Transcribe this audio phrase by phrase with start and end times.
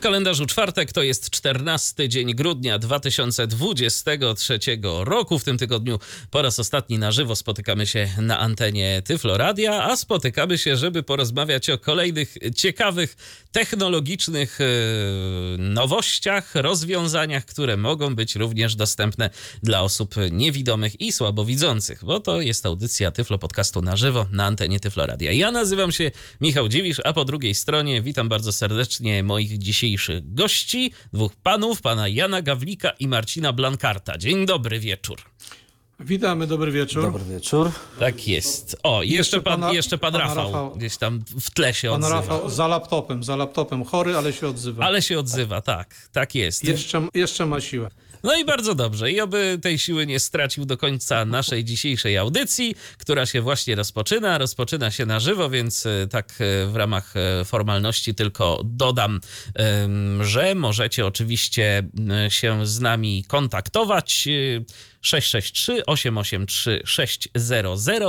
[0.00, 4.58] W kalendarzu czwartek to jest 14 dzień grudnia 2023
[5.04, 5.38] roku.
[5.38, 5.98] W tym tygodniu
[6.30, 11.70] po raz ostatni na żywo spotykamy się na antenie Tyfloradia, a spotykamy się, żeby porozmawiać
[11.70, 13.16] o kolejnych ciekawych
[13.52, 14.64] technologicznych e,
[15.58, 19.30] nowościach, rozwiązaniach, które mogą być również dostępne
[19.62, 24.80] dla osób niewidomych i słabowidzących, bo to jest audycja Tyflo Podcastu na żywo na antenie
[24.80, 25.32] Tyfloradia.
[25.32, 29.89] Ja nazywam się Michał Dziwisz, a po drugiej stronie witam bardzo serdecznie moich dzisiejszych
[30.22, 34.18] gości, dwóch panów, pana Jana Gawlika i Marcina Blankarta.
[34.18, 35.18] Dzień dobry wieczór.
[36.00, 37.02] Witamy, dobry wieczór.
[37.02, 37.70] Dobry wieczór.
[37.98, 38.76] Tak jest.
[38.82, 40.70] O, jeszcze, Jeszcze pan, pana- jeszcze pan Rafał, Rafał.
[40.76, 42.20] gdzieś tam w tle się Pan odzywa.
[42.20, 44.84] Rafał za laptopem, za laptopem, chory, ale się odzywa.
[44.84, 46.64] Ale się odzywa, tak, tak jest.
[46.64, 47.90] Jeszcze, jeszcze ma siłę.
[48.22, 49.12] No i bardzo dobrze.
[49.12, 54.38] I oby tej siły nie stracił do końca naszej dzisiejszej audycji, która się właśnie rozpoczyna.
[54.38, 59.20] Rozpoczyna się na żywo, więc e, tak e, w ramach e, formalności tylko dodam,
[60.20, 61.82] że możecie oczywiście
[62.28, 64.28] się z nami kontaktować.
[65.00, 67.30] E, 663 883 600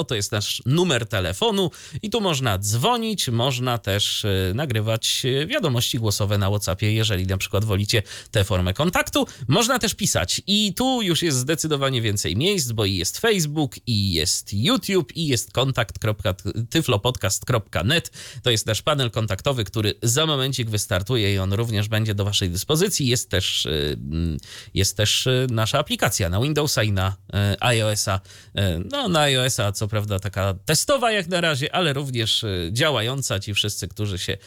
[0.08, 6.00] to jest nasz numer telefonu i tu można dzwonić, można też e, nagrywać e, wiadomości
[6.00, 9.28] głosowe na WhatsAppie, jeżeli na przykład wolicie tę formę kontaktu.
[9.48, 14.14] Można też pisać i tu już jest zdecydowanie więcej miejsc, bo i jest Facebook, i
[14.14, 18.12] jest YouTube, i jest kontakt.tyflopodcast.net.
[18.44, 22.50] To jest nasz panel kontaktowy, który za momencik wystartuje i on również będzie do waszej
[22.50, 23.08] dyspozycji.
[23.08, 24.38] Jest też, mm,
[24.74, 28.20] jest też nasza aplikacja na Windowsa i na y, iOS-a.
[28.58, 33.40] Y, No, na iOS-a co prawda taka testowa jak na razie, ale również y, działająca.
[33.40, 34.38] Ci wszyscy, którzy się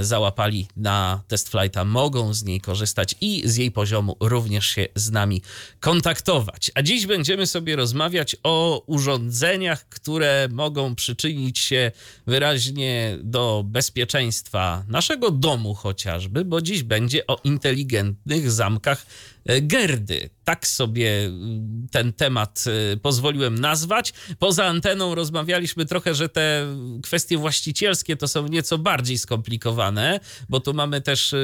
[0.00, 5.10] załapali na test flighta, mogą z niej korzystać i z jej poziomu również się z
[5.10, 5.42] nami
[5.80, 6.70] kontaktować.
[6.74, 11.92] A dziś będziemy sobie rozmawiać o urządzeniach, które mogą przyczynić się
[12.26, 20.30] wyraźnie do bezpieczeństwa naszego domu chociażby, bo dziś będzie o inteligentnych zamkach e, Gerdy.
[20.44, 24.12] Tak sobie mm, ten temat e, pozwoliłem nazwać.
[24.38, 26.66] Poza anteną rozmawialiśmy trochę, że te
[27.02, 31.38] kwestie właścicielskie to są nieco bardziej skomplikowane, bo tu mamy też e,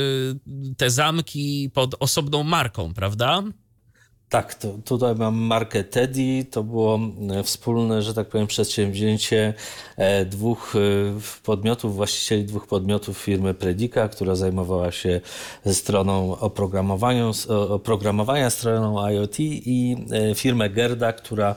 [0.76, 3.42] te zamki pod osobną marką, prawda?
[4.30, 6.44] Tak, to, tutaj mam markę Teddy.
[6.50, 9.54] To było e, wspólne, że tak powiem, przedsięwzięcie
[9.96, 15.20] e, dwóch e, podmiotów, właścicieli dwóch podmiotów firmy Predica, która zajmowała się
[15.66, 17.30] stroną oprogramowania,
[17.68, 19.96] oprogramowania stroną IoT i
[20.34, 21.54] firmę Gerda, która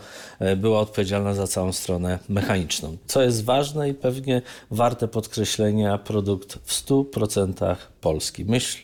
[0.58, 2.98] była odpowiedzialna za całą stronę mechaniczną.
[3.08, 4.42] Co jest ważne i pewnie
[4.72, 8.46] warte podkreślenia, produkt w 100% polski.
[8.46, 8.78] Myśl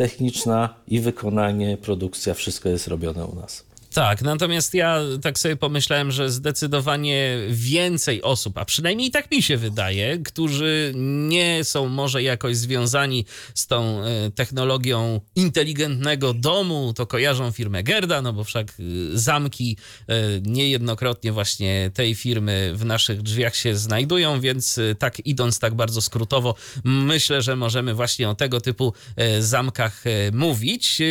[0.00, 3.69] techniczna i wykonanie, produkcja, wszystko jest robione u nas.
[3.94, 9.56] Tak, natomiast ja tak sobie pomyślałem, że zdecydowanie więcej osób, a przynajmniej tak mi się
[9.56, 13.24] wydaje, którzy nie są może jakoś związani
[13.54, 18.72] z tą e, technologią inteligentnego domu, to kojarzą firmę Gerda, no bo wszak e,
[19.18, 19.76] zamki
[20.08, 26.02] e, niejednokrotnie właśnie tej firmy w naszych drzwiach się znajdują, więc tak idąc tak bardzo
[26.02, 28.92] skrótowo, myślę, że możemy właśnie o tego typu
[29.40, 31.02] zamkach mówić.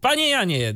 [0.00, 0.74] Panie Janie, e,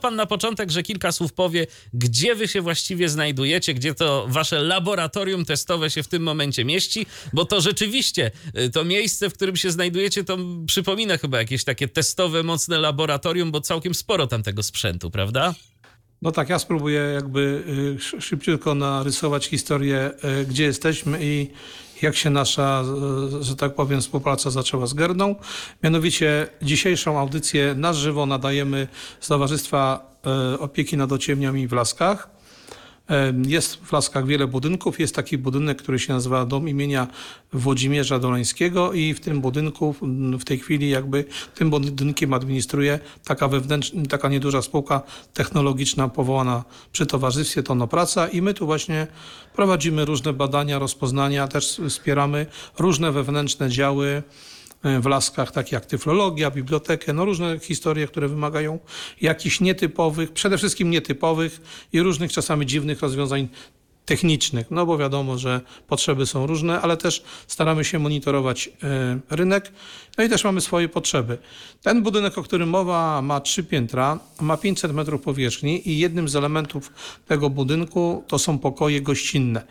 [0.00, 4.62] pan na początek, że kilka słów powie, gdzie wy się właściwie znajdujecie, gdzie to wasze
[4.62, 9.56] laboratorium testowe się w tym momencie mieści, bo to rzeczywiście y, to miejsce, w którym
[9.56, 14.62] się znajdujecie, to przypomina chyba jakieś takie testowe, mocne laboratorium, bo całkiem sporo tam tego
[14.62, 15.54] sprzętu, prawda?
[16.22, 20.10] No tak, ja spróbuję jakby y, sz- szybciutko narysować historię,
[20.42, 21.50] y, gdzie jesteśmy i
[22.02, 22.84] jak się nasza,
[23.40, 25.34] y, że tak powiem, współpraca zaczęła z Gerdą.
[25.82, 28.88] Mianowicie dzisiejszą audycję na żywo nadajemy
[29.20, 30.10] z Towarzystwa
[30.54, 32.39] y, Opieki nad Ociemniami w Laskach.
[33.46, 35.00] Jest w Laskach wiele budynków.
[35.00, 37.06] Jest taki budynek, który się nazywa Dom imienia
[37.52, 39.94] Włodzimierza Doleńskiego i w tym budynku
[40.40, 45.02] w tej chwili jakby tym budynkiem administruje taka wewnętrzna, taka nieduża spółka
[45.34, 49.06] technologiczna powołana przy Towarzystwie Tonopraca i my tu właśnie
[49.54, 52.46] prowadzimy różne badania, rozpoznania, też wspieramy
[52.78, 54.22] różne wewnętrzne działy
[54.82, 58.78] w laskach, takie jak tyflologia, bibliotekę, no różne historie, które wymagają
[59.20, 61.60] jakichś nietypowych, przede wszystkim nietypowych
[61.92, 63.48] i różnych czasami dziwnych rozwiązań
[64.04, 69.72] technicznych, no bo wiadomo, że potrzeby są różne, ale też staramy się monitorować e, rynek,
[70.18, 71.38] no i też mamy swoje potrzeby.
[71.82, 76.36] Ten budynek, o którym mowa, ma trzy piętra, ma 500 metrów powierzchni i jednym z
[76.36, 76.92] elementów
[77.26, 79.62] tego budynku to są pokoje gościnne.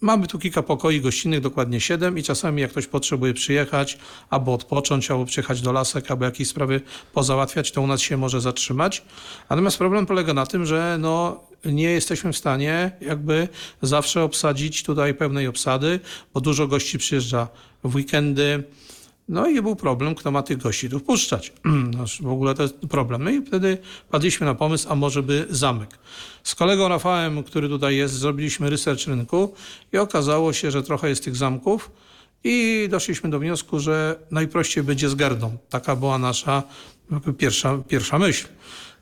[0.00, 3.98] Mamy tu kilka pokoi gościnnych, dokładnie siedem i czasami jak ktoś potrzebuje przyjechać,
[4.30, 6.80] albo odpocząć, albo przyjechać do lasek, albo jakieś sprawy
[7.12, 9.02] pozałatwiać, to u nas się może zatrzymać.
[9.50, 13.48] Natomiast problem polega na tym, że no, nie jesteśmy w stanie jakby
[13.82, 16.00] zawsze obsadzić tutaj pełnej obsady,
[16.34, 17.48] bo dużo gości przyjeżdża
[17.84, 18.62] w weekendy,
[19.28, 21.52] no i był problem, kto ma tych gości tu wpuszczać.
[21.98, 23.24] No, w ogóle to jest problem.
[23.24, 23.78] No i wtedy
[24.10, 25.98] padliśmy na pomysł, a może by zamek.
[26.42, 29.54] Z kolegą Rafałem, który tutaj jest, zrobiliśmy research rynku
[29.92, 31.90] i okazało się, że trochę jest tych zamków
[32.44, 35.56] i doszliśmy do wniosku, że najprościej będzie z gardą.
[35.68, 36.62] Taka była nasza
[37.38, 38.46] pierwsza, pierwsza myśl.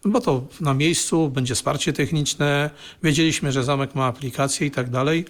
[0.04, 2.70] Bo to na miejscu będzie wsparcie techniczne,
[3.02, 5.24] wiedzieliśmy, że zamek ma aplikację i tak dalej.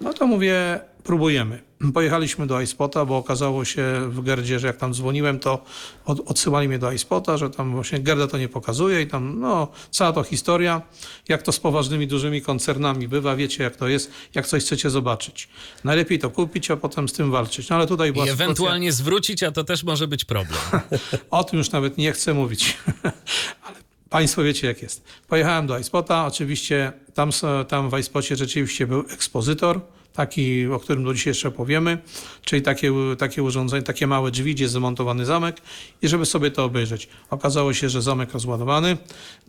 [0.00, 1.62] No to mówię, próbujemy.
[1.94, 5.64] Pojechaliśmy do iSpota, bo okazało się w Gerdzie, że jak tam dzwoniłem, to
[6.04, 9.68] od, odsyłali mnie do iSpota, że tam właśnie Gerda to nie pokazuje i tam, no,
[9.90, 10.82] cała to historia.
[11.28, 15.48] Jak to z poważnymi, dużymi koncernami bywa, wiecie jak to jest, jak coś chcecie zobaczyć.
[15.84, 17.68] Najlepiej to kupić, a potem z tym walczyć.
[17.68, 19.04] No ale tutaj była I ewentualnie sytuacja...
[19.04, 20.60] zwrócić, a to też może być problem.
[21.30, 22.76] o tym już nawet nie chcę mówić.
[23.66, 23.76] ale
[24.10, 25.04] Państwo wiecie jak jest.
[25.28, 27.30] Pojechałem do iSpota, oczywiście tam,
[27.68, 29.80] tam w iSpocie rzeczywiście był ekspozytor,
[30.12, 31.98] taki, o którym do dzisiaj jeszcze powiemy,
[32.44, 35.62] czyli takie, takie urządzenie, takie małe drzwi, gdzie jest zamontowany zamek
[36.02, 37.08] i żeby sobie to obejrzeć.
[37.30, 38.96] Okazało się, że zamek rozładowany,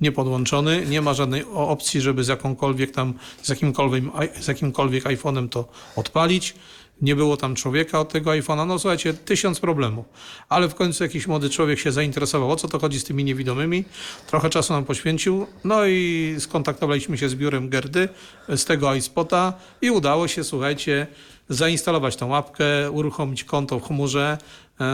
[0.02, 4.04] niepodłączony, nie ma żadnej opcji, żeby z jakąkolwiek tam, z jakimkolwiek,
[4.40, 6.56] z jakimkolwiek iPhone'em to odpalić
[7.04, 8.68] nie było tam człowieka od tego iPhone'a.
[8.68, 10.06] No słuchajcie, tysiąc problemów.
[10.50, 13.84] Ale w końcu jakiś młody człowiek się zainteresował, o co to chodzi z tymi niewidomymi.
[14.28, 15.48] Trochę czasu nam poświęcił.
[15.64, 18.10] No i skontaktowaliśmy się z biurem Gerdy
[18.50, 21.08] z tego iSpota i udało się, słuchajcie,
[21.50, 24.38] zainstalować tą łapkę, uruchomić konto w chmurze,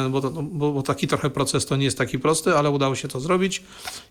[0.09, 3.07] bo, to, bo, bo, taki trochę proces to nie jest taki prosty, ale udało się
[3.07, 3.63] to zrobić.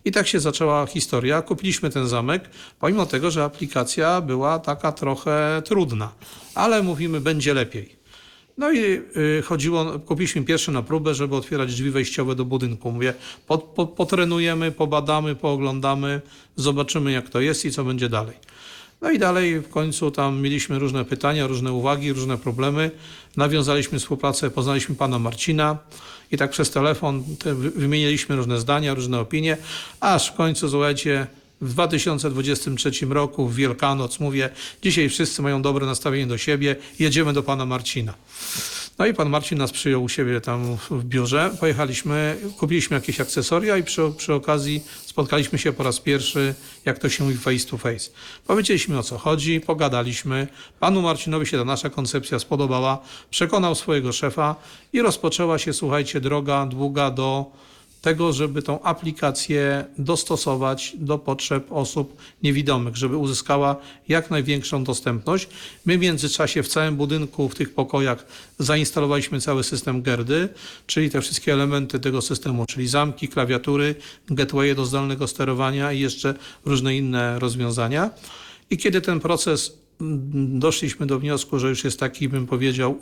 [0.04, 1.42] I tak się zaczęła historia.
[1.42, 2.50] Kupiliśmy ten zamek,
[2.80, 6.12] pomimo tego, że aplikacja była taka trochę trudna,
[6.54, 7.98] ale mówimy, będzie lepiej.
[8.58, 12.92] No i y, chodziło, kupiliśmy pierwszy na próbę, żeby otwierać drzwi wejściowe do budynku.
[12.92, 13.14] Mówię,
[13.46, 16.20] po, po, potrenujemy, pobadamy, pooglądamy,
[16.56, 18.36] zobaczymy jak to jest i co będzie dalej.
[19.00, 22.90] No i dalej w końcu tam mieliśmy różne pytania, różne uwagi, różne problemy.
[23.36, 25.78] Nawiązaliśmy współpracę, poznaliśmy pana Marcina
[26.32, 27.24] i tak przez telefon
[27.76, 29.56] wymieniliśmy różne zdania, różne opinie,
[30.00, 31.26] aż w końcu, słuchajcie,
[31.60, 34.50] w 2023 roku w Wielkanoc mówię,
[34.82, 38.14] dzisiaj wszyscy mają dobre nastawienie do siebie, jedziemy do pana Marcina.
[38.98, 41.50] No i pan Marcin nas przyjął u siebie tam w biurze.
[41.60, 47.08] Pojechaliśmy, kupiliśmy jakieś akcesoria i przy, przy okazji spotkaliśmy się po raz pierwszy, jak to
[47.08, 48.10] się mówi, face to face.
[48.46, 50.46] Powiedzieliśmy o co chodzi, pogadaliśmy.
[50.80, 52.98] Panu Marcinowi się ta nasza koncepcja spodobała,
[53.30, 54.56] przekonał swojego szefa
[54.92, 57.52] i rozpoczęła się, słuchajcie, droga długa do
[58.02, 63.76] tego, żeby tą aplikację dostosować do potrzeb osób niewidomych, żeby uzyskała
[64.08, 65.48] jak największą dostępność.
[65.86, 68.26] My w międzyczasie w całym budynku, w tych pokojach
[68.58, 70.48] zainstalowaliśmy cały system GERDY,
[70.86, 73.94] czyli te wszystkie elementy tego systemu, czyli zamki, klawiatury,
[74.30, 76.34] gateway do zdalnego sterowania i jeszcze
[76.64, 78.10] różne inne rozwiązania.
[78.70, 82.98] I kiedy ten proces mm, doszliśmy do wniosku, że już jest taki, bym powiedział,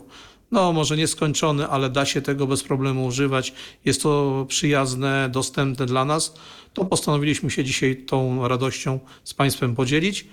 [0.50, 3.52] no może nieskończony, ale da się tego bez problemu używać.
[3.84, 6.34] Jest to przyjazne, dostępne dla nas.
[6.74, 10.26] To postanowiliśmy się dzisiaj tą radością z Państwem podzielić.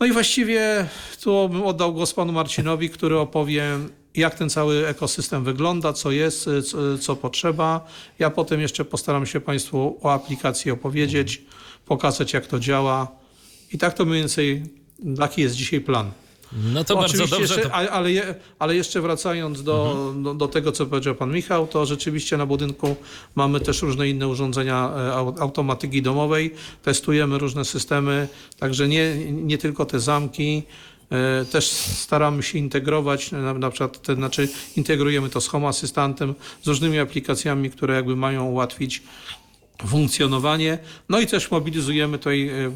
[0.00, 0.86] No i właściwie
[1.22, 3.64] tu bym oddał głos panu Marcinowi, który opowie,
[4.14, 7.86] jak ten cały ekosystem wygląda, co jest, co, co potrzeba.
[8.18, 11.42] Ja potem jeszcze postaram się Państwu o aplikacji opowiedzieć,
[11.86, 13.08] pokazać, jak to działa.
[13.72, 14.62] I tak to mniej więcej
[15.18, 16.10] taki jest dzisiaj plan.
[16.52, 17.40] No to bardzo dobrze.
[17.40, 17.74] Jeszcze, to...
[17.74, 20.22] Ale, ale, jeszcze wracając do, mhm.
[20.22, 22.96] do, do, tego, co powiedział pan Michał, to rzeczywiście na budynku
[23.34, 29.86] mamy też różne inne urządzenia e, automatyki domowej, testujemy różne systemy, także nie, nie tylko
[29.86, 30.62] te zamki,
[31.10, 36.34] e, też staramy się integrować, na, na przykład, te, znaczy integrujemy to z Home Asystantem,
[36.62, 39.02] z różnymi aplikacjami, które jakby mają ułatwić
[39.86, 40.78] funkcjonowanie.
[41.08, 42.72] No i też mobilizujemy tutaj e,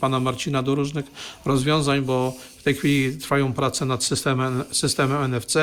[0.00, 1.04] pana Marcina do różnych
[1.44, 5.54] rozwiązań, bo w tej chwili trwają prace nad systemem, systemem NFC,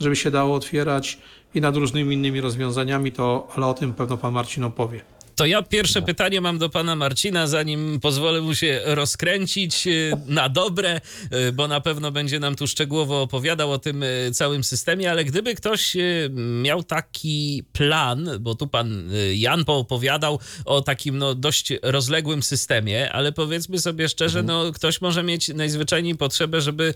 [0.00, 1.18] żeby się dało otwierać
[1.54, 5.00] i nad różnymi innymi rozwiązaniami, to, ale o tym pewno pan Marcin opowie.
[5.38, 10.48] To ja pierwsze pytanie mam do pana Marcina, zanim pozwolę mu się rozkręcić y, na
[10.48, 11.00] dobre,
[11.48, 15.24] y, bo na pewno będzie nam tu szczegółowo opowiadał o tym y, całym systemie, ale
[15.24, 15.96] gdyby ktoś
[16.62, 23.32] miał taki plan, bo tu pan Jan poopowiadał o takim no, dość rozległym systemie, ale
[23.32, 24.66] powiedzmy sobie szczerze, mhm.
[24.66, 26.94] no, ktoś może mieć najzwyczajniej potrzebę, żeby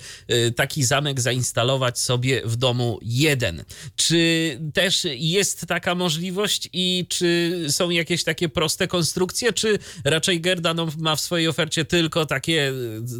[0.57, 3.65] taki zamek zainstalować sobie w domu jeden.
[3.97, 10.41] Czy też jest taka możliwość i czy są jakieś takie takie proste konstrukcje, czy raczej
[10.41, 12.73] Gerda no, ma w swojej ofercie tylko takie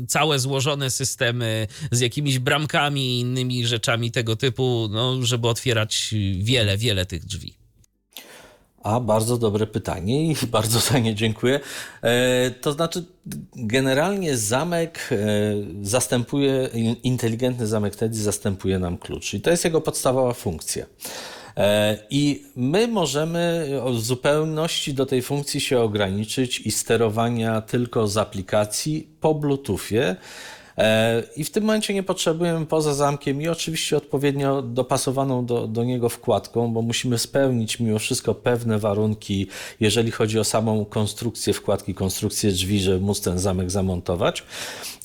[0.09, 6.77] całe złożone systemy z jakimiś bramkami i innymi rzeczami tego typu, no, żeby otwierać wiele,
[6.77, 7.55] wiele tych drzwi?
[8.83, 11.61] A bardzo dobre pytanie i bardzo za nie dziękuję.
[12.03, 13.05] E, to znaczy,
[13.57, 15.17] generalnie zamek e,
[15.83, 16.69] zastępuje,
[17.03, 20.87] inteligentny zamek Teddy zastępuje nam klucz i to jest jego podstawowa funkcja.
[21.57, 28.17] E, I my możemy w zupełności do tej funkcji się ograniczyć i sterowania tylko z
[28.17, 30.17] aplikacji po Bluetoothie.
[30.79, 35.85] E, I w tym momencie nie potrzebujemy poza zamkiem i oczywiście odpowiednio dopasowaną do, do
[35.85, 39.47] niego wkładką, bo musimy spełnić mimo wszystko pewne warunki,
[39.81, 44.43] jeżeli chodzi o samą konstrukcję wkładki, konstrukcję drzwi, żeby móc ten zamek zamontować.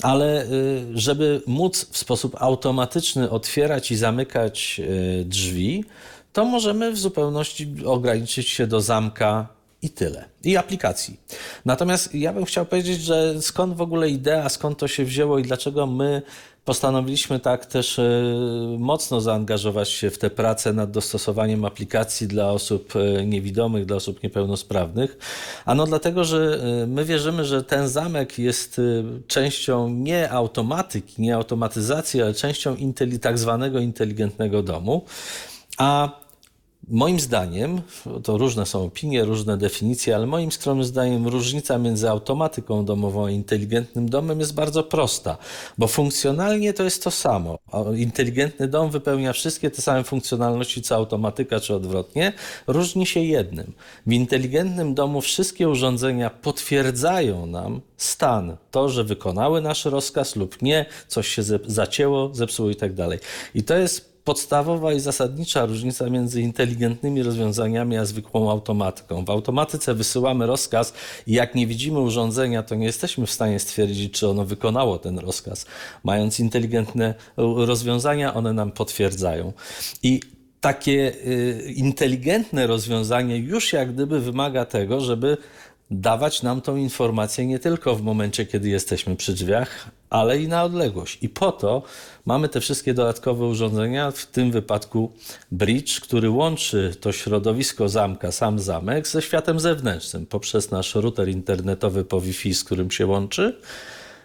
[0.01, 0.47] Ale y,
[0.93, 4.81] żeby móc w sposób automatyczny otwierać i zamykać
[5.21, 5.83] y, drzwi,
[6.34, 9.48] to możemy w zupełności ograniczyć się do zamka
[9.81, 10.25] i tyle.
[10.43, 11.19] I aplikacji.
[11.65, 15.43] Natomiast ja bym chciał powiedzieć, że skąd w ogóle idea, skąd to się wzięło i
[15.43, 16.22] dlaczego my
[16.67, 18.03] postanowiliśmy tak też e,
[18.79, 24.24] mocno zaangażować się w tę pracę nad dostosowaniem aplikacji dla osób e, niewidomych, dla osób
[24.24, 25.17] niepełnosprawnych.
[25.65, 28.81] Ano dlatego, że e, my wierzymy, że ten zamek jest
[29.27, 32.75] częścią nie automatyki, nie automatyzacji, ale częścią
[33.22, 35.05] tak zwanego inteligentnego domu.
[35.77, 36.10] A
[36.89, 37.81] Moim zdaniem,
[38.24, 43.31] to różne są opinie, różne definicje, ale moim skromnym zdaniem różnica między automatyką domową a
[43.31, 45.38] inteligentnym domem jest bardzo prosta,
[45.77, 47.60] bo funkcjonalnie to jest to samo.
[47.96, 52.34] Inteligentny dom wypełnia wszystkie te same funkcjonalności co automatyka, czy odwrotnie.
[52.67, 53.74] Różni się jednym.
[54.05, 60.86] W inteligentnym domu wszystkie urządzenia potwierdzają nam stan, to, że wykonały nasz rozkaz lub nie,
[61.07, 63.19] coś się zacięło, zepsuło i tak dalej.
[63.55, 69.25] I to jest podstawowa i zasadnicza różnica między inteligentnymi rozwiązaniami a zwykłą automatyką.
[69.25, 70.93] W automatyce wysyłamy rozkaz
[71.27, 75.19] i jak nie widzimy urządzenia, to nie jesteśmy w stanie stwierdzić, czy ono wykonało ten
[75.19, 75.65] rozkaz.
[76.03, 79.53] Mając inteligentne rozwiązania, one nam potwierdzają.
[80.03, 80.19] I
[80.62, 85.38] takie y, inteligentne rozwiązanie już jak gdyby wymaga tego, żeby
[85.91, 90.63] dawać nam tą informację nie tylko w momencie, kiedy jesteśmy przy drzwiach, ale i na
[90.63, 91.17] odległość.
[91.22, 91.84] I po to
[92.25, 95.12] mamy te wszystkie dodatkowe urządzenia, w tym wypadku
[95.51, 102.06] bridge, który łączy to środowisko zamka, sam zamek, ze światem zewnętrznym poprzez nasz router internetowy
[102.06, 103.60] po Wi-Fi, z którym się łączy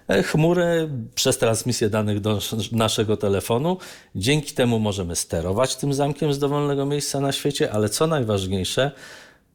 [0.08, 2.38] e, chmurę przez transmisję danych do
[2.72, 3.76] naszego telefonu.
[4.14, 8.90] Dzięki temu możemy sterować tym zamkiem z dowolnego miejsca na świecie, ale co najważniejsze,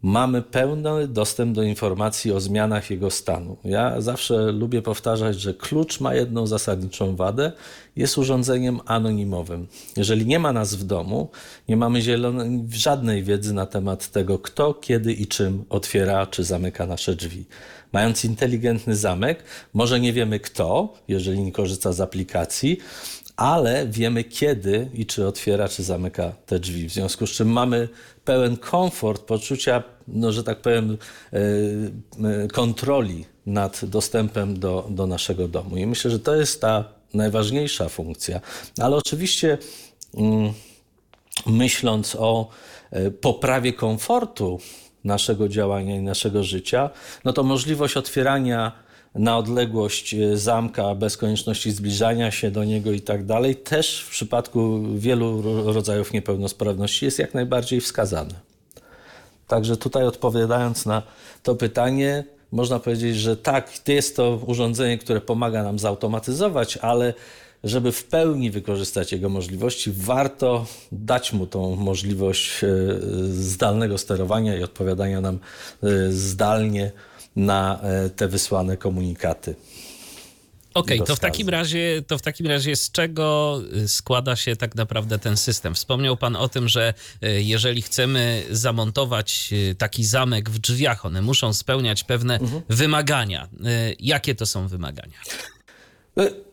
[0.01, 3.57] mamy pełny dostęp do informacji o zmianach jego stanu.
[3.63, 7.51] Ja zawsze lubię powtarzać, że klucz ma jedną zasadniczą wadę,
[7.95, 9.67] jest urządzeniem anonimowym.
[9.97, 11.29] Jeżeli nie ma nas w domu,
[11.69, 16.85] nie mamy zielonej, żadnej wiedzy na temat tego, kto, kiedy i czym otwiera czy zamyka
[16.85, 17.45] nasze drzwi.
[17.93, 22.77] Mając inteligentny zamek, może nie wiemy kto, jeżeli nie korzysta z aplikacji,
[23.37, 26.89] ale wiemy kiedy i czy otwiera, czy zamyka te drzwi.
[26.89, 27.89] W związku z czym mamy
[28.25, 30.97] pełen komfort, poczucia, no, że tak powiem,
[31.33, 31.37] e,
[32.43, 35.77] e, kontroli nad dostępem do, do naszego domu.
[35.77, 38.41] I myślę, że to jest ta najważniejsza funkcja.
[38.79, 39.57] Ale oczywiście
[40.13, 40.53] mm,
[41.45, 42.49] myśląc o
[42.91, 44.59] e, poprawie komfortu
[45.03, 46.89] naszego działania i naszego życia,
[47.25, 48.86] no to możliwość otwierania
[49.17, 54.09] na odległość e, zamka bez konieczności zbliżania się do niego i tak dalej, też w
[54.09, 55.41] przypadku wielu
[55.73, 58.33] rodzajów niepełnosprawności jest jak najbardziej wskazane.
[59.47, 61.03] Także tutaj odpowiadając na
[61.43, 67.13] to pytanie, można powiedzieć, że tak, jest to urządzenie, które pomaga nam zautomatyzować, ale
[67.63, 72.67] żeby w pełni wykorzystać jego możliwości, warto dać mu tą możliwość e,
[73.29, 75.39] zdalnego sterowania i odpowiadania nam
[75.83, 76.91] e, zdalnie
[77.37, 79.55] na e, te wysłane komunikaty.
[80.73, 84.55] Okej, okay, to w takim razie, to w takim razie z czego y, składa się
[84.55, 85.75] tak naprawdę ten system?
[85.75, 91.21] Wspomniał Pan o tym, że y, jeżeli chcemy zamontować y, taki zamek w drzwiach, one
[91.21, 92.61] muszą spełniać pewne mhm.
[92.69, 93.47] wymagania.
[93.99, 95.17] Jakie to są wymagania?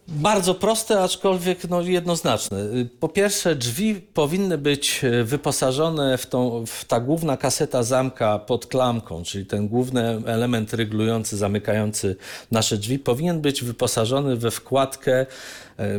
[0.09, 2.59] Bardzo proste, aczkolwiek no, jednoznaczne.
[3.01, 8.67] Po pierwsze, drzwi powinny być e, wyposażone w, tą, w ta główna kaseta zamka pod
[8.67, 12.17] klamką, czyli ten główny element ryglujący, zamykający
[12.51, 15.27] nasze drzwi, powinien być wyposażony we wkładkę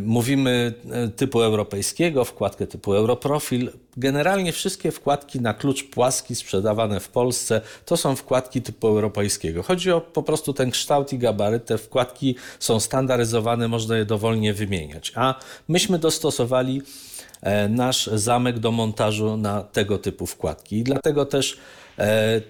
[0.02, 3.72] mówimy e, typu europejskiego, wkładkę typu Europrofil.
[3.98, 9.64] Generalnie wszystkie wkładki na klucz płaski sprzedawane w Polsce to są wkładki typu europejskiego.
[9.64, 11.66] Chodzi o po prostu ten kształt i gabaryt.
[11.66, 15.12] Te wkładki są standaryzowane, można je dowolnie wymieniać.
[15.16, 15.36] A
[15.68, 16.82] myśmy dostosowali
[17.42, 20.78] e, nasz zamek do montażu na tego typu wkładki.
[20.78, 21.58] I dlatego też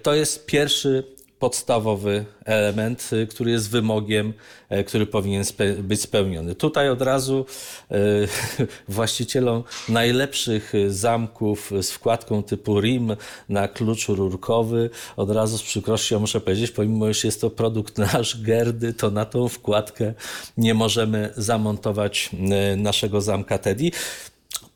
[0.02, 4.32] to jest pierwszy podstawowy element, y, który jest wymogiem,
[4.68, 6.54] e, który powinien spe być spełniony.
[6.54, 7.46] Tutaj od razu
[7.92, 8.28] y,
[8.88, 13.16] właścicielom najlepszych zamków z wkładką typu RIM
[13.48, 18.42] na klucz rurkowy, od razu z przykrością muszę powiedzieć, pomimo że jest to produkt nasz,
[18.42, 20.14] Gerdy, to na tą wkładkę
[20.56, 22.30] nie możemy zamontować
[22.76, 23.90] naszego zamka Teddy.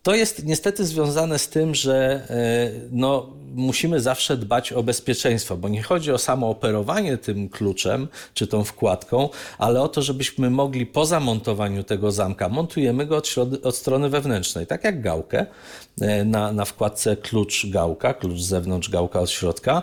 [0.03, 2.27] To jest niestety związane z tym, że
[2.91, 8.47] no, musimy zawsze dbać o bezpieczeństwo, bo nie chodzi o samo operowanie tym kluczem czy
[8.47, 9.29] tą wkładką,
[9.59, 14.67] ale o to, żebyśmy mogli po zamontowaniu tego zamka, montujemy go od, od strony wewnętrznej,
[14.67, 15.47] tak jak gałkę
[16.01, 19.83] e, na, na wkładce klucz gałka, klucz z zewnątrz, gałka od środka,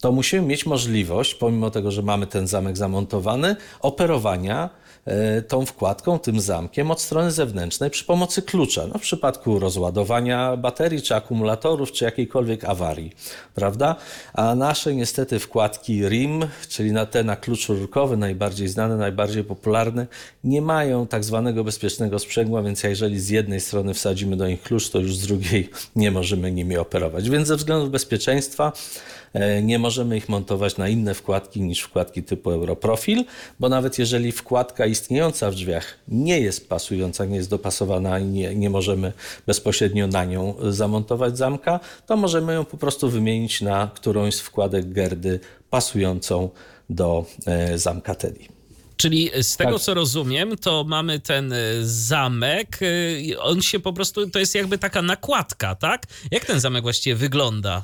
[0.00, 4.70] to musimy mieć możliwość, pomimo tego, że mamy ten zamek zamontowany, operowania
[5.48, 8.86] tą wkładką, tym zamkiem od strony zewnętrznej przy pomocy klucza.
[8.86, 13.12] No, w przypadku rozładowania baterii, czy akumulatorów, czy jakiejkolwiek awarii,
[13.54, 13.96] prawda?
[14.34, 20.06] A nasze niestety wkładki RIM, czyli na te na klucz rurkowy, najbardziej znane, najbardziej popularne,
[20.44, 24.90] nie mają tak zwanego bezpiecznego sprzęgła, więc jeżeli z jednej strony wsadzimy do nich klucz,
[24.90, 27.30] to już z drugiej nie możemy nimi operować.
[27.30, 28.72] Więc ze względów bezpieczeństwa E,
[29.62, 33.24] nie możemy ich montować na inne wkładki niż wkładki typu Europrofil,
[33.60, 38.54] bo nawet jeżeli wkładka istniejąca w drzwiach nie jest pasująca, nie jest dopasowana i nie,
[38.54, 39.12] nie możemy
[39.46, 44.92] bezpośrednio na nią zamontować zamka, to możemy ją po prostu wymienić na którąś z wkładek
[44.92, 46.50] Gerdy pasującą
[46.90, 48.40] do e, zamka Teddy.
[48.96, 49.82] Czyli z tego, tak.
[49.82, 52.78] co rozumiem, to mamy ten e, zamek,
[53.40, 56.02] on się po prostu, to jest jakby taka nakładka, tak?
[56.30, 57.82] Jak ten zamek właściwie wygląda?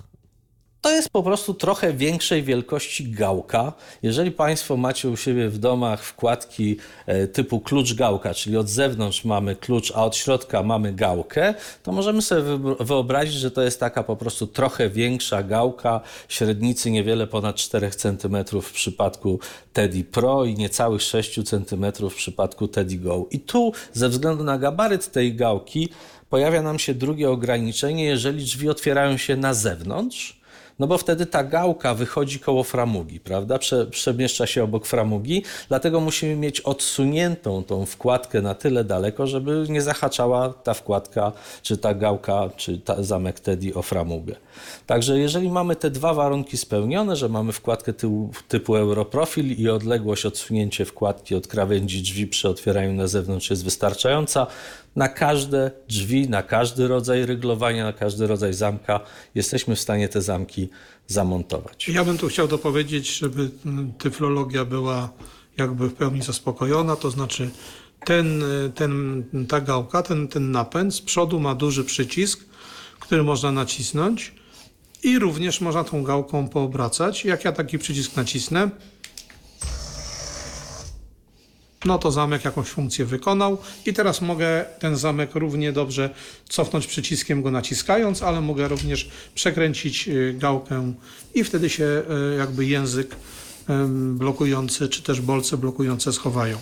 [0.85, 3.73] To jest po prostu trochę większej wielkości gałka.
[4.03, 6.77] Jeżeli Państwo macie u siebie w domach wkładki
[7.07, 11.93] e, typu klucz gałka, czyli od zewnątrz mamy klucz, a od środka mamy gałkę, to
[11.93, 12.43] możemy sobie
[12.81, 18.45] wyobrazić, że to jest taka po prostu trochę większa gałka, średnicy niewiele ponad 4 cm
[18.63, 19.39] w przypadku
[19.73, 23.27] Teddy Pro i niecałych 6 cm w przypadku Teddy Go.
[23.31, 25.89] I tu ze względu na gabaryt tej gałki
[26.31, 30.44] pojawia nam się drugie ograniczenie, jeżeli drzwi otwierają się na zewnątrz
[30.79, 33.59] no bo wtedy ta gałka wychodzi koło framugi, prawda?
[33.59, 39.67] Prze, przemieszcza się obok framugi, dlatego musimy mieć odsuniętą tą wkładkę na tyle daleko, żeby
[39.69, 41.33] nie zahaczała ta wkładka,
[41.63, 44.37] czy ta gałka, czy ta zamek Teddy o framugę.
[44.87, 50.27] Także jeżeli mamy te dwa warunki spełnione, że mamy wkładkę typu, typu Europrofil i odległość
[50.27, 54.47] odsunięcie wkładki od krawędzi drzwi przy otwieraniu na zewnątrz jest wystarczająca,
[54.97, 59.01] na każde drzwi, na każdy rodzaj ryglowania, na każdy rodzaj zamka
[59.35, 60.69] jesteśmy w stanie te zamki
[61.07, 61.89] zamontować.
[61.89, 63.51] Ja bym tu chciał dopowiedzieć, żeby
[63.99, 65.09] tyflologia była
[65.57, 67.51] jakby w pełni zaspokojona, to znaczy
[68.05, 68.43] ten,
[68.75, 72.45] ten, ta gałka, ten, ten napęd z przodu ma duży przycisk,
[73.01, 74.33] który można nacisnąć
[75.03, 77.25] i również można tą gałką poobracać.
[77.25, 78.71] Jak ja taki przycisk nacisnę,
[81.85, 86.11] no to zamek jakąś funkcję wykonał i teraz mogę ten zamek równie dobrze
[86.49, 90.93] cofnąć przyciskiem go naciskając, ale mogę również przekręcić y, gałkę
[91.35, 92.03] i wtedy się
[92.35, 93.17] y, jakby język
[94.15, 96.59] blokujący czy też bolce blokujące schowają.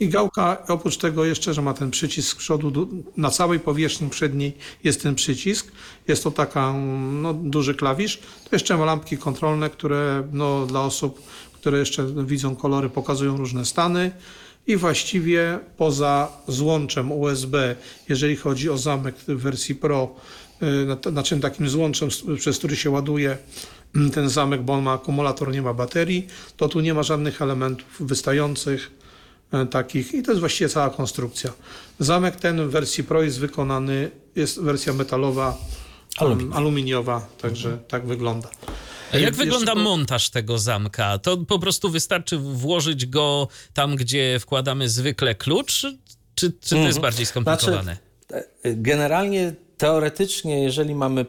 [0.00, 4.56] I gałka oprócz tego jeszcze, że ma ten przycisk z przodu, na całej powierzchni przedniej
[4.84, 5.72] jest ten przycisk.
[6.08, 6.72] Jest to taka
[7.12, 8.18] no, duży klawisz.
[8.18, 13.64] To jeszcze ma lampki kontrolne, które no, dla osób, które jeszcze widzą kolory, pokazują różne
[13.64, 14.10] stany
[14.66, 17.76] i właściwie poza złączem USB,
[18.08, 20.14] jeżeli chodzi o zamek w wersji Pro,
[21.06, 23.38] y, na czym takim złączem, przez który się ładuje
[23.96, 26.26] mm, ten zamek, bo on ma akumulator, nie ma baterii,
[26.56, 28.90] to tu nie ma żadnych elementów wystających
[29.54, 31.52] y, takich i to jest właściwie cała konstrukcja.
[31.98, 35.58] Zamek ten w wersji Pro jest wykonany, jest wersja metalowa,
[36.52, 37.88] aluminiowa, także mhm.
[37.88, 38.48] tak wygląda.
[39.12, 41.18] A jak wygląda montaż tego zamka?
[41.18, 45.96] To po prostu wystarczy włożyć go tam, gdzie wkładamy zwykle klucz, czy,
[46.34, 47.02] czy to jest mhm.
[47.02, 47.96] bardziej skomplikowane?
[48.28, 51.26] Znaczy, generalnie, teoretycznie, jeżeli mamy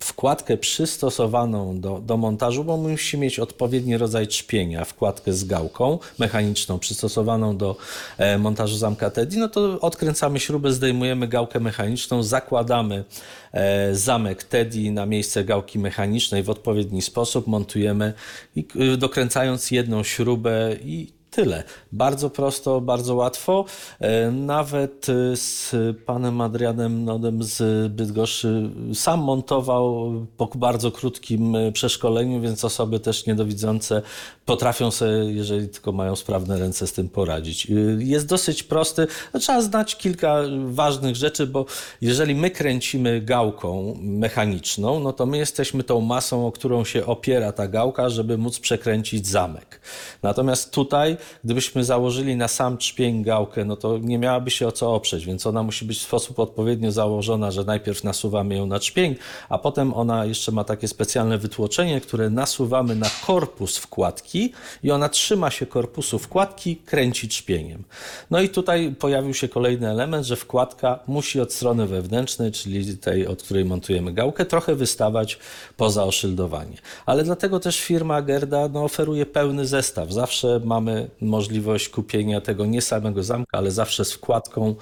[0.00, 6.78] wkładkę przystosowaną do, do montażu, bo musi mieć odpowiedni rodzaj trzpienia, wkładkę z gałką mechaniczną
[6.78, 7.76] przystosowaną do
[8.18, 13.04] e, montażu zamka Teddy, no to odkręcamy śrubę, zdejmujemy gałkę mechaniczną, zakładamy
[13.52, 18.12] e, zamek Teddy na miejsce gałki mechanicznej w odpowiedni sposób, montujemy
[18.56, 18.66] i
[18.98, 21.62] dokręcając jedną śrubę i tyle.
[21.92, 23.64] Bardzo prosto, bardzo łatwo.
[24.00, 25.74] E, nawet e, z
[26.06, 33.26] panem Adrianem Nodem z Bydgoszczy sam montował po bardzo krótkim e, przeszkoleniu, więc osoby też
[33.26, 34.02] niedowidzące
[34.44, 37.66] potrafią sobie, jeżeli tylko mają sprawne ręce, z tym poradzić.
[37.98, 39.06] Jest dosyć prosty.
[39.34, 41.66] No, trzeba znać kilka ważnych rzeczy, bo
[42.00, 47.52] jeżeli my kręcimy gałką mechaniczną, no to my jesteśmy tą masą, o którą się opiera
[47.52, 49.80] ta gałka, żeby móc przekręcić zamek.
[50.22, 54.94] Natomiast tutaj, gdybyśmy założyli na sam trzpień gałkę, no to nie miałaby się o co
[54.94, 59.16] oprzeć, więc ona musi być w sposób odpowiednio założona, że najpierw nasuwamy ją na trzpień,
[59.48, 65.08] a potem ona jeszcze ma takie specjalne wytłoczenie, które nasuwamy na korpus wkładki i ona
[65.08, 67.84] trzyma się korpusu wkładki, kręci trzpieniem.
[68.30, 73.26] No i tutaj pojawił się kolejny element, że wkładka musi od strony wewnętrznej, czyli tej,
[73.26, 75.38] od której montujemy gałkę, trochę wystawać
[75.76, 76.76] poza oszyldowanie.
[77.06, 80.12] Ale dlatego też firma Gerda no, oferuje pełny zestaw.
[80.12, 84.74] Zawsze mamy możliwość kupienia tego nie samego zamka, ale zawsze z wkładką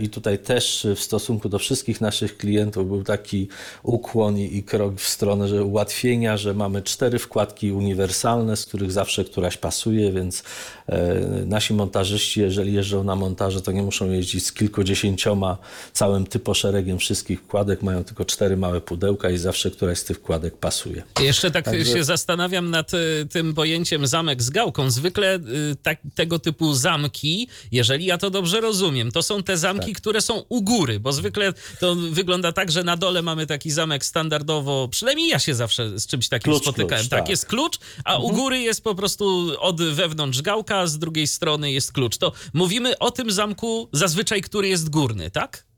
[0.00, 3.48] I tutaj też w stosunku do wszystkich naszych klientów był taki
[3.82, 9.24] ukłon i krok w stronę że ułatwienia, że mamy cztery wkładki uniwersalne, z których zawsze
[9.24, 10.42] któraś pasuje, więc
[10.86, 15.58] e, nasi montażyści, jeżeli jeżdżą na montaże, to nie muszą jeździć z kilkudziesięcioma
[15.92, 20.56] całym typoszeregiem wszystkich wkładek, mają tylko cztery małe pudełka i zawsze któraś z tych wkładek
[20.56, 21.02] pasuje.
[21.20, 21.92] Jeszcze tak Także...
[21.92, 22.98] się zastanawiam nad e,
[23.30, 24.90] tym pojęciem zamek z gałką.
[24.90, 25.38] Zwykle
[25.82, 30.02] tak, tego typu zamki, jeżeli ja to dobrze rozumiem, to są te zamki, tak.
[30.02, 34.04] które są u góry, bo zwykle to wygląda tak, że na dole mamy taki zamek
[34.04, 37.02] standardowo, przynajmniej ja się zawsze z czymś takim klucz, spotykałem.
[37.02, 38.30] Klucz, tak, tak, jest klucz, a mhm.
[38.30, 42.18] u góry jest po prostu od wewnątrz gałka, a z drugiej strony jest klucz.
[42.18, 45.69] To mówimy o tym zamku zazwyczaj, który jest górny, tak?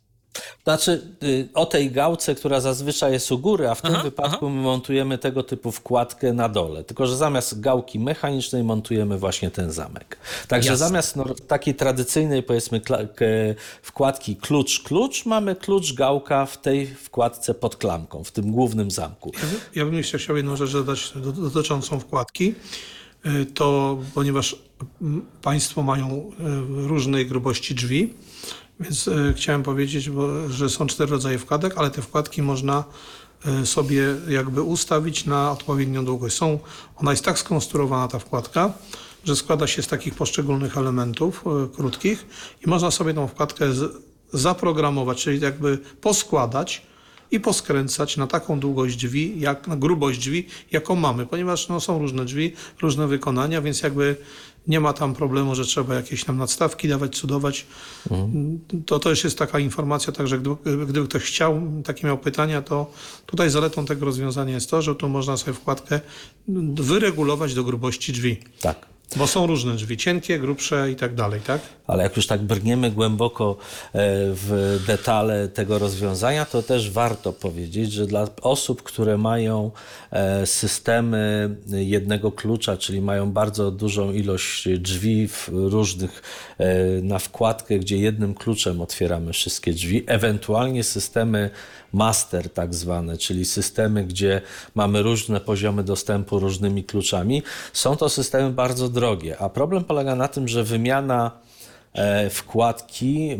[0.64, 4.46] Znaczy, y, o tej gałce, która zazwyczaj jest u góry, a w tym aha, wypadku
[4.46, 4.54] aha.
[4.54, 6.84] my montujemy tego typu wkładkę na dole.
[6.84, 10.16] Tylko, że zamiast gałki mechanicznej montujemy właśnie ten zamek.
[10.48, 10.86] Także Jasne.
[10.88, 12.80] zamiast no, takiej tradycyjnej, powiedzmy,
[13.82, 19.32] wkładki klucz-klucz, mamy klucz-gałka w tej wkładce pod klamką, w tym głównym zamku.
[19.74, 22.54] Ja, bym jeszcze chciał jedną rzecz dodać dotyczącą wkładki.
[23.26, 24.56] Y, to ponieważ
[25.42, 28.14] Państwo mają y, różnej grubości drzwi,
[28.82, 32.84] więc e, chciałem powiedzieć, bo, że są cztery rodzaje wkładek, ale te wkładki można
[33.46, 36.36] e, sobie jakby ustawić na odpowiednią długość.
[36.36, 36.58] Są,
[36.96, 38.72] ona jest tak skonstruowana, ta wkładka,
[39.24, 42.26] że składa się z takich poszczególnych elementów e, krótkich
[42.66, 43.66] i można sobie tą wkładkę
[44.32, 46.82] zaprogramować, czyli jakby poskładać
[47.30, 51.98] i poskręcać na taką długość drzwi, jak, na grubość drzwi, jaką mamy, ponieważ no, są
[51.98, 54.16] różne drzwi, różne wykonania, więc jakby
[54.66, 57.66] nie ma tam problemu, że trzeba jakieś tam nadstawki dawać, cudować.
[58.10, 58.60] Mhm.
[58.86, 62.90] To też jest taka informacja, także gdyby, gdyby ktoś chciał, takie miał pytania, to
[63.26, 66.00] tutaj zaletą tego rozwiązania jest to, że tu można sobie wkładkę
[66.74, 68.36] wyregulować do grubości drzwi.
[68.60, 68.91] Tak.
[69.16, 71.60] Bo są różne drzwi, cienkie, grubsze i tak dalej, tak?
[71.86, 73.56] Ale jak już tak brniemy głęboko e,
[74.34, 79.70] w detale tego rozwiązania, to też warto powiedzieć, że dla osób, które mają
[80.10, 86.22] e, systemy jednego klucza, czyli mają bardzo dużą ilość drzwi różnych
[86.58, 91.50] e, na wkładkę, gdzie jednym kluczem otwieramy wszystkie drzwi, ewentualnie systemy
[91.92, 94.40] master tak zwane, czyli systemy, gdzie
[94.74, 100.28] mamy różne poziomy dostępu różnymi kluczami, są to systemy bardzo drogie, a problem polega na
[100.28, 101.30] tym, że wymiana
[101.92, 103.38] e, wkładki e,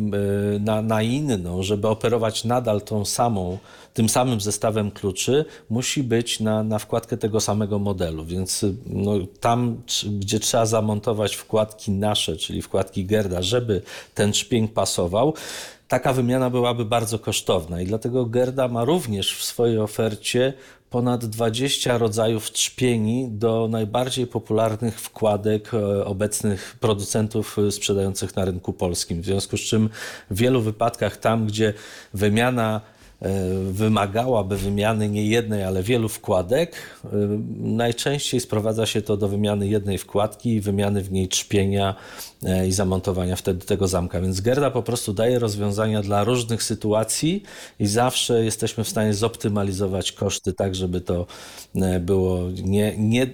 [0.59, 3.59] na, na inną, żeby operować nadal tą samą,
[3.95, 8.25] tym samym zestawem kluczy, musi być na, na wkładkę tego samego modelu.
[8.25, 9.83] Więc no, tam,
[10.19, 13.83] gdzie trzeba zamontować wkładki nasze, czyli wkładki Gerda, żeby
[14.15, 15.35] ten szpień pasował,
[15.93, 20.53] taka wymiana byłaby bardzo kosztowna i dlatego Gerda ma również w swojej ofercie
[20.91, 28.73] ponad 20 rodzajów trzpieni do najbardziej popularnych wkładek e, obecnych producentów e, sprzedających na rynku
[28.73, 29.23] polskim.
[29.23, 29.91] W związku z czym
[30.31, 31.75] w wielu wypadkach tam, gdzie
[32.15, 32.81] wymiana
[33.71, 36.77] wymagałaby wymiany nie jednej, ale wielu wkładek.
[37.05, 37.09] E,
[37.59, 41.95] najczęściej sprowadza się to do wymiany jednej wkładki i wymiany w niej trzpienia
[42.43, 44.21] e, i zamontowania wtedy tego zamka.
[44.21, 47.43] Więc Gerda po prostu daje rozwiązania dla różnych sytuacji
[47.79, 51.27] i zawsze jesteśmy w stanie zoptymalizować koszty tak, żeby to
[52.01, 53.27] było nie, nie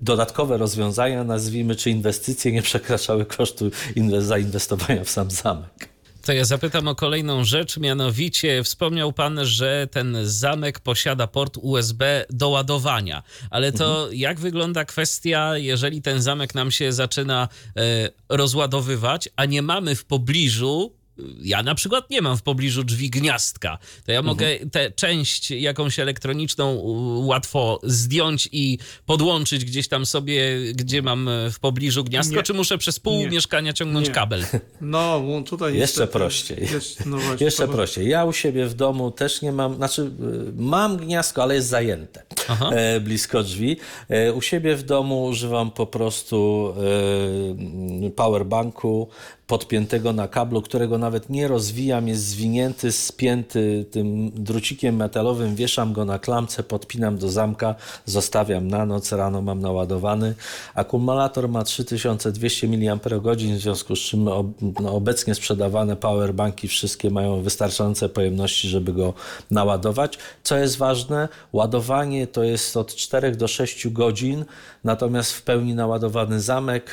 [0.00, 3.70] dodatkowe rozwiązania, nazwijmy, czy inwestycje nie przekraczały kosztu
[4.18, 5.93] zainwestowania w sam zamek.
[6.24, 12.24] To ja zapytam o kolejną rzecz, mianowicie wspomniał pan, że ten zamek posiada port USB
[12.30, 14.14] do ładowania, ale to mhm.
[14.14, 17.80] jak wygląda kwestia, jeżeli ten zamek nam się zaczyna e,
[18.28, 20.92] rozładowywać, a nie mamy w pobliżu
[21.42, 24.70] ja na przykład nie mam w pobliżu drzwi gniazdka, to ja mogę mhm.
[24.70, 26.82] tę część jakąś elektroniczną
[27.26, 32.42] łatwo zdjąć i podłączyć gdzieś tam sobie, gdzie mam w pobliżu gniazdko, nie.
[32.42, 33.28] czy muszę przez pół nie.
[33.28, 34.14] mieszkania ciągnąć nie.
[34.14, 34.44] kabel?
[34.80, 36.68] No, tutaj Jeszcze prościej.
[36.72, 38.08] Jest, no właśnie, Jeszcze prościej.
[38.08, 42.22] Ja u siebie w domu też nie mam, znaczy y, mam gniazdko, ale jest zajęte
[42.72, 43.76] e, blisko drzwi.
[44.08, 46.74] E, u siebie w domu używam po prostu
[48.06, 49.08] e, powerbanku
[49.46, 56.04] podpiętego na kablu, którego nawet nie rozwijam, jest zwinięty, spięty tym drucikiem metalowym, wieszam go
[56.04, 60.34] na klamce, podpinam do zamka, zostawiam na noc, rano mam naładowany.
[60.74, 62.98] Akumulator ma 3200 mAh,
[63.56, 64.24] w związku z czym
[64.80, 69.14] no, obecnie sprzedawane powerbanki wszystkie mają wystarczające pojemności, żeby go
[69.50, 70.18] naładować.
[70.42, 74.44] Co jest ważne, ładowanie to jest od 4 do 6 godzin,
[74.84, 76.90] natomiast w pełni naładowany zamek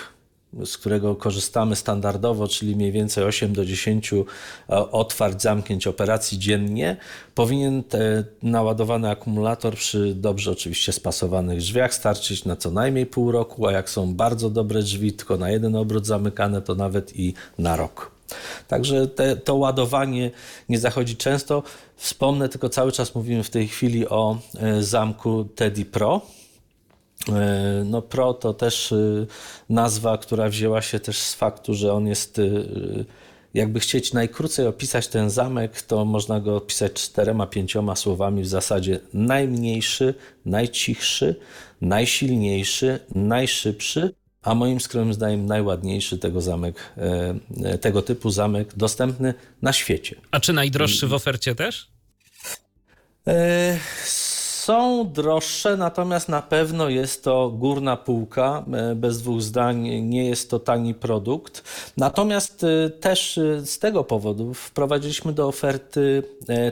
[0.66, 4.26] z którego korzystamy standardowo, czyli mniej więcej 8 do 10 e,
[4.70, 6.98] otwarć, zamknięć operacji dziennie,
[7.36, 7.84] powinien
[8.44, 13.90] naładowany akumulator przy dobrze oczywiście spasowanych drzwiach starczyć na co najmniej pół roku, a jak
[13.90, 18.12] są bardzo dobre drzwi, tylko na jeden obrót zamykane, to nawet i na rok.
[18.68, 20.32] Także te, to ładowanie
[20.70, 21.64] nie zachodzi często.
[21.96, 26.22] Wspomnę tylko cały czas mówimy w tej chwili o e, zamku Teddy Pro
[27.86, 29.28] no Pro to też y,
[29.70, 33.06] nazwa, która wzięła się też z faktu, że on jest, y,
[33.54, 39.00] jakby chcieć najkrócej opisać ten zamek, to można go opisać czterema, pięcioma słowami w zasadzie
[39.14, 40.14] najmniejszy,
[40.46, 41.36] najcichszy,
[41.82, 49.34] najsilniejszy, najszybszy, a moim skromnym zdaniem najładniejszy tego zamek, e, e, tego typu zamek dostępny
[49.62, 50.16] na świecie.
[50.32, 51.88] A czy najdroższy w ofercie też?
[54.72, 58.66] Są droższe, natomiast na pewno jest to górna półka.
[58.74, 61.64] E, bez dwóch zdań nie jest to tani produkt.
[61.98, 66.24] Natomiast e, też e, z tego powodu wprowadziliśmy do oferty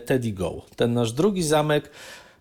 [0.05, 0.62] Teddy Go.
[0.75, 1.91] Ten nasz drugi zamek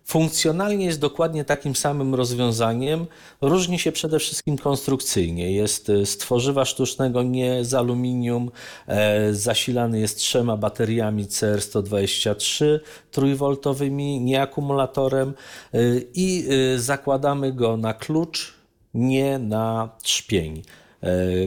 [0.09, 3.05] Funkcjonalnie jest dokładnie takim samym rozwiązaniem.
[3.41, 5.51] Różni się przede wszystkim konstrukcyjnie.
[5.51, 8.51] Jest z tworzywa sztucznego, nie z aluminium.
[8.87, 12.79] E, zasilany jest trzema bateriami CR123
[13.11, 15.33] trójwoltowymi, nie akumulatorem
[15.73, 15.79] e,
[16.13, 18.53] i e, zakładamy go na klucz,
[18.93, 20.61] nie na trzpień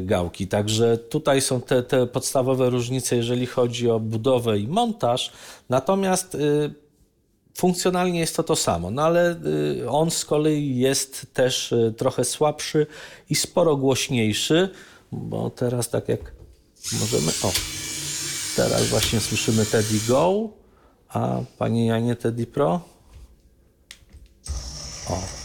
[0.01, 0.47] gałki.
[0.47, 5.33] Także tutaj są te, te podstawowe różnice, jeżeli chodzi o budowę i montaż.
[5.69, 6.37] Natomiast
[7.55, 9.37] Funkcjonalnie jest to to samo, no ale
[9.81, 12.87] y, on z kolei jest też y, trochę słabszy
[13.31, 14.71] i sporo głośniejszy,
[15.13, 16.33] bo teraz tak jak
[17.01, 17.33] możemy.
[17.43, 17.53] O,
[18.57, 20.49] teraz właśnie słyszymy Teddy Go,
[21.09, 22.81] a Panie Janie Teddy Pro.
[25.11, 25.42] O,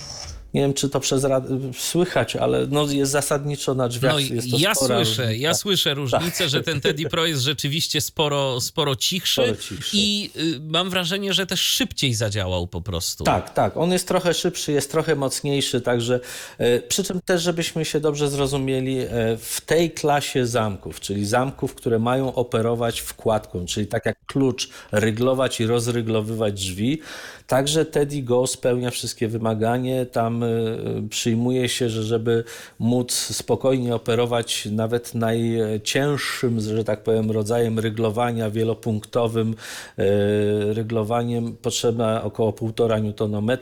[0.54, 1.26] nie wiem, czy to przez
[1.78, 4.14] słychać, ale no jest zasadniczo na drzwiach.
[4.14, 6.50] No, ja słyszę, ja słyszę różnicę, tak.
[6.50, 11.34] że ten Teddy Pro jest rzeczywiście sporo, sporo, cichszy, sporo cichszy i y, mam wrażenie,
[11.34, 13.24] że też szybciej zadziałał po prostu.
[13.24, 13.78] Tak, tak.
[13.78, 16.20] On jest trochę szybszy, jest trochę mocniejszy, także
[16.62, 19.08] y, przy czym też, żebyśmy się dobrze zrozumieli, y,
[19.40, 25.60] w tej klasie zamków, czyli zamków, które mają operować wkładką, czyli tak jak klucz, ryglować
[25.60, 27.02] i rozryglowywać drzwi,
[27.48, 30.06] Także Teddy Go spełnia wszystkie wymagania.
[30.06, 32.44] Tam y, przyjmuje się, że żeby
[32.80, 39.52] móc spokojnie operować nawet najcięższym, że tak powiem, rodzajem ryglowania wielopunktowym
[40.00, 43.58] y, ryglowaniem potrzeba około 1,5 Nm.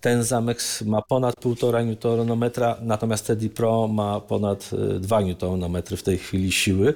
[0.00, 2.50] Ten zamek ma ponad 1,5 Nm,
[2.82, 6.94] natomiast Teddy Pro ma ponad 2 y, Nm w tej chwili siły.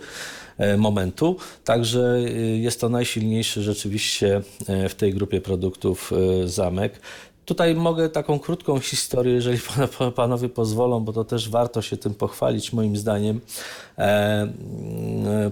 [0.58, 1.36] E, momentu.
[1.64, 6.12] Także e, jest to najsilniejszy rzeczywiście e, w tej grupie produktów
[6.44, 7.00] zamek.
[7.44, 9.58] Tutaj mogę taką krótką historię, jeżeli
[10.16, 13.40] panowie pozwolą, bo to też warto się tym pochwalić moim zdaniem.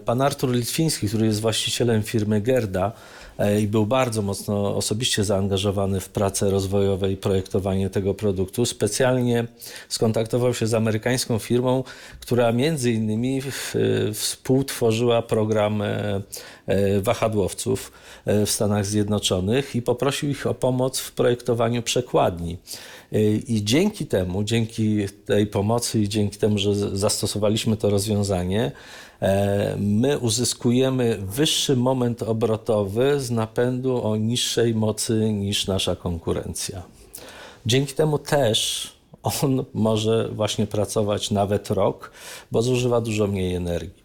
[0.04, 2.92] Pan Artur Litwiński, który jest właścicielem firmy Gerda,
[3.60, 8.66] i był bardzo mocno osobiście zaangażowany w pracę rozwojowe i projektowanie tego produktu.
[8.66, 9.46] Specjalnie
[9.88, 11.84] skontaktował się z amerykańską firmą,
[12.20, 13.42] która między innymi
[14.14, 16.20] współtworzyła program e,
[16.66, 17.92] e, wahadłowców
[18.26, 22.58] w Stanach Zjednoczonych i poprosił ich o pomoc w projektowaniu przekładni.
[23.48, 29.01] I dzięki temu, dzięki tej pomocy i dzięki temu, że zastosowaliśmy to rozwiązanie, E,
[29.78, 36.82] my uzyskujemy wyższy moment obrotowy z napędu o niższej mocy niż nasza konkurencja.
[37.66, 42.10] Dzięki temu też on może właśnie pracować nawet rok,
[42.52, 44.02] bo zużywa dużo mniej energii.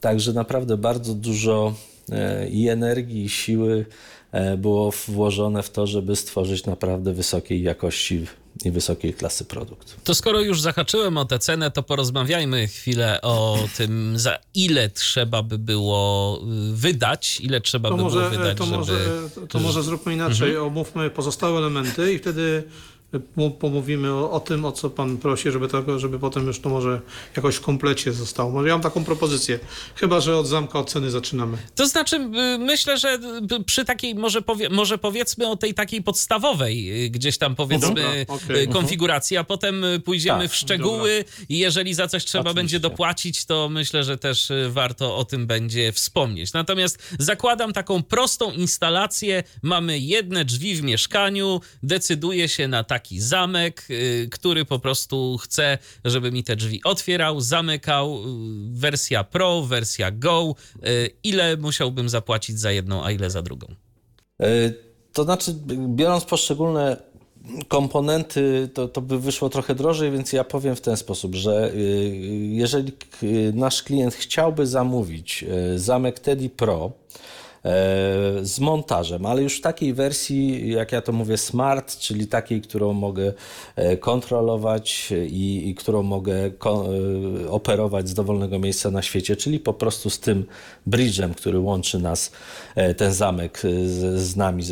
[0.00, 1.74] Także naprawdę bardzo dużo
[2.12, 4.21] e, i energii, i siły e,
[4.58, 8.26] było włożone w to, żeby stworzyć naprawdę wysokiej jakości
[8.64, 9.96] i wysokiej klasy produkt.
[10.04, 15.42] To skoro już zahaczyłem o tę cenę, to porozmawiajmy chwilę o tym, za ile trzeba
[15.42, 16.40] by było
[16.70, 18.76] y, wydać, ile trzeba To by może, było wydać, to, żeby...
[18.76, 18.94] może,
[19.48, 20.48] to może zróbmy inaczej.
[20.48, 20.66] Mhm.
[20.66, 22.62] Omówmy pozostałe elementy i wtedy
[23.58, 27.00] pomówimy o, o tym, o co pan prosi, żeby, tego, żeby potem już to może
[27.36, 28.50] jakoś w komplecie zostało.
[28.50, 29.58] Może ja mam taką propozycję.
[29.94, 31.58] Chyba, że od zamka od ceny zaczynamy.
[31.74, 33.18] To znaczy, y, myślę, że
[33.58, 37.88] y, przy takiej, może, powie, może powiedzmy o tej takiej podstawowej, y, gdzieś tam powiedzmy
[37.88, 38.62] Dobra, okej.
[38.62, 42.56] y, konfiguracji, a potem pójdziemy Tak, w szczegóły i jeżeli za coś trzeba Oczywiście.
[42.62, 46.52] będzie dopłacić, to myślę, że też warto o tym będzie wspomnieć.
[46.52, 53.86] Natomiast zakładam taką prostą instalację, mamy jedne drzwi w mieszkaniu, decyduję się na taki zamek,
[53.90, 58.20] y, który po prostu chcę, żeby mi te drzwi otwierał, zamykał, y,
[58.70, 60.54] wersja Pro, wersja Go,
[60.86, 63.66] y, ile musiałbym zapłacić za jedną, a ile za drugą?
[64.40, 64.46] E,
[65.12, 65.54] To znaczy,
[65.88, 66.96] biorąc poszczególne
[67.68, 71.72] komponenty, to, to by wyszło trochę drożej, więc ja powiem w ten sposób, że
[72.40, 72.92] jeżeli
[73.54, 75.44] nasz klient chciałby zamówić
[75.76, 76.92] zamek Teddy Pro,
[78.42, 82.92] z montażem, ale już w takiej wersji, jak ja to mówię, smart, czyli takiej, którą
[82.92, 83.32] mogę
[83.76, 86.50] e, kontrolować i, i którą mogę e,
[87.50, 90.46] operować z dowolnego miejsca na świecie, czyli po prostu z tym
[90.88, 92.32] bridge'em, który łączy nas,
[92.74, 94.68] e, ten zamek e, z, z nami, z,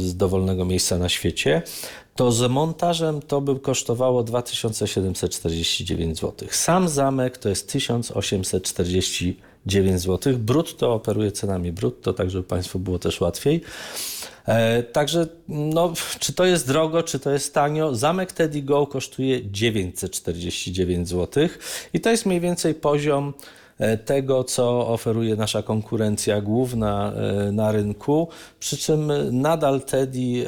[0.00, 1.62] z dowolnego miejsca na świecie,
[2.14, 6.48] to z montażem to by kosztowało 2749 zł.
[6.50, 7.68] Sam zamek to jest
[9.68, 10.38] 1849 zł.
[10.38, 13.62] Brutto operuje cenami brutto, tak żeby Państwu było też łatwiej.
[14.46, 17.94] E, także, no, czy to jest drogo, czy to jest tanio?
[17.94, 21.48] Zamek Teddy Go kosztuje 949 zł
[21.92, 23.34] i to jest mniej więcej poziom
[23.78, 28.28] e, tego, co oferuje nasza konkurencja główna e, na rynku,
[28.60, 30.46] przy czym nadal Teddy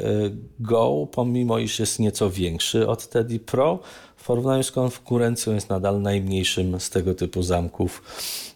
[0.59, 3.79] Go, pomimo iż jest nieco większy od Teddy Pro,
[4.21, 8.01] w porównaniu z konkurencją jest nadal najmniejszym z tego typu zamków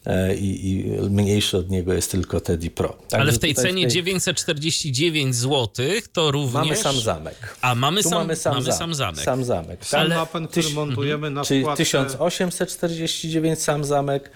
[0.05, 2.89] e, i, i mniejszy od niego jest tylko Teddy Pro.
[2.89, 6.53] Także Ale w tej cenie 949 zł to również...
[6.53, 7.57] Mamy sam zamek.
[7.61, 8.77] A mamy Tu sam, mamy sam, mamy zamek.
[8.79, 9.21] sam zamek.
[9.25, 9.85] Sam zamek.
[9.85, 11.83] Sam Ale- napęd, który tyś- montujemy na Czyli wkładce.
[11.83, 14.31] 1849 sam zamek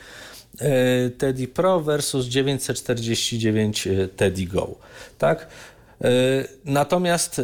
[0.60, 4.76] e, Teddy Pro versus 949 e, Teddy Go.
[5.18, 5.48] Tak?
[6.04, 7.40] E, Natomiast.
[7.40, 7.44] e,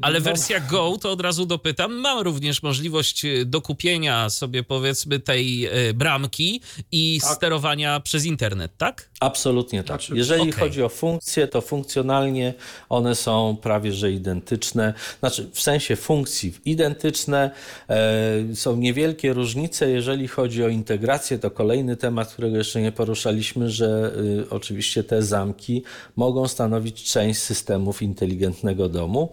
[0.00, 5.20] Ale no, wersja Go, to od razu dopytam, ma również możliwość y, dokupienia sobie powiedzmy
[5.20, 6.60] tej bramki
[6.92, 9.10] i sterowania przez internet, tak?
[9.24, 9.86] Absolutnie tak.
[9.86, 10.52] Znaczy, Jeżeli okej.
[10.52, 12.54] chodzi o funkcje, to funkcjonalnie
[12.88, 14.94] one są prawie że identyczne.
[15.20, 17.50] Znaczy w sensie funkcji identyczne.
[17.90, 19.90] E, są niewielkie różnice.
[19.90, 25.22] Jeżeli chodzi o integrację, to kolejny temat, którego jeszcze nie poruszaliśmy, że y, oczywiście te
[25.22, 25.82] zamki
[26.16, 29.30] mogą stanowić część systemów inteligentnego domu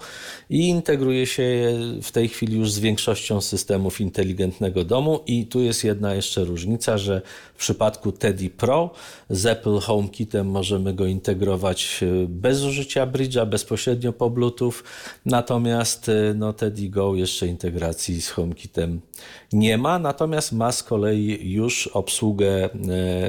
[0.50, 5.62] i integruje się je w tej chwili już z większością systemów inteligentnego domu i tu
[5.62, 7.22] jest jedna jeszcze różnica, że
[7.56, 8.90] w przypadku Teddy Pro
[9.30, 14.84] z Apple HomeKitem możemy go integrować e, bez użycia bridge'a, bezpośrednio po Bluetooth,
[15.26, 19.02] natomiast e, no, Teddy Go jeszcze integracji z HomeKitem
[19.54, 22.70] nie ma, natomiast ma z kolei już obsługę e,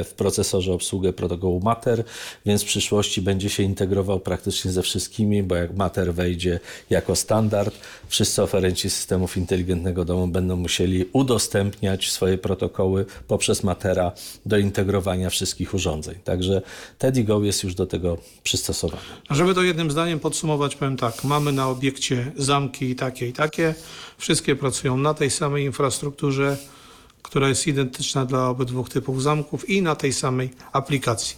[0.04, 2.04] w procesorze obsługę protokołu Matter,
[2.46, 7.74] więc w przyszłości będzie się integrował praktycznie ze wszystkimi, bo jak Matter wejdzie jako standard,
[8.08, 14.12] wszyscy oferenci systemów inteligentnego domu będą musieli udostępniać swoje protokoły poprzez Matera
[14.46, 16.14] do integrowania wszystkich urządzeń.
[16.24, 16.62] Także
[16.98, 19.02] Teddy Go jest już do tego przystosowany.
[19.30, 21.24] Żeby to jednym zdaniem podsumować, powiem tak.
[21.24, 23.74] Mamy na obiekcie zamki takie i takie.
[24.22, 26.56] Wszystkie pracują na tej samej infrastrukturze,
[27.22, 31.36] która jest identyczna dla obydwu typów zamków i na tej samej aplikacji.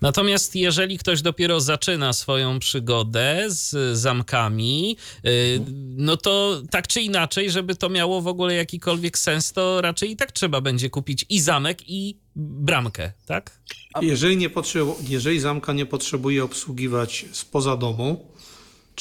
[0.00, 4.96] Natomiast jeżeli ktoś dopiero zaczyna swoją przygodę z zamkami,
[5.26, 5.60] y,
[5.96, 10.16] no to tak czy inaczej, żeby to miało w ogóle jakikolwiek sens, to raczej i
[10.16, 13.58] tak trzeba będzie kupić i zamek, i bramkę, tak?
[14.02, 18.31] Jeżeli, nie potrzebu- jeżeli zamka nie potrzebuje obsługiwać spoza domu,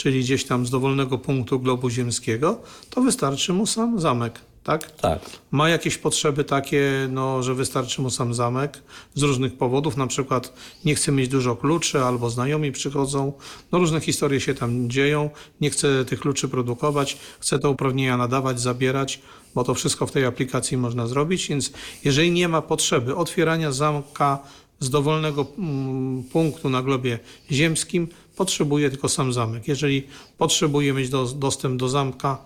[0.02, 4.92] czyli gdzieś tam z dowolnego punktu globu ziemskiego, to wystarczy mu sam zamek, tak?
[4.92, 5.20] Tak.
[5.52, 8.84] Ma jakieś potrzeby takie, no, że wystarczy mu sam zamek
[9.16, 10.54] z różnych powodów, na przykład
[10.86, 13.34] nie chce mieć dużo kluczy, albo znajomi przychodzą,
[13.72, 15.30] no różne historie się tam dzieją,
[15.62, 19.22] nie chce tych kluczy produkować, chce te uprawnienia nadawać, zabierać,
[19.56, 21.72] bo to wszystko w tej aplikacji można zrobić, więc
[22.04, 24.40] jeżeli nie ma potrzeby otwierania zamka
[24.80, 27.20] z dowolnego mm, punktu na globie
[27.52, 28.08] ziemskim,
[28.42, 29.68] potrzebuje tylko sam zamek.
[29.68, 32.38] Jeżeli potrzebuje mieć do, dostęp do zamka,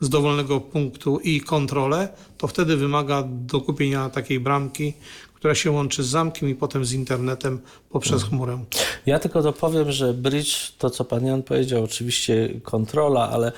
[0.00, 4.94] z dowolnego punktu i kontrolę, to wtedy wymaga dokupienia takiej bramki,
[5.34, 8.64] która się łączy z zamkiem i potem z internetem poprzez chmurę.
[9.06, 13.52] Ja tylko dopowiem, że bridge, to co pan Jan powiedział, oczywiście kontrola, ale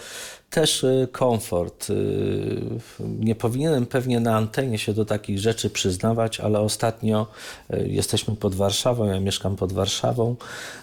[0.51, 1.91] też y, komfort.
[1.91, 1.95] Y,
[3.01, 7.27] nie powinienem pewnie na antenie się do takich rzeczy przyznawać, ale ostatnio
[7.75, 10.37] y, jesteśmy pod Warszawą, ja mieszkam pod Warszawą.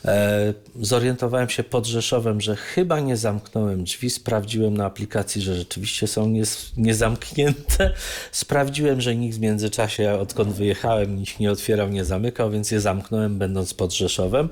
[0.06, 4.10] E, zorientowałem się pod Rzeszowem, że chyba nie zamknąłem drzwi.
[4.10, 6.34] Sprawdziłem na aplikacji, że rzeczywiście są
[6.78, 7.87] niezamknięte.
[8.32, 13.38] Sprawdziłem, że nikt w międzyczasie, odkąd wyjechałem, nikt nie otwierał, nie zamykał, więc je zamknąłem,
[13.38, 14.50] będąc pod Rzeszowem.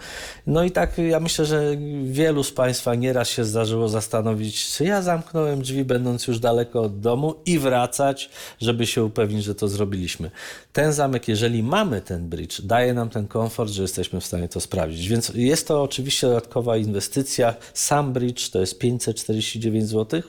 [0.47, 5.01] No i tak ja myślę, że wielu z Państwa nieraz się zdarzyło zastanowić, czy ja
[5.01, 8.29] zamknąłem drzwi, będąc już daleko od domu i wracać,
[8.61, 10.31] żeby się upewnić, że to zrobiliśmy.
[10.73, 14.59] Ten zamek, jeżeli mamy ten bridge, daje nam ten komfort, że jesteśmy w stanie to
[14.59, 15.07] sprawdzić.
[15.07, 17.55] Więc jest to oczywiście dodatkowa inwestycja.
[17.73, 20.21] Sam bridge to jest 549 zł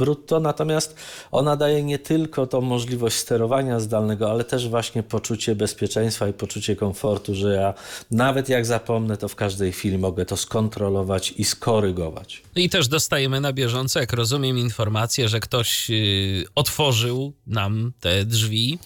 [0.00, 0.96] brutto, natomiast
[1.30, 6.76] ona daje nie tylko tą możliwość sterowania zdalnego, ale też właśnie poczucie bezpieczeństwa i poczucie
[6.76, 7.74] komfortu, że ja
[8.10, 12.42] nawet jak zapomnę, to w każdej chwili mogę to skontrolować i skorygować.
[12.56, 18.78] I też dostajemy na bieżąco, jak rozumiem, informację, że ktoś y, otworzył nam te drzwi,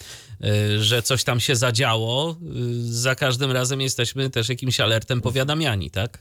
[0.44, 2.30] y, że coś tam się zadziało.
[2.30, 6.18] Y, za każdym razem jesteśmy też jakimś alertem powiadamiani, tak?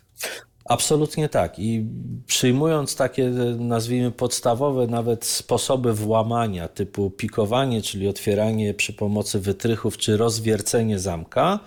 [0.66, 1.60] Absolutnie tak.
[1.60, 1.86] I
[2.28, 10.18] przyjmując takie, nazwijmy, podstawowe nawet sposoby włamania, typu pikowanie, czyli otwieranie przy pomocy wytrychów, czy
[10.18, 11.60] rozwiercenie zamka,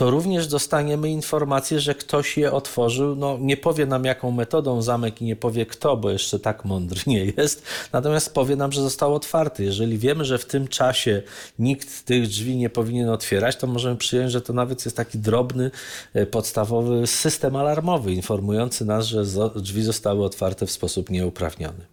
[0.00, 3.16] to również dostaniemy informację, że ktoś je otworzył.
[3.16, 7.00] No, nie powie nam, jaką metodą zamek i nie powie kto, bo jeszcze tak mądry
[7.06, 7.62] nie jest.
[7.92, 9.64] Natomiast powie nam, że został otwarty.
[9.64, 11.22] Jeżeli wiemy, że w tym czasie
[11.58, 15.70] nikt tych drzwi nie powinien otwierać, to możemy przyjąć, że to nawet jest taki drobny,
[16.14, 19.24] e, podstawowy system alarmowy informujący nas, że
[19.56, 21.89] drzwi zostały otwarte w sposób nieuprawniony.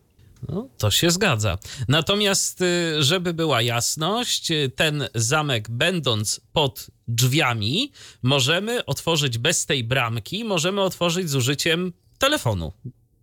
[0.50, 1.58] No, to się zgadza.
[1.88, 9.84] Natomiast, y, żeby była jasność, y, ten zamek, będąc pod drzwiami, możemy otworzyć bez tej
[9.84, 12.74] bramki, możemy otworzyć z użyciem telefonu.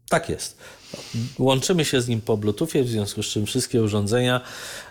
[0.08, 0.58] Tak jest.
[1.38, 4.40] Łączymy się z nim po Bluetoothie, w związku z czym wszystkie urządzenia,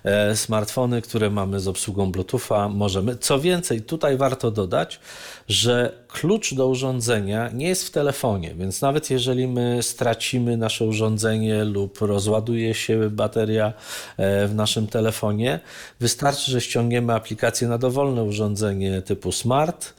[0.04, 3.16] e, smartfony, które mamy z obsługą Bluetootha, możemy.
[3.16, 5.00] Co więcej, tutaj warto dodać,
[5.48, 11.64] że klucz do urządzenia nie jest w telefonie, więc nawet jeżeli my stracimy nasze urządzenie
[11.64, 13.74] lub rozładuje się bateria
[14.18, 15.60] e, w naszym telefonie,
[16.00, 19.94] wystarczy, że ściągniemy aplikację na dowolne urządzenie typu smart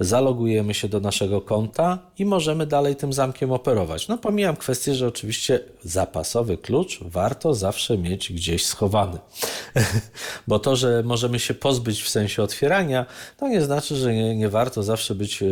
[0.00, 4.08] zalogujemy się do naszego konta i możemy dalej tym zamkiem operować.
[4.08, 9.18] No pomijam kwestię, że oczywiście zapasowy klucz warto zawsze mieć gdzieś schowany.
[10.48, 14.48] Bo to, że możemy się pozbyć w sensie otwierania, to nie znaczy, że nie, nie
[14.48, 15.46] warto zawsze być e,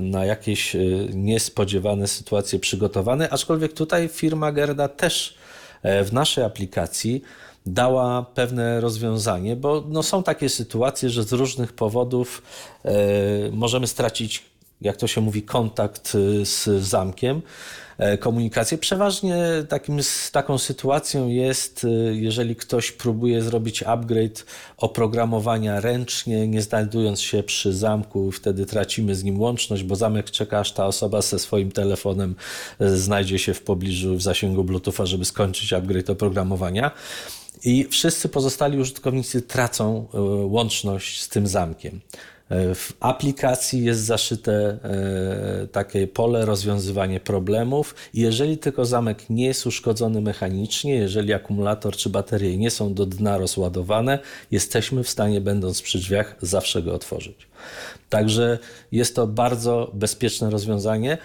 [0.00, 0.78] na jakieś e,
[1.12, 5.34] niespodziewane sytuacje przygotowany, aczkolwiek tutaj firma Gerda też
[5.82, 7.22] e, w naszej aplikacji
[7.66, 12.42] dała pewne rozwiązanie, bo no, są takie sytuacje, że z różnych powodów
[12.84, 12.92] e,
[13.52, 14.44] możemy stracić,
[14.80, 17.42] jak to się mówi, kontakt e, z zamkiem
[17.98, 18.78] e, komunikację.
[18.78, 19.36] Przeważnie
[19.68, 19.98] takim,
[20.32, 24.44] taką sytuacją jest, jeżeli ktoś próbuje zrobić upgrade
[24.76, 30.58] oprogramowania ręcznie, nie znajdując się przy zamku, wtedy tracimy z nim łączność, bo zamek czeka,
[30.58, 32.34] aż ta osoba ze swoim telefonem
[32.80, 36.90] znajdzie się w pobliżu, w zasięgu Bluetootha, żeby skończyć upgrade oprogramowania
[37.64, 42.00] i wszyscy pozostali użytkownicy tracą e, łączność z tym zamkiem.
[42.48, 49.66] E, w aplikacji jest zaszyte e, takie pole rozwiązywanie problemów jeżeli tylko zamek nie jest
[49.66, 54.18] uszkodzony mechanicznie, jeżeli akumulator czy baterie nie są do dna rozładowane,
[54.50, 57.46] jesteśmy w stanie, będąc przy drzwiach, zawsze go otworzyć.
[58.08, 58.58] Także
[58.92, 61.18] jest to bardzo bezpieczne rozwiązanie.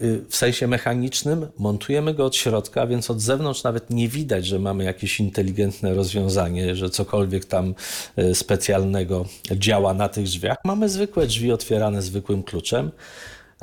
[0.00, 4.58] Y, w sensie mechanicznym, montujemy go od środka, więc od zewnątrz nawet nie widać, że
[4.58, 7.74] mamy jakieś inteligentne rozwiązanie, że cokolwiek tam
[8.18, 10.56] y, specjalnego działa na tych drzwiach.
[10.64, 12.90] Mamy zwykłe drzwi otwierane zwykłym kluczem.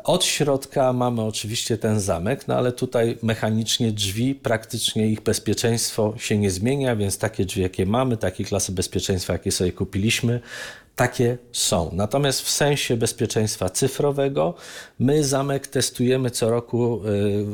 [0.03, 6.37] Od środka mamy oczywiście ten zamek, no ale tutaj mechanicznie drzwi, praktycznie ich bezpieczeństwo się
[6.37, 10.41] nie zmienia, więc takie drzwi, jakie mamy, takie klasy bezpieczeństwa, jakie sobie kupiliśmy,
[10.95, 11.89] takie są.
[11.93, 14.53] Natomiast w sensie bezpieczeństwa cyfrowego,
[14.99, 17.45] my zamek testujemy co roku, yy,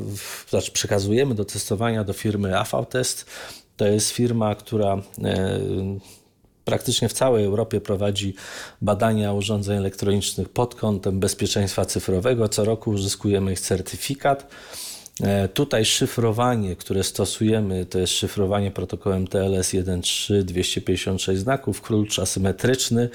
[0.49, 3.25] znaczy przekazujemy do testowania do firmy AV Test.
[3.77, 5.99] To jest firma, która yy,
[6.65, 8.35] praktycznie w całej Europie prowadzi
[8.81, 12.49] badania urządzeń elektronicznych pod kątem bezpieczeństwa cyfrowego.
[12.49, 14.47] Co roku uzyskujemy ich certyfikat.
[15.21, 23.09] E, tutaj szyfrowanie, które stosujemy, to jest szyfrowanie protokołem TLS 1.3, 256 znaków, klucz asymetryczny.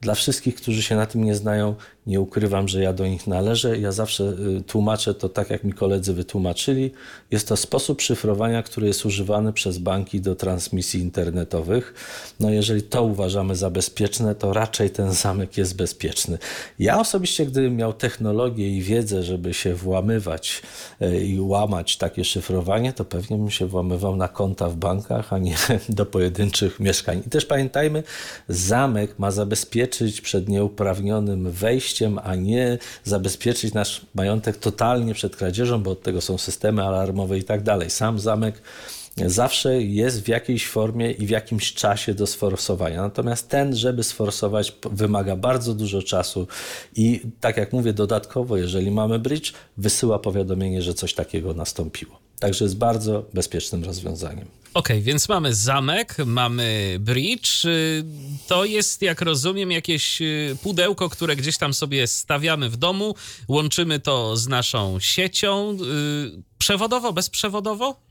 [0.00, 1.74] Dla wszystkich, którzy się na tym nie znają,
[2.06, 3.78] Nie ukrywam, że ja do nich należę.
[3.78, 4.24] Ja zawsze
[4.58, 6.90] y, tłumaczę to tak, jak mi koledzy wytłumaczyli.
[7.30, 11.94] Jest to sposób szyfrowania, który jest używany przez banki do transmisji internetowych.
[12.40, 16.38] No jeżeli to uważamy za bezpieczne, to raczej ten zamek jest bezpieczny.
[16.78, 20.62] Ja osobiście, gdybym miał technologię i wiedzę, żeby się włamywać
[21.02, 25.38] y, i łamać takie szyfrowanie, to pewnie bym się włamywał na konta w bankach, a
[25.38, 25.56] nie
[25.88, 27.22] do pojedynczych mieszkań.
[27.26, 28.02] I też pamiętajmy,
[28.48, 35.90] zamek ma zabezpieczyć przed nieuprawnionym wejściem, a nie zabezpieczyć nasz majątek totalnie przed kradzieżą, bo
[35.90, 37.90] od tego są systemy alarmowe i tak dalej.
[37.90, 38.62] Sam zamek
[39.26, 43.02] zawsze jest w jakiejś formie i w jakimś czasie do sforsowania.
[43.02, 46.46] Natomiast ten, żeby sforsować, wymaga bardzo dużo czasu
[46.96, 52.18] i tak jak mówię, dodatkowo, jeżeli mamy bridge, wysyła powiadomienie, że coś takiego nastąpiło.
[52.38, 54.46] Także jest bardzo bezpiecznym rozwiązaniem.
[54.76, 57.64] Okej, okay, więc mamy zamek, mamy bridge.
[57.64, 58.04] Y,
[58.46, 63.14] to jest, jak rozumiem, jakieś y, pudełko, które gdzieś tam sobie stawiamy w domu,
[63.48, 65.76] łączymy to z naszą siecią.
[66.36, 68.05] Y, przewodowo, bezprzewodowo?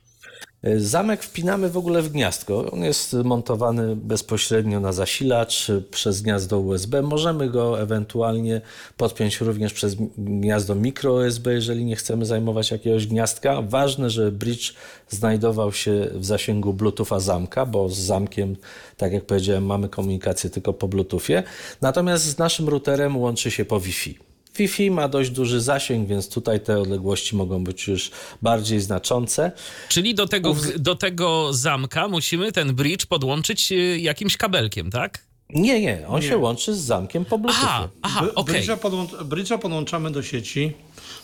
[0.77, 2.71] Zamek wpinamy w ogóle w gniazdko.
[2.71, 7.01] On jest montowany bezpośrednio na zasilacz przez gniazdo USB.
[7.01, 8.61] Możemy go ewentualnie
[8.97, 13.61] podpiąć również przez gniazdo mikro USB, jeżeli nie chcemy zajmować jakiegoś gniazdka.
[13.61, 14.73] Ważne, że bridge
[15.09, 18.55] znajdował się w zasięgu Bluetootha zamka, bo z zamkiem,
[18.97, 21.43] tak jak powiedziałem, mamy komunikację tylko po Bluetoothie.
[21.81, 24.24] Natomiast z naszym routerem łączy się po Wi-Fi.
[24.57, 29.51] Wi-Fi ma dość duży zasięg, więc tutaj te odległości mogą być już bardziej znaczące.
[29.89, 35.25] Czyli do tego, do tego zamka musimy ten bridge podłączyć e, jakimś kabelkiem, tak?
[35.49, 36.27] Nie, nie, on nie.
[36.27, 37.67] się łączy z zamkiem po Bluetoothie.
[37.67, 38.69] Aha, aha okej.
[38.69, 38.77] Okay.
[39.23, 40.73] Bridge'a podłączamy do sieci.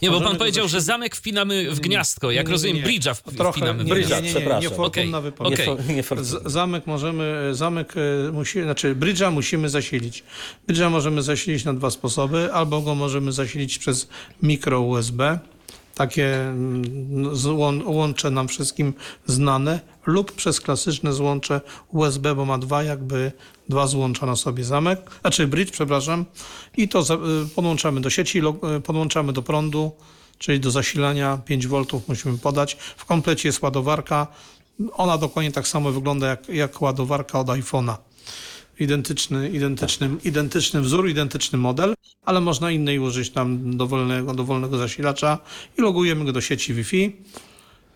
[0.02, 2.32] Nie, bo pan powiedział, że zamek wpinamy w gniazdko.
[2.32, 3.16] Jak nie, nie, rozumiem, bridge'a
[3.52, 4.22] wpinamy w gniazdko.
[4.22, 4.62] Przepraszam.
[4.62, 5.32] Niefortunna okay.
[5.32, 5.60] wypowiedź.
[6.45, 10.24] Zamek możemy, zamek e, musi, znaczy bridge'a musimy zasilić.
[10.68, 12.54] Bridge'a możemy zasilić na dwa sposoby.
[12.54, 14.08] Albo go możemy zasilić przez
[14.43, 15.39] mikro USB,
[16.02, 17.34] takie mm,
[17.86, 18.93] łącze nam wszystkim
[19.26, 23.32] znane, lub przez klasyczne złącze USB, bo ma dwa jakby,
[23.70, 26.26] dwa złącza na sobie zamek, znaczy bridge, przepraszam,
[26.78, 27.06] i to y,
[27.56, 28.41] podłączamy do sieci,
[28.78, 29.91] y, podłączamy do prądu,
[30.38, 32.78] czyli do zasilania 5 V musimy podać.
[32.97, 34.28] W komplecie jest ładowarka,
[34.93, 37.95] ona dokładnie tak samo wygląda jak, jak ładowarka od iPhone'a
[38.80, 41.93] identyczny, identyczny, identyczny wzór, identyczny model,
[42.26, 45.38] ale można innej użyć tam dowolnego, dowolnego zasilacza
[45.78, 47.15] i logujemy go do sieci Wi-Fi.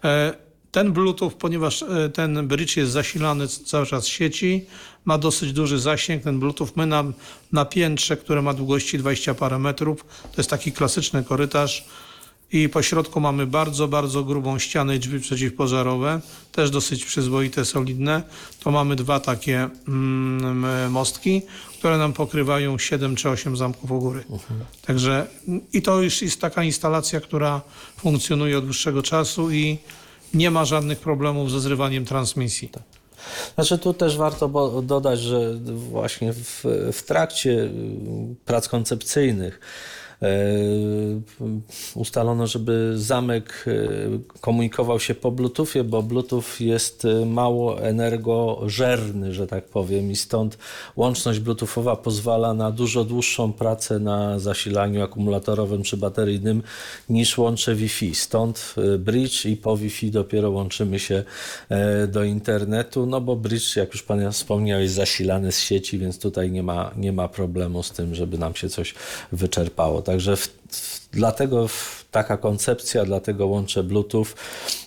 [0.03, 0.33] E,
[0.71, 4.65] ten Bluetooth, ponieważ e, ten bridge jest zasilany cały czas z sieci,
[5.05, 6.23] ma dosyć duży zasięg.
[6.23, 7.03] Ten Bluetooth my na,
[7.51, 11.85] na piętrze, które ma długości 20 parę metrów, to jest taki klasyczny korytarz,
[12.51, 16.21] i po środku mamy bardzo, bardzo grubą ścianę i drzwi przeciwpożarowe,
[16.51, 18.23] też dosyć przyzwoite, solidne.
[18.59, 21.41] To mamy dwa takie mm, mostki,
[21.79, 24.23] które nam pokrywają 7 czy 8 zamków u góry.
[24.85, 25.27] Także
[25.73, 27.61] i to już jest taka instalacja, która
[27.97, 29.77] funkcjonuje od dłuższego czasu i
[30.33, 32.69] nie ma żadnych problemów ze zrywaniem transmisji.
[32.69, 32.83] Tak.
[33.55, 37.69] Znaczy tu też warto dodać, że właśnie w, w trakcie
[38.45, 39.59] prac koncepcyjnych
[41.95, 49.47] ustalono, żeby zamek e, komunikował się po Bluetoothie, bo Bluetooth jest e, mało energożerny, że
[49.47, 50.57] tak powiem, i stąd
[50.95, 56.63] łączność Bluetoothowa pozwala na dużo dłuższą pracę na zasilaniu akumulatorowym czy bateryjnym
[57.09, 58.15] niż łącze Wi-Fi.
[58.15, 61.23] Stąd bridge i po Wi-Fi dopiero łączymy się
[62.07, 66.51] do internetu, no bo bridge, jak już Pan wspomniał, jest zasilany z sieci, więc tutaj
[66.51, 68.93] nie ma, nie ma problemu z tym, żeby nam się coś
[69.31, 70.01] wyczerpało.
[70.15, 71.67] Także w, w, dlatego
[72.11, 74.25] taka koncepcja, dlatego łączę Bluetooth.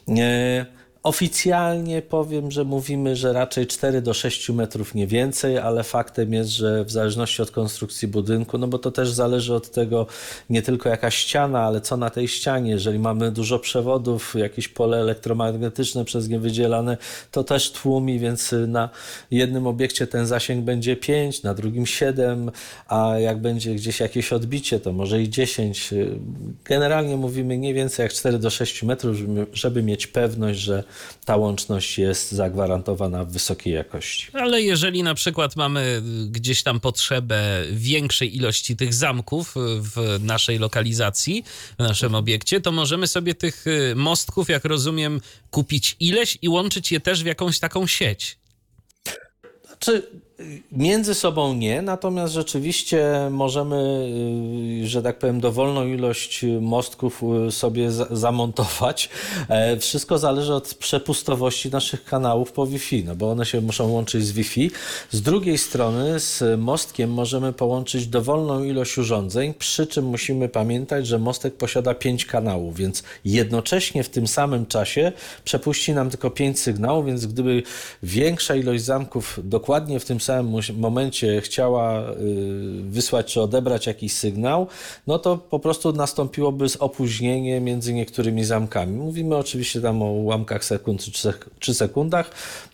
[0.08, 0.66] E,
[1.02, 6.50] Oficjalnie powiem, że mówimy, że raczej 4 do 6 metrów nie więcej, ale faktem jest,
[6.50, 10.06] że w zależności od konstrukcji budynku, no bo to też zależy od tego
[10.50, 12.70] nie tylko jaka ściana, ale co na tej ścianie.
[12.70, 16.96] Jeżeli mamy dużo przewodów, jakieś pole elektromagnetyczne przez nie wydzielane,
[17.30, 18.88] to też tłumi, więc na
[19.30, 22.50] jednym obiekcie ten zasięg będzie 5, na drugim 7,
[22.88, 25.94] a jak będzie gdzieś jakieś odbicie, to może i 10.
[26.64, 29.16] Generalnie mówimy nie więcej jak 4 do 6 metrów,
[29.52, 30.84] żeby mieć pewność, że
[31.24, 34.26] ta łączność jest zagwarantowana w wysokiej jakości.
[34.32, 41.44] Ale jeżeli na przykład mamy gdzieś tam potrzebę większej ilości tych zamków w naszej lokalizacji,
[41.78, 45.20] w naszym obiekcie, to możemy sobie tych y, mostków, jak rozumiem,
[45.50, 48.38] kupić ileś i łączyć je też w jakąś taką sieć.
[49.66, 50.02] Znaczy,
[50.72, 53.76] Między sobą nie, natomiast rzeczywiście możemy,
[54.82, 59.08] y, że tak powiem, dowolną ilość mostków y, sobie zamontować.
[59.48, 64.26] E, wszystko zależy od przepustowości naszych kanałów po Wi-Fi, no bo one się muszą łączyć
[64.26, 64.70] z Wi-Fi.
[65.10, 71.18] Z drugiej strony z mostkiem możemy połączyć dowolną ilość urządzeń, przy czym musimy pamiętać, że
[71.18, 75.12] mostek posiada 5 kanałów, więc jednocześnie w tym samym czasie
[75.44, 77.62] przepuści nam tylko 5 sygnałów, więc gdyby
[78.02, 82.14] większa ilość zamków dokładnie w tym samym momencie chciała y,
[82.82, 84.66] wysłać czy odebrać jakiś sygnał,
[85.06, 88.96] no to po prostu nastąpiłoby opóźnienie między niektórymi zamkami.
[88.96, 91.04] Mówimy oczywiście tam o ułamkach sekund
[91.58, 92.30] czy sekundach,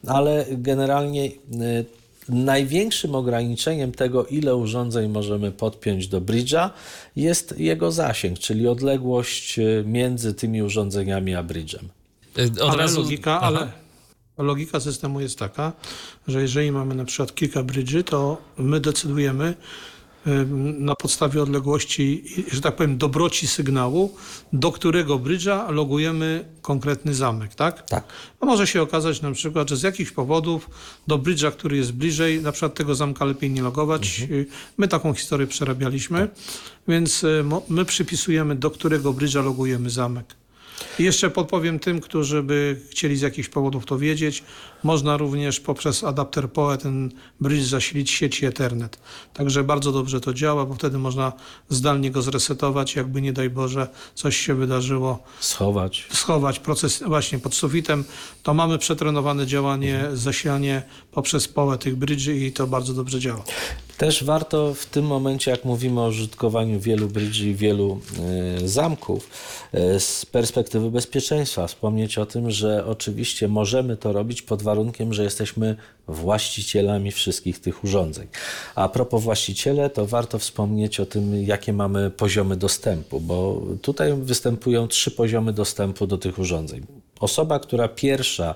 [0.07, 1.85] ale generalnie y,
[2.29, 6.71] Największym ograniczeniem tego, ile urządzeń możemy podpiąć do bridge'a,
[7.17, 11.85] jest jego zasięg, czyli odległość y, między tymi urządzeniami a bridge'em.
[12.61, 13.01] Od ale razu...
[13.01, 13.69] logika, ale
[14.39, 15.73] logika systemu jest taka,
[16.29, 19.55] że jeżeli mamy na przykład kilka bridge'y, to my decydujemy,
[20.79, 24.15] na podstawie odległości, że tak powiem, dobroci sygnału,
[24.53, 27.89] do którego brydża logujemy konkretny zamek, tak?
[27.89, 28.05] Tak.
[28.41, 30.71] A może się okazać na przykład, że z jakichś powodów
[31.07, 34.21] do brydża, który jest bliżej, na przykład tego zamka lepiej nie logować.
[34.21, 34.41] Mhm.
[34.41, 34.47] Y,
[34.79, 36.31] my taką historię przerabialiśmy, tak.
[36.89, 40.35] więc y, my przypisujemy, do którego brydża logujemy zamek.
[40.99, 44.43] I jeszcze podpowiem tym, którzy by chcieli z jakichś powodów to wiedzieć,
[44.83, 48.99] można również poprzez adapter PoE ten bridge zasilić sieci Ethernet.
[49.35, 51.33] Także bardzo dobrze to działa, bo wtedy można
[51.69, 55.23] zdalnie go zresetować, jakby nie daj Boże coś się wydarzyło.
[55.41, 56.07] Schować.
[56.13, 58.05] Schować proces właśnie pod sufitem.
[58.43, 63.45] To mamy przetrenowane działanie, zasilanie poprzez PoE tych bridge i to bardzo dobrze działa.
[63.99, 68.01] Też warto w tym momencie, jak mówimy o użytkowaniu wielu bridge i wielu
[68.61, 69.31] y, zamków,
[69.75, 75.25] y, z perspektywy bezpieczeństwa wspomnieć o tym, że oczywiście możemy to robić pod warunkiem, że
[75.25, 75.77] jesteśmy
[76.09, 78.29] właścicielami wszystkich tych urządzeń.
[78.75, 84.89] A propos właściciele, to warto wspomnieć o tym, jakie mamy poziomy dostępu, bo tutaj występują
[84.89, 86.87] trzy poziomy dostępu do tych urządzeń.
[87.21, 88.55] Osoba, która pierwsza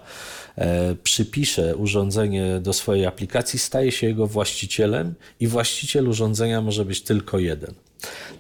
[1.03, 7.39] przypisze urządzenie do swojej aplikacji, staje się jego właścicielem i właściciel urządzenia może być tylko
[7.39, 7.75] jeden.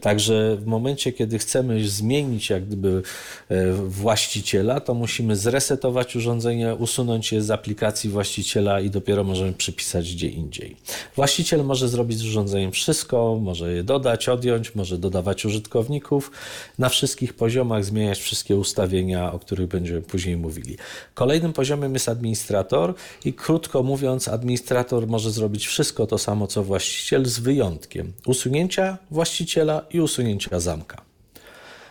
[0.01, 3.03] Także w momencie, kiedy chcemy zmienić jak gdyby
[3.49, 10.15] e, właściciela, to musimy zresetować urządzenie, usunąć je z aplikacji właściciela i dopiero możemy przypisać
[10.15, 10.77] gdzie indziej.
[11.17, 16.31] Właściciel może zrobić z urządzeniem wszystko, może je dodać, odjąć, może dodawać użytkowników,
[16.79, 20.77] na wszystkich poziomach zmieniać wszystkie ustawienia, o których będziemy później mówili.
[21.15, 22.95] Kolejnym poziomem jest administrator
[23.25, 29.48] i krótko mówiąc, administrator może zrobić wszystko to samo co właściciel z wyjątkiem usunięcia właściciela
[29.91, 31.09] i usunięcia zamka.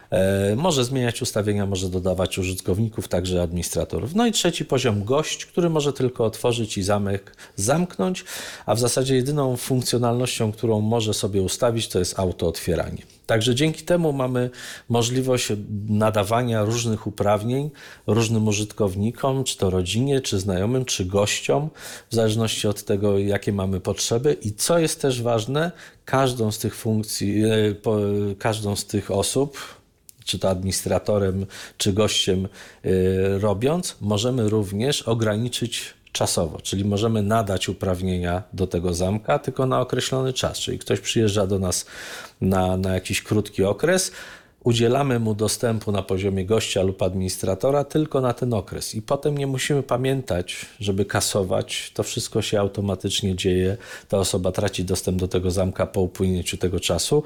[0.10, 4.16] E, może zmieniać ustawienia, może dodawać użytkowników, także administratorów.
[4.16, 8.26] No i trzeci poziom gość, który może tylko otworzyć i zamek zamknąć,
[8.66, 13.17] a w zasadzie jedyną funkcjonalnością, którą może sobie ustawić, to jest autootwieranie.
[13.28, 14.50] Także dzięki temu mamy
[14.90, 15.48] możliwość
[15.90, 17.70] nadawania różnych uprawnień
[18.08, 21.70] różnym użytkownikom, czy to rodzinie, czy znajomym, czy gościom,
[22.10, 24.38] w zależności od tego, jakie mamy potrzeby.
[24.42, 25.72] I co jest też ważne,
[26.06, 27.50] każdą z tych funkcji, e,
[28.40, 29.58] każdą z tych osób,
[30.28, 31.46] czy to administratorem,
[31.78, 32.48] czy gościem
[32.86, 39.82] y, robiąc, możemy również ograniczyć czasowo, czyli możemy nadać uprawnienia do tego zamka tylko na
[39.82, 40.60] określony czas.
[40.60, 41.86] Czyli ktoś przyjeżdża do nas
[42.42, 44.12] na, na jakiś krótki okres,
[44.68, 49.48] udzielamy mu dostępu na poziomie gościa lub administratora tylko na ten okres i potem nie
[49.48, 51.92] musimy pamiętać, żeby kasować.
[51.94, 53.78] To wszystko się automatycznie dzieje.
[54.08, 57.24] Ta osoba traci dostęp do tego zamka po upłynięciu tego czasu.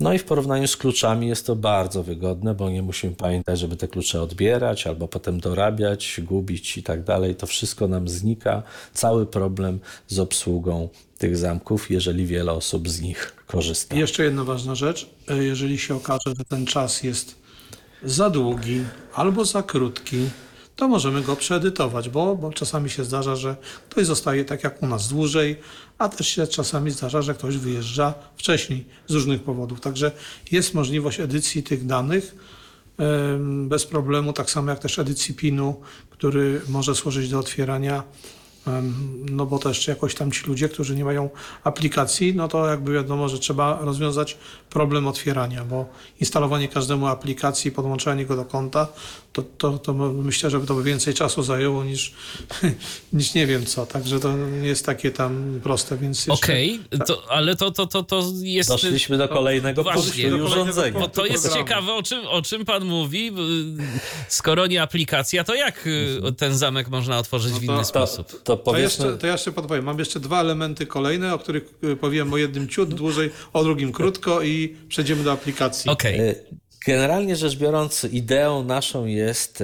[0.00, 3.76] No i w porównaniu z kluczami jest to bardzo wygodne, bo nie musimy pamiętać, żeby
[3.76, 7.34] te klucze odbierać albo potem dorabiać, gubić i tak dalej.
[7.34, 8.62] To wszystko nam znika.
[8.94, 9.78] Cały problem
[10.08, 10.88] z obsługą
[11.18, 13.96] tych zamków, jeżeli wiele osób z nich korzysta.
[13.96, 15.10] Jeszcze jedna ważna rzecz.
[15.28, 17.34] E, jeżeli się okaże, że ten czas jest
[18.04, 18.80] za długi
[19.14, 20.28] albo za krótki,
[20.76, 23.56] to możemy go przeedytować, bo, bo czasami się zdarza, że
[23.90, 25.56] ktoś zostaje tak jak u nas dłużej,
[25.98, 29.80] a też się czasami zdarza, że ktoś wyjeżdża wcześniej z różnych powodów.
[29.80, 30.12] Także
[30.52, 32.34] jest możliwość edycji tych danych
[33.44, 35.80] bez problemu, tak samo jak też edycji PIN-u,
[36.10, 38.02] który może służyć do otwierania
[39.30, 41.30] no bo też jakoś tam ci ludzie, którzy nie mają
[41.64, 44.38] aplikacji, no to jakby wiadomo, że trzeba rozwiązać
[44.70, 45.86] problem otwierania, bo
[46.20, 48.88] instalowanie każdemu aplikacji, podłączanie go do konta,
[49.32, 52.14] to, to, to myślę, że to by więcej czasu zajęło niż,
[53.12, 57.16] niż nie wiem co, także to nie jest takie tam proste, więc Okej, okay, tak.
[57.28, 58.68] ale to, to, to, to jest...
[58.68, 61.00] Doszliśmy do kolejnego punktu do urządzenia.
[61.00, 61.68] Bo to jest programu.
[61.68, 63.32] ciekawe, o czym, o czym pan mówi.
[64.28, 67.84] Skoro nie aplikacja, to jak y, ten zamek można otworzyć no to, w inny to,
[67.84, 68.30] sposób?
[68.30, 69.04] To To powiedzmy...
[69.04, 69.84] jeszcze, to ja jeszcze podpowiem.
[69.84, 73.92] Mam jeszcze dwa elementy kolejne, o których y, powiem o jednym ciut dłużej, o drugim
[73.92, 75.90] krótko i przejdziemy do aplikacji.
[75.90, 76.20] Okej.
[76.20, 76.34] E,
[76.86, 79.62] Generalnie rzecz biorąc, ideą naszą jest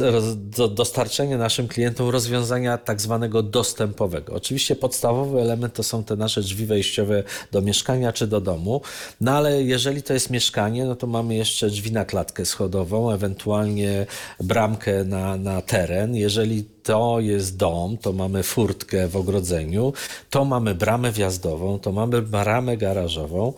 [0.00, 4.32] e, dostarczenie naszym klientom rozwiązania tak zwanego dostępowego.
[4.32, 7.22] Oczywiście podstawowy element to są te nasze drzwi wejściowe
[7.52, 8.80] do mieszkania czy do domu,
[9.20, 14.06] no ale jeżeli to jest mieszkanie, no to mamy jeszcze drzwi na klatkę schodową, ewentualnie
[14.40, 16.16] bramkę na, na teren.
[16.16, 19.92] Jeżeli to jest dom, to mamy furtkę w ogrodzeniu,
[20.30, 23.52] to mamy bramę wjazdową, to mamy bramę garażową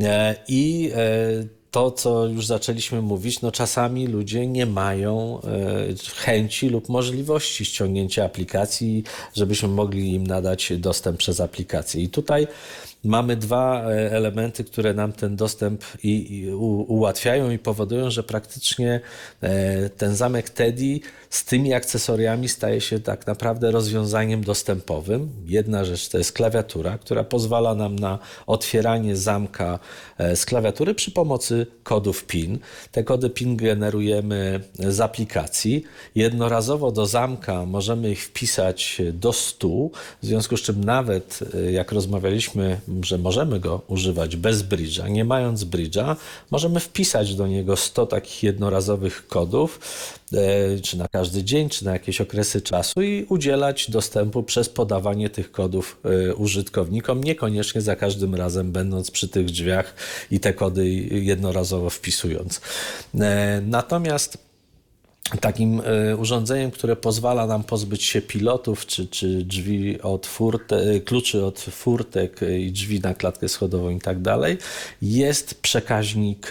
[0.00, 6.68] e, i e, to, co już zaczęliśmy mówić, no czasami ludzie nie mają e, chęci
[6.68, 9.04] lub możliwości ściągnięcia aplikacji,
[9.34, 12.02] żebyśmy mogli im nadać dostęp przez aplikację.
[12.02, 12.46] I tutaj
[13.04, 16.50] mamy dwa e, elementy, które nam ten dostęp i, i
[16.88, 19.00] ułatwiają i powodują, że praktycznie
[19.40, 25.30] e, ten zamek Teddy z tymi akcesoriami staje się tak naprawdę rozwiązaniem dostępowym.
[25.46, 29.78] Jedna rzecz to jest klawiatura, która pozwala nam na otwieranie zamka
[30.18, 32.58] e, z klawiatury przy pomocy kodów PIN.
[32.92, 35.84] Te kody PIN generujemy z aplikacji.
[36.14, 39.68] Jednorazowo do zamka możemy ich wpisać do 100,
[40.22, 41.40] w związku z czym nawet
[41.72, 46.16] jak rozmawialiśmy, że możemy go używać bez bridge'a, nie mając bridge'a,
[46.50, 49.80] możemy wpisać do niego 100 takich jednorazowych kodów,
[50.32, 55.30] e, czy na każdy dzień, czy na jakieś okresy czasu i udzielać dostępu przez podawanie
[55.30, 59.94] tych kodów e, użytkownikom, niekoniecznie za każdym razem będąc przy tych drzwiach
[60.30, 62.60] i te kody jednorazowo wpisując.
[63.20, 64.47] E, Natomiast
[65.36, 71.00] takim e, urządzeniem, które pozwala nam pozbyć się pilotów, czy, czy drzwi od furte, e,
[71.00, 74.58] kluczy od furtek e, i drzwi na klatkę schodową i tak dalej,
[75.02, 76.50] jest przekaźnik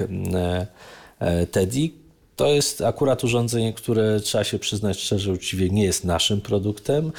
[1.51, 1.89] Teddy.
[2.35, 7.11] To jest akurat urządzenie, które trzeba się przyznać szczerze, uczciwie nie jest naszym produktem.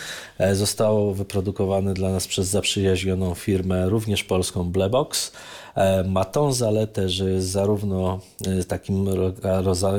[0.53, 5.33] Zostało wyprodukowane dla nas przez zaprzyjaźnioną firmę, również polską Blebox.
[5.79, 9.09] E, Ma tą zaletę, że jest zarówno e, takim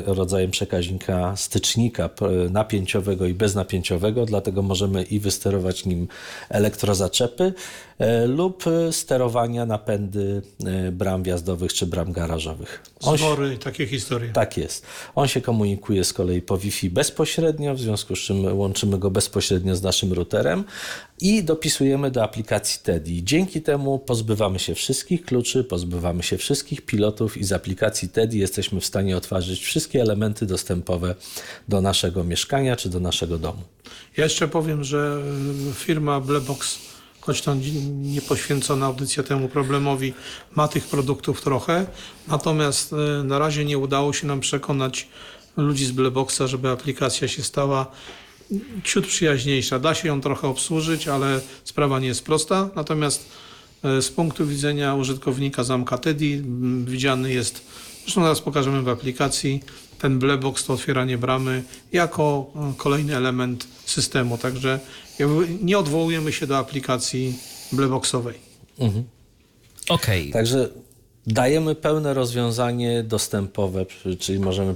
[0.06, 2.10] rodzajem przekaźnika stycznika
[2.50, 6.08] napięciowego i beznapięciowego, dlatego możemy i wysterować nim
[6.50, 7.54] elektrozaczepy
[8.28, 12.84] lub e, sterowania napędy e, bram wjazdowych czy bram garażowych.
[13.02, 14.32] On się- takie historie.
[14.34, 14.86] tak jest.
[15.16, 19.76] On się komunikuje z kolei po Wi-Fi bezpośrednio, w związku z czym łączymy go bezpośrednio
[19.76, 20.64] z naszym routerem
[21.22, 23.24] i dopisujemy do aplikacji Teddy.
[23.24, 28.80] Dzięki temu pozbywamy się wszystkich kluczy, pozbywamy się wszystkich pilotów i z aplikacji Teddy jesteśmy
[28.82, 31.16] w stanie otworzyć wszystkie elementy dostępowe
[31.68, 33.62] do naszego mieszkania czy do naszego domu.
[34.18, 35.22] Ja jeszcze powiem, że
[35.74, 36.80] firma Blebox,
[37.30, 37.56] choć to
[37.86, 40.14] nie poświęcona audycja temu problemowi,
[40.56, 41.88] ma tych produktów trochę,
[42.28, 45.08] natomiast y, na razie nie udało się nam przekonać
[45.58, 47.92] ludzi z Bleboxa, żeby aplikacja się stała
[48.84, 49.80] ciut przyjaźniejsza.
[49.80, 52.70] Da się ją trochę obsłużyć, ale sprawa nie jest prosta.
[52.76, 53.30] Natomiast
[53.84, 56.44] e, z punktu widzenia użytkownika zamka Teddy
[56.86, 57.66] widziany jest,
[58.04, 59.64] zresztą zaraz pokażemy w aplikacji,
[60.00, 64.38] ten Blebox, to otwieranie bramy, jako e, kolejny element systemu.
[64.38, 64.80] Także
[65.61, 67.39] nie odwołujemy się do aplikacji
[67.72, 68.36] Bleboxowej.
[69.89, 70.32] Okej.
[70.32, 70.70] Także
[71.28, 73.86] dajemy pełne rozwiązanie dostępowe,
[74.20, 74.76] czyli możemy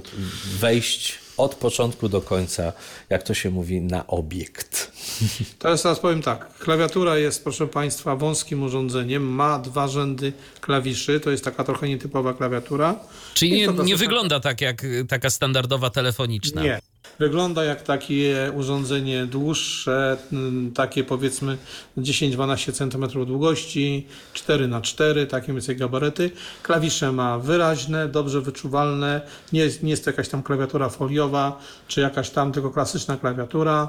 [0.58, 2.72] wejść od początku do końca,
[3.10, 4.92] jak to się mówi, na obiekt.
[5.58, 6.58] Teraz teraz powiem tak.
[6.58, 9.22] Klawiatura jest, proszę Państwa, wąskim urządzeniem.
[9.22, 11.20] Ma dwa rzędy klawiszy.
[11.20, 12.96] To jest taka trochę nietypowa klawiatura.
[13.34, 16.62] Czyli nie, nie wygląda tak jak y, taka standardowa telefoniczna.
[16.62, 16.80] Nie.
[17.18, 21.58] Wygląda jak takie urządzenie dłuższe, mm, takie powiedzmy
[21.98, 26.30] 10-12 cm długości, 4 na 4 takie mniej więcej gabaryty.
[26.62, 29.20] Klawisze ma wyraźne, dobrze wyczuwalne.
[29.52, 33.88] Nie jest, nie jest to jakaś tam klawiatura foliowa, czy jakaś tam tylko klasyczna klawiatura.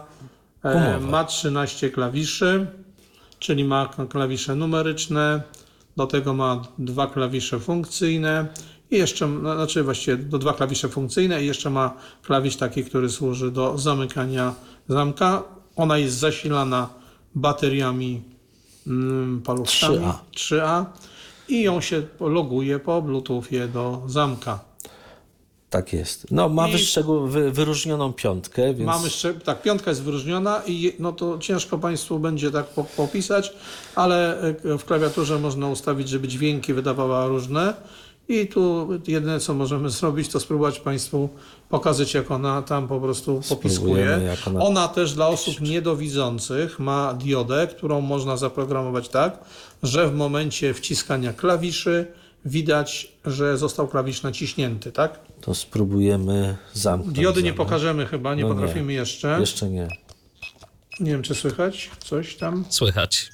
[0.63, 1.11] E, Gumowa.
[1.11, 2.67] ma 13 klawiszy,
[3.39, 5.41] czyli ma klawisze numeryczne,
[5.97, 8.47] do tego ma dwa klawisze funkcyjne
[8.95, 11.93] i jeszcze, no, znaczy właściwie do dwa klawisze funkcyjne i jeszcze ma
[12.23, 14.55] klawisz taki, który służy do zamykania
[14.87, 15.43] zamka.
[15.75, 16.89] Ona jest zasilana
[17.35, 18.21] bateriami
[18.87, 20.13] mm, paluszkami 3A.
[20.35, 20.85] 3A
[21.47, 24.59] i ją się loguje po Bluetoothie do zamka.
[25.69, 26.31] Tak jest.
[26.31, 30.93] No, ma I- wyszczegół, wy, wyróżnioną piątkę, więc Mamy jeszcze, tak, piątka jest wyróżniona i
[30.99, 33.53] no to ciężko Państwu będzie tak po- popisać,
[33.95, 37.73] ale e, w klawiaturze można ustawić, żeby dźwięki wydawała różne
[38.27, 41.29] i tu jedyne co możemy zrobić, to spróbować Państwu
[41.69, 43.71] pokazać, jak ona tam po prostu popiskuje.
[43.75, 49.39] Spróbujemy, jak ona- Ona też dla osób niedowidzących ma diodę, którą można zaprogramować tak,
[49.83, 52.07] że w momencie wciskania klawiszy
[52.45, 55.19] widać, że został klawisz naciśnięty, tak?
[55.41, 57.15] to spróbujemy zamknąć.
[57.17, 57.57] Diody nie zamek.
[57.57, 58.55] pokażemy chyba, nie No nie.
[58.55, 59.37] potrafimy jeszcze.
[59.39, 59.87] Jeszcze nie.
[60.99, 62.65] Nie wiem, czy słychać coś tam.
[62.69, 63.31] Słychać.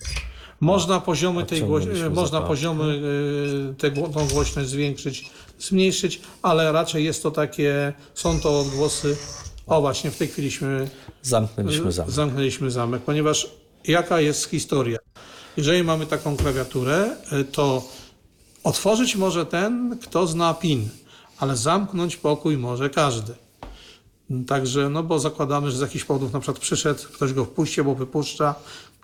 [0.61, 1.83] Można poziomy tej głoś...
[2.13, 2.83] Można poziomy
[3.71, 9.17] y, te, tą głośność zwiększyć, zmniejszyć, ale raczej jest to takie, są to odgłosy.
[9.67, 10.89] O właśnie, w tej chwiliśmy
[11.21, 12.11] Zamknęliśmy zamek.
[12.11, 13.49] zamknęliśmy zamek, ponieważ
[13.87, 14.97] jaka jest historia?
[15.57, 17.83] Jeżeli mamy taką klawiaturę, y, to
[18.63, 20.89] otworzyć może ten, kto zna PIN,
[21.37, 23.33] ale zamknąć pokój może każdy.
[24.47, 27.95] Także, no bo zakładamy, że z jakichś powodów na przykład przyszedł, ktoś go wpuści albo
[27.95, 28.55] wypuszcza,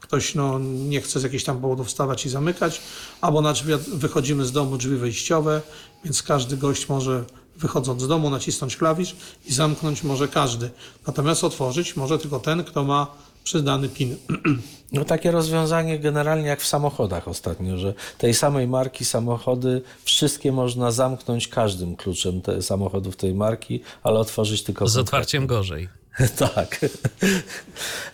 [0.02, 2.82] ktoś no, nie chce z jakichś tam powodów wstawać i zamykać,
[3.22, 5.62] albo na drzwi wychodzimy z domu, drzwi wejściowe,
[6.04, 7.24] więc każdy gość może
[7.58, 10.70] wychodząc z domu nacisnąć klawisz i zamknąć może każdy.
[11.08, 13.08] Natomiast otworzyć może tylko ten, kto ma
[13.44, 14.16] przydany PIN.
[14.92, 20.92] No takie rozwiązanie generalnie jak w samochodach ostatnio, że tej samej marki samochody wszystkie można
[20.92, 25.90] zamknąć każdym kluczem te samochodów tej marki, ale otworzyć tylko Z otwarciem gorzej.
[26.56, 26.80] tak.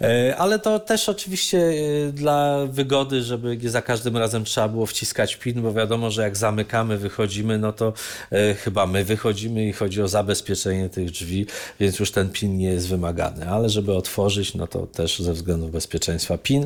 [0.01, 5.35] E, Ale to też oczywiście e, dla wygody, żeby za każdym razem trzeba było wciskać
[5.35, 7.93] PIN, bo wiadomo, że jak zamykamy, wychodzimy, no to
[8.31, 11.45] e, chyba my wychodzimy i chodzi o zabezpieczenie tych drzwi,
[11.79, 13.49] więc już ten PIN nie jest wymagany.
[13.49, 16.65] Ale żeby otworzyć, no to też ze względów bezpieczeństwa PIN.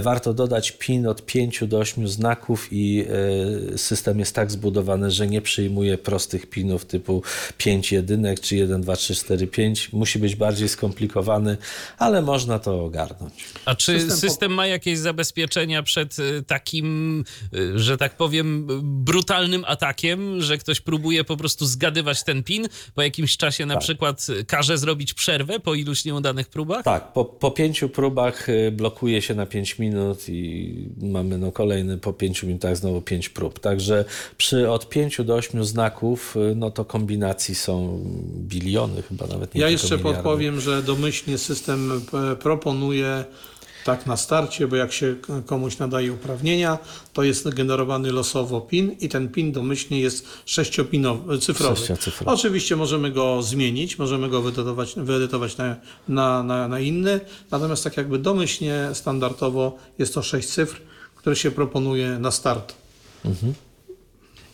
[0.00, 3.06] Warto dodać PIN od 5 do 8 znaków i
[3.76, 7.22] system jest tak zbudowany, że nie przyjmuje prostych PINów typu
[7.58, 9.92] 5 jedynek czy 1, 2, 3, 4, 5.
[9.92, 11.56] Musi być bardziej skomplikowany,
[11.98, 13.34] ale można to ogarnąć.
[13.64, 19.64] A czy System system, ma jakieś zabezpieczenia przed y, takim, y, że tak powiem, brutalnym
[19.66, 24.44] atakiem, że ktoś próbuje po prostu zgadywać ten pin, po jakimś czasie na przykład y,
[24.44, 26.84] każe zrobić przerwę po iluś nieudanych próbach?
[26.84, 31.98] Tak, po, po pięciu próbach y, blokuje się na 5 minut i mamy no kolejny
[31.98, 33.58] po 5 minutach znowu 5 prób.
[33.60, 34.04] Także
[34.36, 38.04] przy od 5 do 8 znaków, no to kombinacji są
[38.38, 40.14] biliony chyba nawet nie Ja jeszcze miliardy.
[40.14, 42.02] podpowiem, że domyślnie system
[42.32, 43.24] e, proponuje
[43.84, 45.14] tak na starcie, bo jak się
[45.46, 46.78] komuś nadaje uprawnienia,
[47.12, 51.76] to jest generowany losowo PIN i ten PIN domyślnie jest sześciopinowy, cyfrowy.
[51.76, 52.30] Sześciocyfrowy.
[52.30, 55.76] Oczywiście możemy go zmienić, możemy go wyedytować, wyedytować na,
[56.08, 60.80] na, na, na inny, natomiast tak jakby domyślnie, standardowo jest to sześć cyfr,
[61.16, 62.74] które się proponuje na start.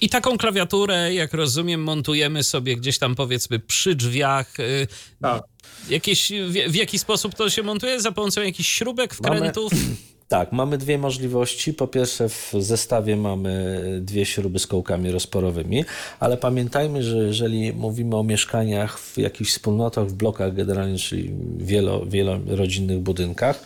[0.01, 4.61] I taką klawiaturę, jak rozumiem, montujemy sobie gdzieś tam powiedzmy przy drzwiach.
[4.61, 4.86] y,
[5.22, 5.42] Tak.
[5.90, 8.01] Jakieś, w, w jaki sposób to się montuje?
[8.01, 9.72] Za pomocą jakichś śrubek, Mamy- wkrętów?
[10.28, 11.74] Tak, mamy dwie możliwości.
[11.74, 15.84] Po pierwsze, w zestawie mamy dwie śruby z kołkami rozporowymi,
[16.20, 22.07] ale pamiętajmy, że jeżeli mówimy o mieszkaniach w jakichś wspólnotach, w blokach generalnie, czyli wielo,
[22.07, 23.64] wielorodzinnych budynkach,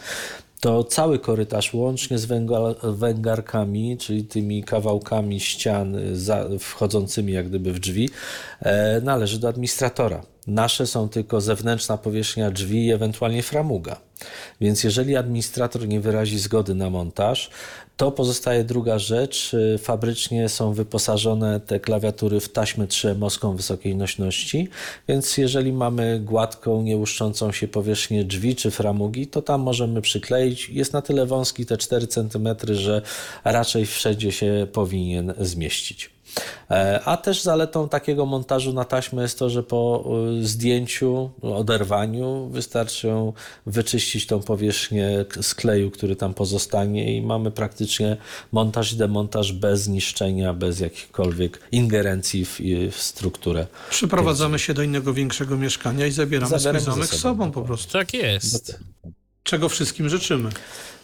[0.62, 7.72] to cały korytarz łącznie z węgla- węgarkami, czyli tymi kawałkami ścian za, wchodzącymi jak gdyby
[7.72, 8.10] w drzwi,
[8.60, 10.22] e, należy do administratora.
[10.47, 14.01] Nasze są tylko zewnętrzna powierzchnia drzwi i ewentualnie framuga.
[14.61, 17.51] Więc jeżeli administrator nie wyrazi zgody na montaż,
[17.97, 19.55] to pozostaje druga rzecz.
[19.55, 24.68] Y, Fabrycznie są wyposażone te klawiatury w taśmę 3-moską wysokiej nośności,
[25.09, 30.68] więc jeżeli mamy gładką, niełuszczącą się powierzchnię drzwi czy framugi, to tam możemy przykleić.
[30.68, 33.03] Jest na tyle wąski, te 4 cm, że
[33.45, 36.11] raczej wszędzie się powinien zmieścić.
[36.70, 40.05] E, A też zaletą takiego montażu na taśmę jest to, że po
[40.41, 43.33] y, zdjęciu, oderwaniu wystarczy ją
[43.66, 48.16] wyczyścić tą powierzchnię z kleju, który tam pozostanie i mamy praktycznie
[48.53, 52.61] montaż i demontaż bez niszczenia, bez jakichkolwiek ingerencji w,
[52.91, 53.66] w strukturę.
[53.91, 57.62] Przyprowadzamy się do innego większego mieszkania i zabieramy, Zabieramy swój zamek z sobą, sobą po
[57.62, 57.93] prostu.
[57.93, 58.78] Tak jest.
[59.43, 60.51] Czego wszystkim życzymy.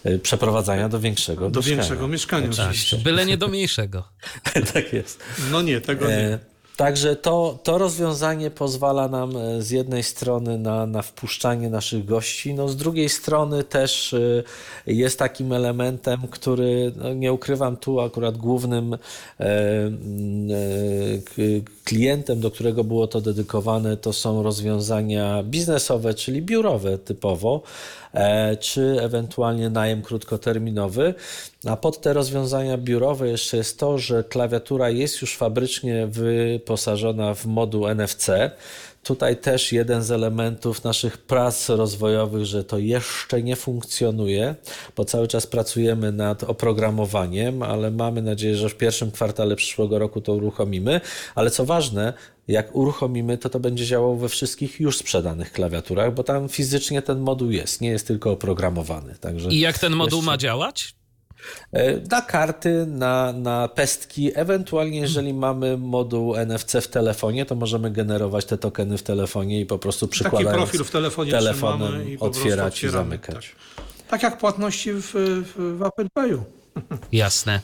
[0.05, 1.75] Y, Przeprowadzania do większego Do mieszkania.
[1.77, 2.97] większego mieszkania Tak, oczywiście.
[2.97, 4.03] byle nie do mniejszego.
[4.73, 5.19] tak jest.
[5.51, 6.13] No nie, tego nie.
[6.13, 6.39] E,
[6.79, 12.53] Także to, to rozwiązanie pozwala nam e, z jednej strony na, na wpuszczanie naszych gości,
[12.53, 14.43] no z drugiej strony też e,
[14.87, 18.97] jest takim elementem, który, no nie ukrywam tu, akurat głównym e,
[19.39, 27.61] mm, e, klientem, do którego było to dedykowane, to są rozwiązania biznesowe, czyli biurowe typowo,
[28.59, 31.13] czy ewentualnie najem krótkoterminowy.
[31.65, 37.45] A pod te rozwiązania biurowe jeszcze jest to, że klawiatura jest już fabrycznie wyposażona w
[37.45, 38.29] moduł NFC.
[39.03, 44.55] Tutaj też jeden z elementów naszych prac rozwojowych, że to jeszcze nie funkcjonuje,
[44.95, 50.21] bo cały czas pracujemy nad oprogramowaniem, ale mamy nadzieję, że w pierwszym kwartale przyszłego roku
[50.21, 51.01] to uruchomimy.
[51.35, 52.13] Ale co ważne,
[52.47, 57.19] jak uruchomimy, to to będzie działało we wszystkich już sprzedanych klawiaturach, bo tam fizycznie ten
[57.19, 59.15] moduł jest, nie jest tylko oprogramowany.
[59.19, 60.95] Także I jak ten moduł jeszcze- ma działać?
[61.71, 67.91] E, Na karty, na, na pestki, ewentualnie jeżeli mamy moduł NFC w telefonie, to możemy
[67.91, 72.19] generować te tokeny w telefonie i po prostu Taki przykładając profil w telefonie telefonem i
[72.19, 73.55] otwierać i zamykać.
[73.55, 74.07] Tak.
[74.07, 76.43] tak jak płatności w, w, w Apple Payu.
[77.11, 77.61] Jasne.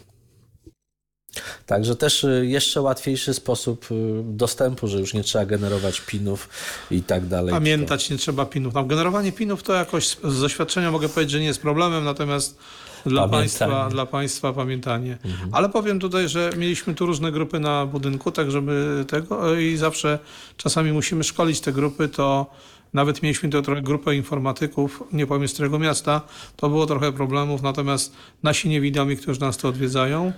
[1.66, 6.50] Także też y, jeszcze łatwiejszy sposób y, dostępu, że już nie trzeba generować pinów
[6.92, 7.52] i tak dalej.
[7.52, 8.74] Pamiętać nie trzeba pinów.
[8.74, 12.58] Tam generowanie pinów to jakoś z z doświadczenia mogę powiedzieć, że nie jest problemem, natomiast
[13.06, 13.42] dla Pamiętanie.
[13.42, 15.18] państwa, dla państwa pamiętanie.
[15.52, 20.20] Ale powiem tutaj, że mieliśmy tu różne grupy na budynku, tak żeby tego i zawsze
[20.58, 22.46] czasami musimy szkolić te grupy, to
[22.94, 26.22] nawet mieliśmy tu trochę grupę informatyków, nie powiem z którego miasta,
[26.56, 30.34] to było trochę problemów, natomiast nasi niewidomi, którzy nas tu odwiedzają,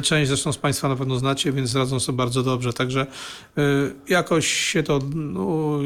[0.00, 2.72] Część zresztą z Państwa na pewno znacie, więc radzą sobie bardzo dobrze.
[2.72, 3.06] Także
[3.58, 3.62] y,
[4.08, 5.78] jakoś się to no,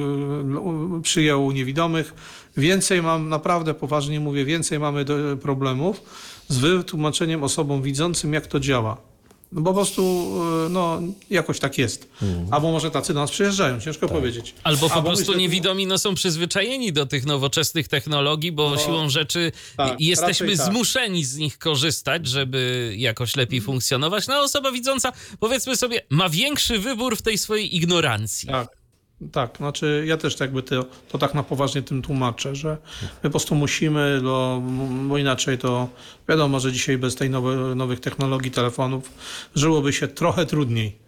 [0.98, 2.14] y, przyjęło u niewidomych.
[2.56, 5.04] Więcej mam, naprawdę poważnie mówię, więcej mamy
[5.42, 6.02] problemów
[6.48, 9.15] z wytłumaczeniem osobom widzącym, jak to działa.
[9.52, 10.02] No bo po prostu
[10.66, 12.08] y, no, jakoś tak jest.
[12.50, 14.54] Albo może tacy do nas przyjeżdżają, ciężko powiedzieć.
[14.62, 19.08] Albo po Albo prostu myślę- niewidomi no, są przyzwyczajeni do tych nowoczesnych technologii, bo siłą
[19.08, 20.66] rzeczy tak, jesteśmy tak.
[20.66, 24.26] zmuszeni z nich korzystać, żeby jakoś lepiej funkcjonować.
[24.26, 28.48] No osoba widząca, powiedzmy sobie, ma większy wybór w tej swojej ignorancji.
[28.48, 28.85] Tak.
[29.32, 33.30] Tak, znaczy ja też jakby to, to tak na poważnie tym tłumaczę, że my po
[33.30, 34.62] prostu musimy, bo,
[35.08, 35.88] bo inaczej to
[36.28, 39.12] wiadomo, że dzisiaj bez tej nowe, nowych technologii, telefonów
[39.54, 40.98] żyłoby się trochę trudniej.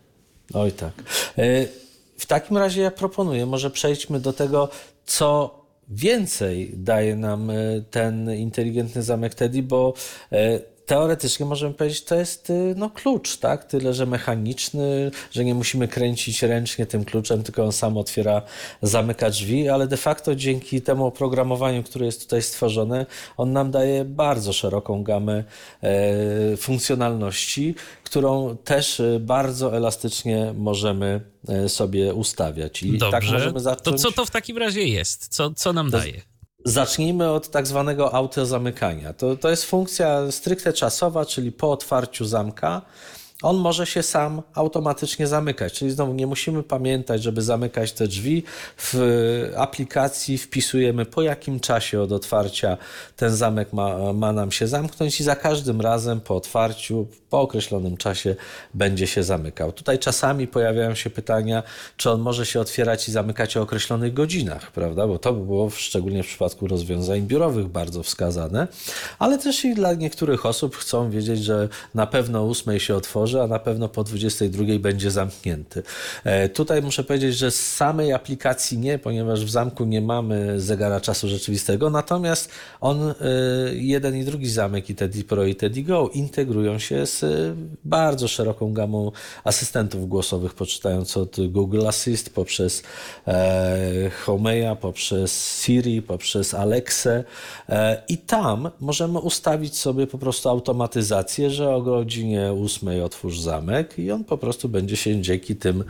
[0.55, 0.93] Oj tak.
[1.39, 1.67] E,
[2.19, 4.69] W takim razie ja proponuję, może przejdźmy do tego,
[5.07, 7.55] co więcej daje nam e,
[7.91, 9.95] ten inteligentny zamek Teddy, bo
[10.33, 13.65] e, teoretycznie możemy powiedzieć, to jest e, no, klucz, tak?
[13.65, 18.43] Tyle, że mechaniczny, że nie musimy kręcić ręcznie tym kluczem, tylko on sam otwiera,
[18.83, 24.05] zamyka drzwi, ale de facto dzięki temu oprogramowaniu, które jest tutaj stworzone, on nam daje
[24.05, 25.45] bardzo szeroką gamę
[25.83, 27.75] e, funkcjonalności,
[28.05, 32.83] którą też e, bardzo elastycznie możemy e, sobie ustawiać.
[32.83, 34.03] I tak Dobrze, możemy to zacząć.
[34.03, 35.29] co to w takim razie jest?
[35.29, 36.38] Co, co nam daje?
[36.69, 39.13] Zacznijmy od tak zwanego autozamykania.
[39.13, 42.83] To, to jest funkcja stricte czasowa, czyli po otwarciu zamka
[43.43, 45.73] on może się sam automatycznie zamykać.
[45.73, 48.43] Czyli znowu nie musimy pamiętać, żeby zamykać te drzwi.
[48.77, 52.77] W aplikacji wpisujemy po jakim czasie od otwarcia
[53.17, 57.97] ten zamek ma, ma nam się zamknąć i za każdym razem po otwarciu, po określonym
[57.97, 58.37] czasie
[58.75, 59.73] będzie się zamykał.
[59.73, 61.63] Tutaj czasami pojawiają się pytania,
[61.97, 65.07] czy on może się otwierać i zamykać o określonych godzinach, prawda?
[65.07, 68.69] Bo to by było szczególnie w przypadku rozwiązań biurowych bardzo wskazane,
[69.19, 73.43] ale też i dla niektórych osób chcą wiedzieć, że na pewno o 8 się otworzy,
[73.43, 75.83] a na pewno po 22 będzie zamknięty.
[76.25, 81.01] E, Tutaj muszę powiedzieć, że z samej aplikacji nie, ponieważ w zamku nie mamy zegara
[81.01, 82.51] czasu rzeczywistego, natomiast
[82.81, 83.15] on, e,
[83.73, 87.55] jeden i drugi zamek, i Teddy Pro i Teddy Go, integrują się z e,
[87.85, 89.13] bardzo szeroką gamą
[89.45, 92.83] asystentów głosowych, poczytając od Google Assist, poprzez
[93.27, 97.25] e, Homeya, poprzez Siri, poprzez Alexę
[97.69, 103.99] e, i tam możemy ustawić sobie po prostu automatyzację, że o godzinie 8 otwórz zamek
[103.99, 105.85] i on po prostu będzie się dzięki tym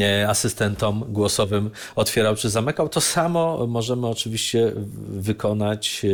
[0.00, 2.88] e, asystentom głosowym otwierał czy zamykał.
[2.88, 4.72] To samo możemy oczywiście
[5.08, 6.08] wykonać e,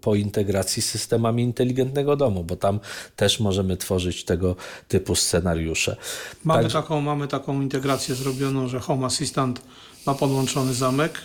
[0.00, 2.80] po integracji z systemami inteligentnego domu, bo tam
[3.16, 4.56] też możemy tworzyć tego
[4.88, 5.96] typu scenariusze.
[6.44, 9.60] Mamy, Także- taką, mamy taką integrację zrobioną, że Home Assistant
[10.06, 11.18] ma podłączony zamek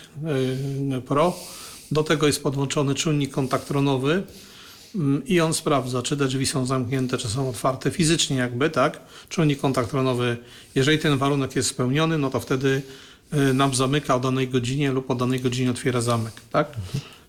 [0.90, 1.36] yy, Pro.
[1.90, 4.22] Do tego jest podłączony czujnik kontaktronowy
[4.94, 9.00] mm, i on sprawdza, czy te drzwi są zamknięte, czy są otwarte fizycznie jakby, tak?
[9.28, 10.36] Czujnik kontaktronowy,
[10.74, 12.82] jeżeli ten warunek jest spełniony, no to wtedy
[13.32, 16.68] yy, nam zamyka o danej godzinie lub o danej godzinie otwiera zamek, tak?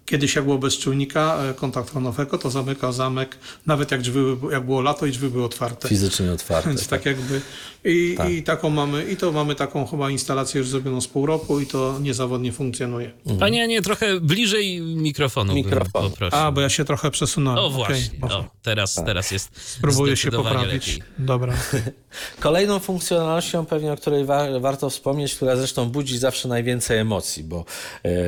[0.06, 4.66] Kiedyś jak było bez czujnika e, kontaktronowego, to zamykał zamek, nawet jak, drzwi, były- jak
[4.66, 5.88] było lato i drzwi były otwarte.
[5.90, 6.70] Fizycznie otwarte.
[6.70, 7.42] Więc tak jakby
[7.86, 11.60] i, i taką mamy, i to mamy taką chyba instalację już zrobioną z pół roku
[11.60, 13.12] i to niezawodnie funkcjonuje.
[13.40, 16.02] Panie Anie, trochę bliżej mikrofonu Mikrofon.
[16.02, 16.40] bym poprosił.
[16.40, 17.60] A, bo ja się trochę przesunąłem.
[17.66, 18.38] O właśnie, może.
[18.38, 20.88] o, teraz, teraz jest Spróbuję się poprawić.
[20.88, 21.04] lepiej.
[21.20, 21.54] Dobra.
[22.40, 27.66] Kolejną funkcjonalnością, pewnie o której wa- warto wspomnieć, która zresztą budzi zawsze najwięcej emocji, bo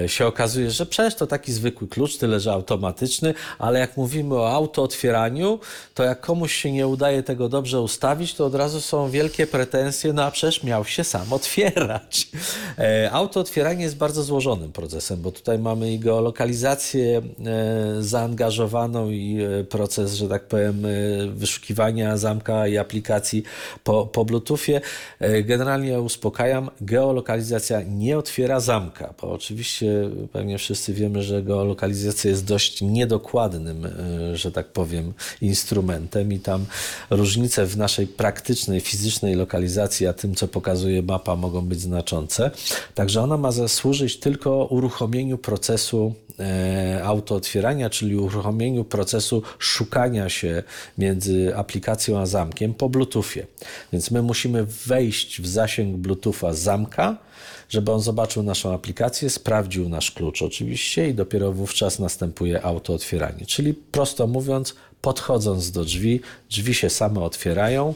[0.03, 4.35] e, się okazuje, że przecież to taki zwykły klucz, tyle że automatyczny, ale jak mówimy
[4.35, 5.59] o autootwieraniu,
[5.93, 10.13] to jak komuś się nie udaje tego dobrze ustawić, to od razu są wielkie pretensje,
[10.13, 12.27] no a przecież miał się sam otwierać.
[12.79, 17.23] E, autootwieranie jest bardzo złożonym procesem, bo tutaj mamy i geolokalizację e,
[17.99, 20.87] zaangażowaną i e, proces, że tak powiem,
[21.33, 23.43] wyszukiwania zamka i aplikacji
[23.83, 24.81] po, po Bluetoothie.
[25.43, 32.45] Generalnie ja uspokajam, geolokalizacja nie otwiera zamka, bo oczywiście pewnie wszyscy wiemy, że geolokalizacja jest
[32.45, 33.87] dość niedokładnym,
[34.33, 36.65] że tak powiem, instrumentem i tam
[37.09, 42.51] różnice w naszej praktycznej, fizycznej lokalizacji, a tym, co pokazuje mapa, mogą być znaczące.
[42.95, 50.63] Także ona ma zasłużyć tylko uruchomieniu procesu e, autootwierania, czyli uruchomieniu procesu szukania się
[50.97, 53.47] między aplikacją a zamkiem po Bluetoothie.
[53.93, 57.17] Więc my musimy wejść w zasięg Bluetootha zamka,
[57.69, 63.45] żeby on zobaczył naszą aplikację, sprawdził nasz klucz oczywiście i dopiero wówczas następuje autootwieranie.
[63.45, 67.93] Czyli prosto mówiąc, podchodząc do drzwi, drzwi się same otwierają.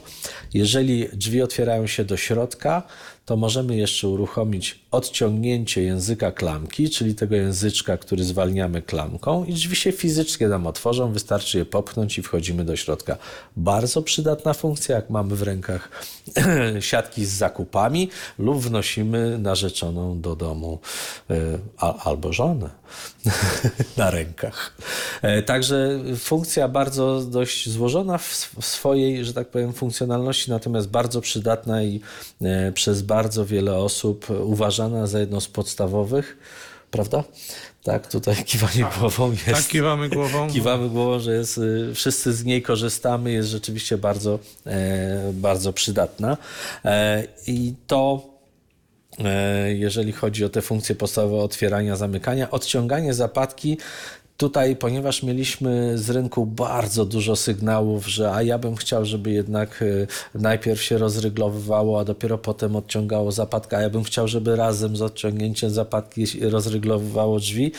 [0.53, 2.84] Jeżeli drzwi otwierają się do środka,
[3.28, 9.75] to możemy jeszcze uruchomić odciągnięcie języka klamki, czyli tego języczka, który zwalniamy klamką i drzwi
[9.75, 13.17] się fizycznie nam otworzą, wystarczy je popchnąć i wchodzimy do środka.
[13.57, 15.89] Bardzo przydatna funkcja, jak mamy w rękach
[16.80, 18.09] siatki z zakupami
[18.39, 20.80] lub wnosimy narzeczoną do domu
[21.30, 21.36] e,
[21.80, 22.69] albo żonę
[23.97, 24.73] na rękach.
[25.21, 31.84] E, także funkcja bardzo dość złożona w swojej, że tak powiem, funkcjonalności, natomiast bardzo przydatna
[31.84, 32.01] i
[32.41, 36.38] e, przez bardzo wiele osób uważana za jedną z podstawowych,
[36.91, 37.24] prawda?
[37.84, 39.45] Tak, tutaj kiwanie tak, głową jest.
[39.45, 40.49] Tak, kiwamy głową.
[40.49, 46.38] Kiwamy głową, że jest, y, wszyscy z niej korzystamy, jest rzeczywiście bardzo, e, bardzo przydatna.
[47.47, 48.38] I to
[49.68, 52.51] jeżeli chodzi o te funkcje podstawowe otwierania, zamykania.
[52.51, 53.78] Odciąganie zapadki
[54.38, 59.81] Tutaj, ponieważ mieliśmy z rynku bardzo dużo sygnałów, że a ja bym chciał, żeby jednak
[59.81, 64.97] y, najpierw się rozryglowywało, a dopiero potem odciągało zapadka, a ja bym chciał, żeby razem
[64.97, 67.71] z odciągnięciem zapadki rozryglowywało drzwi,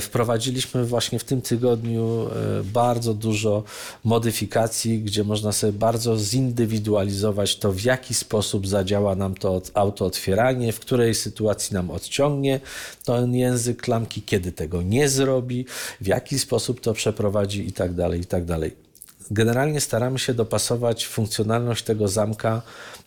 [0.00, 3.64] wprowadziliśmy właśnie w tym tygodniu e, bardzo dużo
[4.04, 10.72] modyfikacji, gdzie można sobie bardzo zindywidualizować to, w jaki sposób zadziała nam to auto otwieranie,
[10.72, 12.60] w której sytuacji nam odciągnie
[13.04, 15.66] ten język klamki, kiedy tego nie zrobi,
[16.00, 18.82] w jaki sposób to przeprowadzi i tak dalej, i tak dalej.
[19.30, 22.62] Generalnie staramy się dopasować funkcjonalność tego zamka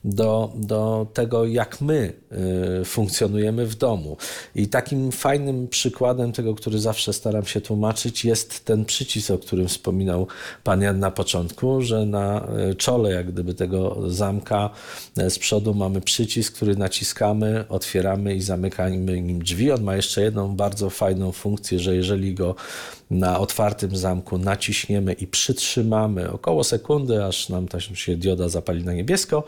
[0.06, 2.14] do, do tego, jak my
[2.82, 4.18] y, funkcjonujemy w domu.
[4.56, 9.68] I takim fajnym przykładem tego, który zawsze staram się tłumaczyć, jest ten przycisk, o którym
[9.68, 10.28] wspominał
[10.64, 14.70] Pan Jan na początku, że na y, czole jak gdyby tego zamka
[15.20, 19.72] y, z przodu mamy przycisk, który naciskamy, otwieramy i zamykamy nim drzwi.
[19.72, 22.56] On ma jeszcze jedną bardzo fajną funkcję, że jeżeli go
[23.10, 28.94] na otwartym zamku naciśniemy i przytrzymamy około sekundy, aż nam ta się dioda zapali na
[28.94, 29.44] niebiesko,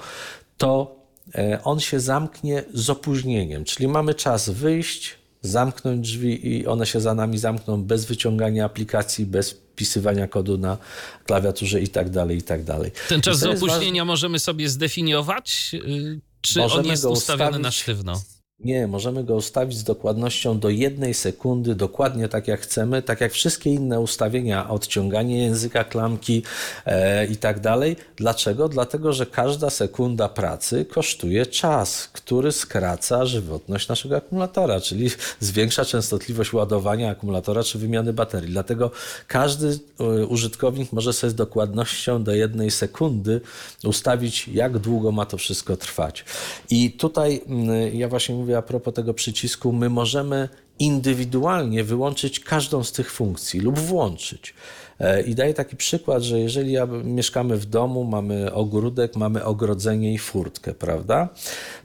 [0.57, 0.95] to
[1.35, 7.01] e, on się zamknie z opóźnieniem, czyli mamy czas wyjść, zamknąć drzwi i one się
[7.01, 10.77] za nami zamkną bez wyciągania aplikacji, bez wpisywania kodu na
[11.25, 12.91] klawiaturze i tak dalej, i tak dalej.
[13.09, 17.63] Ten czas z opóźnienia możemy sobie zdefiniować, y, czy on jest ustawiony ustawić...
[17.63, 18.21] na sztywno?
[18.59, 23.31] Nie, możemy go ustawić z dokładnością do jednej sekundy, dokładnie tak jak chcemy, tak jak
[23.31, 26.43] wszystkie inne ustawienia, odciąganie języka klamki
[26.85, 27.95] e, i tak dalej.
[28.15, 28.69] Dlaczego?
[28.69, 36.53] Dlatego, że każda sekunda pracy kosztuje czas, który skraca żywotność naszego akumulatora, czyli zwiększa częstotliwość
[36.53, 38.49] ładowania akumulatora czy wymiany baterii.
[38.49, 38.91] Dlatego
[39.27, 43.41] każdy e, użytkownik może sobie z dokładnością do jednej sekundy
[43.83, 46.25] ustawić, jak długo ma to wszystko trwać.
[46.69, 52.39] I tutaj mm, ja właśnie mówię, mówię a propos tego przycisku, my możemy indywidualnie wyłączyć
[52.39, 54.53] każdą z tych funkcji lub włączyć.
[54.99, 60.17] E, I daję taki przykład, że jeżeli mieszkamy w domu, mamy ogródek, mamy ogrodzenie i
[60.17, 61.29] furtkę, prawda?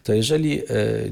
[0.05, 0.65] To jeżeli e,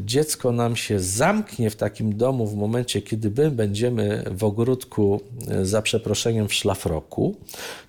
[0.04, 5.64] dziecko nam się zamknie w takim domu w momencie, kiedy my będziemy w ogródku e,
[5.64, 7.36] za przeproszeniem w szlafroku,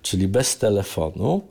[0.02, 1.42] czyli bez telefonu,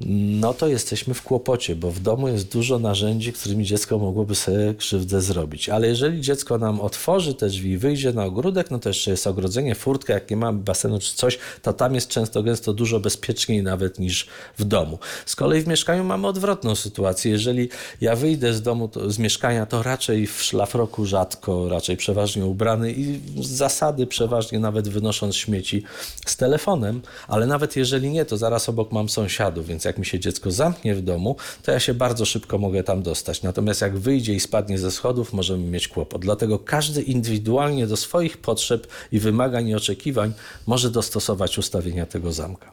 [0.00, 4.74] no to jesteśmy w kłopocie, bo w domu jest dużo narzędzi, którymi dziecko mogłoby sobie
[4.74, 5.68] krzywdę zrobić.
[5.68, 9.26] Ale jeżeli dziecko nam otworzy te drzwi i wyjdzie na ogródek, no to jeszcze jest
[9.26, 13.62] ogrodzenie, furtka, jak nie mamy basenu czy coś, to tam jest często gęsto dużo bezpieczniej
[13.62, 14.26] nawet niż
[14.58, 14.98] w domu.
[15.26, 17.32] Z kolei w mieszkaniu mamy odwrotną sytuację.
[17.32, 17.68] Jeżeli
[18.00, 22.92] ja wyjdę z domu, to, z mieszkania, to raczej w szlafroku rzadko, raczej przeważnie ubrany
[22.92, 25.82] i z zasady przeważnie nawet wynosząc śmieci
[26.26, 30.20] z telefonem, ale nawet jeżeli nie, to zaraz obok mam sąsiadów, więc jak mi się
[30.20, 33.42] dziecko zamknie w domu, to ja się bardzo szybko mogę tam dostać.
[33.42, 36.22] Natomiast jak wyjdzie i spadnie ze schodów, możemy mieć kłopot.
[36.22, 40.32] Dlatego każdy indywidualnie do swoich potrzeb i wymagań i oczekiwań
[40.66, 42.72] może dostosować ustawienia tego zamka.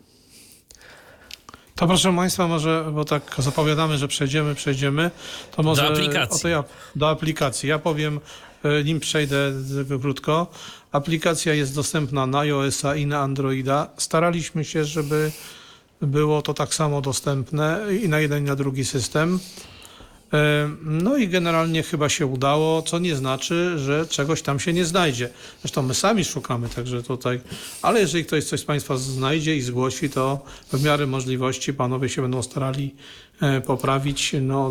[1.75, 5.11] To proszę Państwa, może, bo tak zapowiadamy, że przejdziemy, przejdziemy,
[5.55, 6.49] to może do aplikacji.
[6.49, 6.63] Ja,
[6.95, 7.69] do aplikacji.
[7.69, 8.19] Ja powiem,
[8.63, 9.51] e, nim przejdę
[10.01, 10.47] krótko.
[10.91, 13.89] Aplikacja jest dostępna na iOS-a i na Androida.
[13.97, 15.31] Staraliśmy się, żeby
[16.05, 19.39] było to tak samo dostępne i na jeden i na drugi system.
[20.33, 24.85] E, No i generalnie chyba się udało, co nie znaczy, że czegoś tam się nie
[24.85, 25.29] znajdzie.
[25.61, 27.41] Zresztą my sami szukamy, także tutaj.
[27.81, 32.21] Ale jeżeli ktoś coś z Państwa znajdzie i zgłosi, to w miarę możliwości panowie się
[32.21, 32.95] będą starali
[33.41, 34.35] e, poprawić.
[34.41, 34.69] No,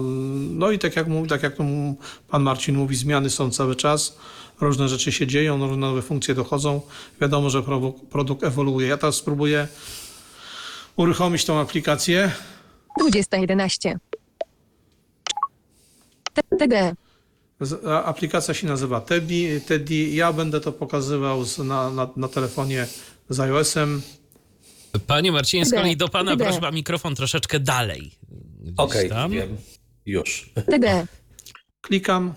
[0.51, 1.57] no i tak jak, mówi, tak jak
[2.29, 4.19] pan Marcin mówi, zmiany są cały czas.
[4.61, 6.81] Różne rzeczy się dzieją, różne nowe funkcje dochodzą.
[7.21, 7.63] Wiadomo, że
[8.11, 8.89] produkt ewoluuje.
[8.89, 9.69] Ja teraz spróbuję
[10.97, 12.33] uruchomić tą aplikację.
[13.01, 13.99] 2011.
[16.35, 16.95] T- TD.
[17.61, 19.61] Z- a- Aplikacja się nazywa Teddy.
[19.67, 19.95] Teddy.
[20.09, 22.87] Ja będę to pokazywał z, na, na, na telefonie
[23.29, 24.03] z iOS-em.
[25.07, 26.45] Panie Marcinie, z Idę, kolei do pana idę.
[26.45, 28.13] prośba mikrofon troszeczkę dalej.
[28.61, 29.31] Gdzieś Okej, tam.
[29.31, 29.57] wiem.
[30.07, 30.51] Już.
[30.71, 31.07] TD.
[31.81, 32.35] Klikam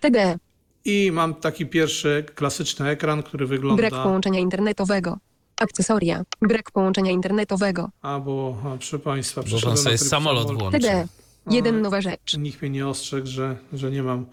[0.00, 0.38] TD.
[0.84, 3.76] i mam taki pierwszy klasyczny ekran, który wygląda...
[3.88, 5.18] Brak połączenia internetowego.
[5.60, 6.22] Akcesoria.
[6.42, 7.90] Brak połączenia internetowego.
[8.02, 10.78] Albo, a, proszę Państwa, Bo przeszedłem pan sobie tryb samolot włączy.
[10.80, 11.06] TD.
[11.50, 12.36] Jeden nowa rzecz.
[12.38, 14.26] Nikt mnie nie ostrzegł, że, że nie mam...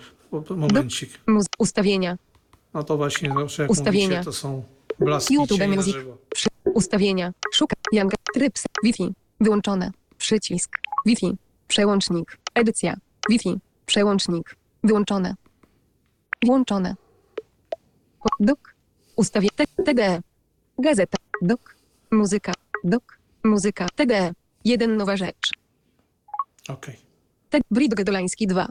[0.50, 1.20] Momencik.
[1.28, 2.18] Muz- ustawienia.
[2.74, 4.08] No to właśnie, zawsze jak Ustawienia.
[4.08, 4.64] mówicie, to są
[5.00, 5.94] blaski YouTube cieni na Music.
[5.94, 6.18] żywo.
[6.30, 7.34] Przy- ustawienia.
[7.54, 7.76] Szuka.
[7.91, 8.12] Young.
[8.34, 8.54] Tryb.
[8.58, 9.14] s- Wi-Fi.
[9.40, 9.91] Wyłączone.
[10.18, 10.78] Przycisk.
[11.06, 11.38] Wi-Fi.
[11.68, 12.38] Przełącznik.
[12.56, 12.95] Edycja.
[13.30, 13.60] Wi-Fi.
[13.86, 14.56] Przełącznik.
[14.84, 15.36] Wyłączone.
[16.45, 16.95] Włączone.
[18.40, 18.76] Dok.
[19.16, 19.50] Ustawie.
[19.56, 20.22] T- TD.
[20.80, 21.18] Gazeta.
[21.41, 21.76] Dok.
[22.12, 22.54] Muzyka.
[22.84, 23.18] Dok.
[23.44, 23.88] Muzyka.
[23.95, 24.34] TD.
[24.66, 25.52] Jeden nowa rzecz.
[26.70, 26.95] Okej.
[27.50, 27.60] T.
[27.72, 28.68] Bridge Dolański 2.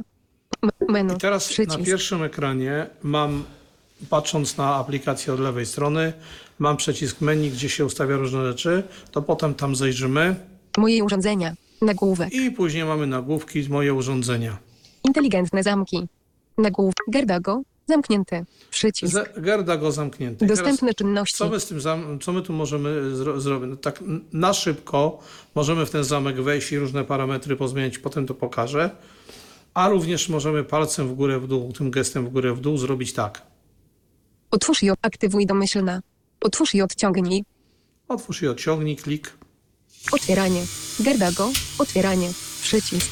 [0.62, 1.14] M- Menu.
[1.14, 1.78] I teraz Przycisk.
[1.78, 3.44] na pierwszym ekranie mam,
[4.10, 6.12] patrząc na aplikację od lewej strony,
[6.58, 10.36] mam przycisk menu, gdzie się ustawia różne rzeczy, to potem tam zajrzymy
[10.78, 11.54] Moje urządzenia.
[11.82, 12.32] Nagłówek.
[12.32, 14.58] i później mamy nagłówki moje urządzenia.
[15.04, 16.08] Inteligentne zamki.
[16.58, 16.94] Nagłów.
[17.08, 17.62] Gerdago.
[17.92, 18.44] Zamknięty.
[18.70, 19.16] Przycisk.
[19.36, 20.46] Gerda go zamknięty.
[20.46, 21.36] Dostępne teraz, czynności.
[21.36, 21.80] co my z tym
[22.22, 23.70] co my tu możemy zro- zrobić?
[23.70, 25.18] No tak na szybko
[25.54, 28.90] możemy w ten zamek wejść i różne parametry pozmieniać, potem to pokażę.
[29.74, 33.12] A również możemy palcem w górę, w dół, tym gestem w górę, w dół zrobić
[33.12, 33.42] tak.
[34.50, 36.00] Otwórz i aktywuj domyślna.
[36.40, 37.44] Otwórz i odciągnij.
[38.08, 39.32] Otwórz i odciągnij, klik.
[40.12, 40.62] Otwieranie.
[41.00, 41.50] Gerdago.
[41.78, 42.30] Otwieranie.
[42.62, 43.10] Przycisk.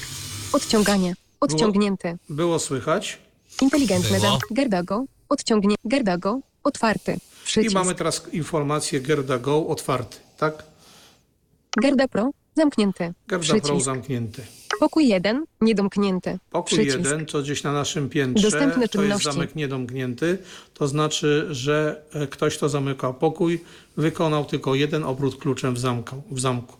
[0.52, 1.15] Odciąganie.
[1.40, 2.19] Odciągnięty.
[2.28, 3.19] Było słychać.
[3.62, 4.31] Inteligentne Było.
[4.31, 4.55] zamki.
[4.55, 5.05] Gerdago.
[5.28, 5.74] Odciągnie.
[5.85, 6.41] Gerdago.
[6.65, 7.12] Otwarty.
[7.12, 7.74] I Przycisk.
[7.74, 10.62] mamy teraz informację Gerda Go otwarty, tak?
[11.81, 12.31] Gerda Pro.
[12.57, 13.12] Zamknięty.
[13.28, 13.66] Gerda Przycisk.
[13.66, 14.43] Pro zamknięty.
[14.81, 15.45] Pokój 1.
[15.61, 16.39] Niedomknięty.
[16.51, 16.99] Pokój Przycisk.
[16.99, 19.24] jeden, to gdzieś na naszym piętrze, Dostępne to jest czynności.
[19.32, 20.39] zamek niedomknięty.
[20.74, 23.65] To znaczy, że e, ktoś, kto zamykał pokój,
[23.97, 26.23] wykonał tylko jeden obrót kluczem w zamku.
[26.31, 26.77] W zamku.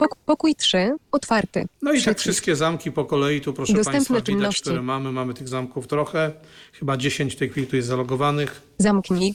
[0.00, 0.96] Pok- pokój 3.
[1.12, 1.66] Otwarty.
[1.82, 4.60] No i tak wszystkie zamki po kolei, tu proszę Dostępne Państwa widać, czynności.
[4.62, 5.12] które mamy.
[5.12, 6.32] Mamy tych zamków trochę.
[6.72, 8.62] Chyba 10 w tej chwili tu jest zalogowanych.
[8.78, 9.34] Zamknij.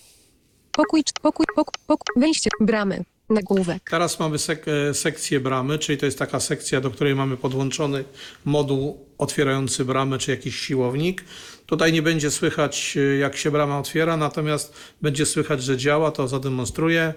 [0.72, 3.90] Pokój, pokój, pokój, pokój, wejście, bramy, nagłówek.
[3.90, 8.04] Teraz mamy sek e, sekcję bramy, czyli to jest taka sekcja, do której mamy podłączony
[8.46, 11.24] moduł otwierający bramę, czy jakiś siłownik.
[11.66, 16.28] Tutaj nie będzie słychać, e, jak się brama otwiera, natomiast będzie słychać, że działa, to
[16.28, 17.14] zademonstruję.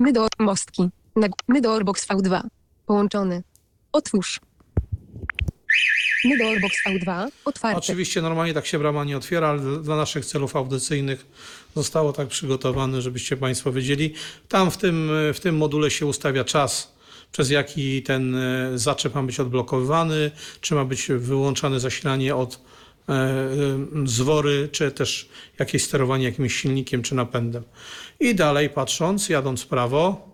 [0.00, 0.88] My do mostki.
[1.16, 2.40] Nag- my do Orbox V2.
[2.86, 3.42] Połączony.
[3.92, 4.40] Otwórz.
[6.24, 7.28] My do Orbox V2.
[7.44, 7.78] Otwarty.
[7.78, 11.26] Oczywiście normalnie tak się brama nie otwiera, ale dla- dla naszych celów audycyjnych
[11.76, 14.14] zostało tak przygotowane, żebyście Państwo wiedzieli.
[14.48, 16.94] Tam w tym, w tym module się ustawia czas,
[17.32, 20.30] przez jaki ten e, zaczep ma być odblokowywany,
[20.60, 22.60] czy ma być wyłączane zasilanie od
[23.08, 23.48] e, e,
[24.04, 25.28] zwory, czy też
[25.58, 27.62] jakieś sterowanie jakimś silnikiem czy napędem.
[28.20, 30.33] I dalej patrząc, jadąc w prawo,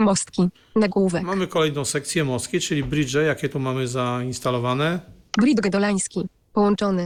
[0.00, 0.48] Mostki.
[0.76, 1.22] Nagłówek.
[1.22, 5.00] mamy kolejną sekcję mostki, czyli bridge, jakie tu mamy zainstalowane.
[5.38, 6.28] Bridge Dolański.
[6.52, 7.02] Połączony.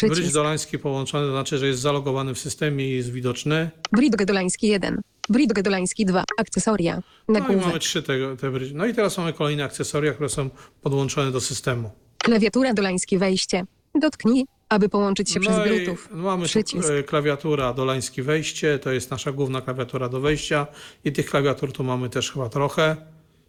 [0.00, 0.34] Bridge Przycisk.
[0.34, 3.70] dolański połączony, to znaczy, że jest zalogowany w systemie i jest widoczny.
[3.92, 5.00] Bridge Dolański 1.
[5.28, 6.24] Bridge Dolański 2.
[6.38, 7.02] Akcesoria.
[7.28, 7.82] No i mamy Nagłówek.
[7.82, 8.72] trzy te, te bridge.
[8.74, 10.50] No i teraz mamy kolejne akcesoria, które są
[10.82, 11.90] podłączone do systemu.
[12.18, 13.64] Klawiatura Dolański wejście.
[13.94, 15.96] Dotknij, aby połączyć się przez No i Bluetooth.
[16.10, 16.90] mamy Przycisk.
[16.90, 20.66] e, klawiatura dolański wejście, to jest nasza główna klawiatura do wejścia
[21.04, 22.96] i tych klawiatur tu mamy też chyba trochę.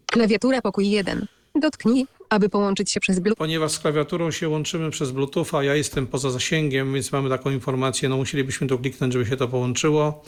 [0.06, 1.26] Klawiatura pokój 1.
[1.56, 3.38] Dotknij, aby połączyć się przez Bluetooth.
[3.38, 8.10] Ponieważ z klawiaturą się łączymy przez Bluetootha, ja jestem poza zasięgiem, więc mamy taką informację,
[8.10, 10.24] no musielibyśmy tu kliknąć, żeby się to połączyło.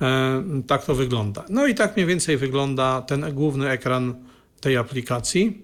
[0.00, 1.44] E, tak to wygląda.
[1.48, 4.14] No i tak mniej więcej wygląda ten główny ekran
[4.60, 5.62] tej aplikacji.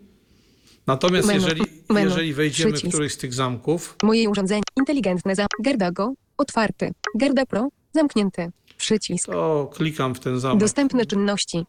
[0.87, 1.63] Natomiast jeżeli,
[1.93, 2.09] Menu.
[2.09, 2.95] jeżeli wejdziemy w Przycisk.
[2.95, 4.63] któryś z tych zamków, Moje urządzenie.
[4.77, 5.47] Inteligentne zam.
[5.61, 6.13] Gerdago.
[6.37, 6.93] Otwarty.
[7.15, 7.69] Gerda Pro.
[7.93, 8.51] Zamknięty.
[8.77, 9.27] Przycisk.
[9.27, 10.59] to klikam w ten zamek.
[10.61, 11.65] Dostępne czynności.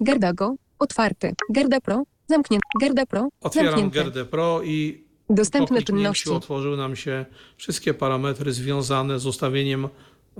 [0.00, 0.54] Gerdago.
[0.78, 1.34] Otwarty.
[1.50, 2.02] Gerda Pro.
[2.28, 2.66] Zamknięty.
[2.80, 3.28] Gerda Pro.
[3.40, 3.94] Otwieram Zamknięty.
[3.94, 6.30] Gerdę Pro i Dostępne czynności.
[6.30, 7.26] otworzyły nam się
[7.56, 9.88] wszystkie parametry związane z ustawieniem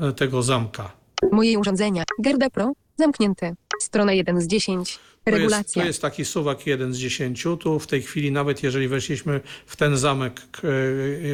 [0.00, 0.92] e, tego zamka.
[1.32, 2.04] Moje urządzenia.
[2.18, 2.72] Gerda Pro.
[3.04, 3.54] Zamknięty.
[3.80, 4.98] Strona 1 z 10.
[5.24, 5.82] To jest, Regulacja.
[5.82, 7.42] to jest taki suwak 1 z 10.
[7.60, 10.60] Tu w tej chwili, nawet jeżeli weszliśmy w ten zamek, k-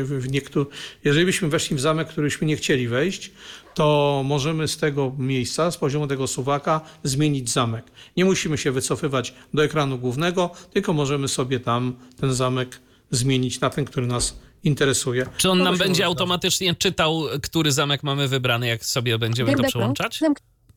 [0.03, 0.67] w niektóry,
[1.05, 3.31] jeżeli byśmy weszli w zamek, któryśmy nie chcieli wejść,
[3.75, 7.85] to możemy z tego miejsca, z poziomu tego suwaka zmienić zamek.
[8.17, 12.81] Nie musimy się wycofywać do ekranu głównego, tylko możemy sobie tam ten zamek
[13.11, 15.27] zmienić na ten, który nas interesuje.
[15.37, 19.19] Czy on nam to się będzie może automatycznie czytał, który zamek mamy wybrany, jak sobie
[19.19, 20.21] będziemy to przełączać?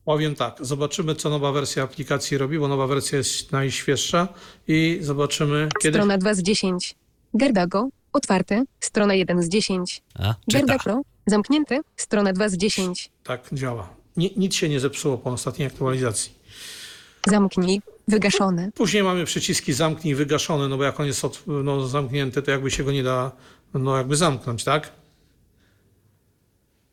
[0.06, 4.28] Powiem tak, zobaczymy, co nowa wersja aplikacji robi, bo nowa wersja jest najświeższa
[4.68, 5.98] i zobaczymy, kiedy.
[5.98, 6.96] Strona 2 z 10.
[7.34, 7.90] Gerdago.
[8.14, 8.64] Otwarty.
[8.80, 10.02] Strona 1 z 10.
[10.16, 10.84] A, Gerda czyta.
[10.84, 11.02] Pro.
[11.28, 11.80] Zamknięty.
[11.98, 13.10] Strona 2 z 10.
[13.24, 13.90] Tak działa.
[14.18, 16.32] Ni- nic się nie zepsuło po ostatniej aktualizacji.
[17.28, 17.82] Zamknij.
[18.08, 18.72] Wygaszony.
[18.76, 22.72] Później mamy przyciski zamknij, wygaszone, no bo jak on jest od, no, zamknięty, to jakby
[22.72, 23.32] się go nie da
[23.74, 24.92] no, jakby zamknąć, tak?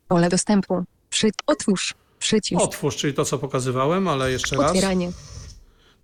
[0.09, 0.85] Pole dostępu.
[1.11, 1.31] Przy...
[1.47, 1.95] Otwórz.
[2.19, 2.63] Przycisk.
[2.63, 4.71] Otwórz, czyli to, co pokazywałem, ale jeszcze raz.
[4.71, 5.13] Otwieranie.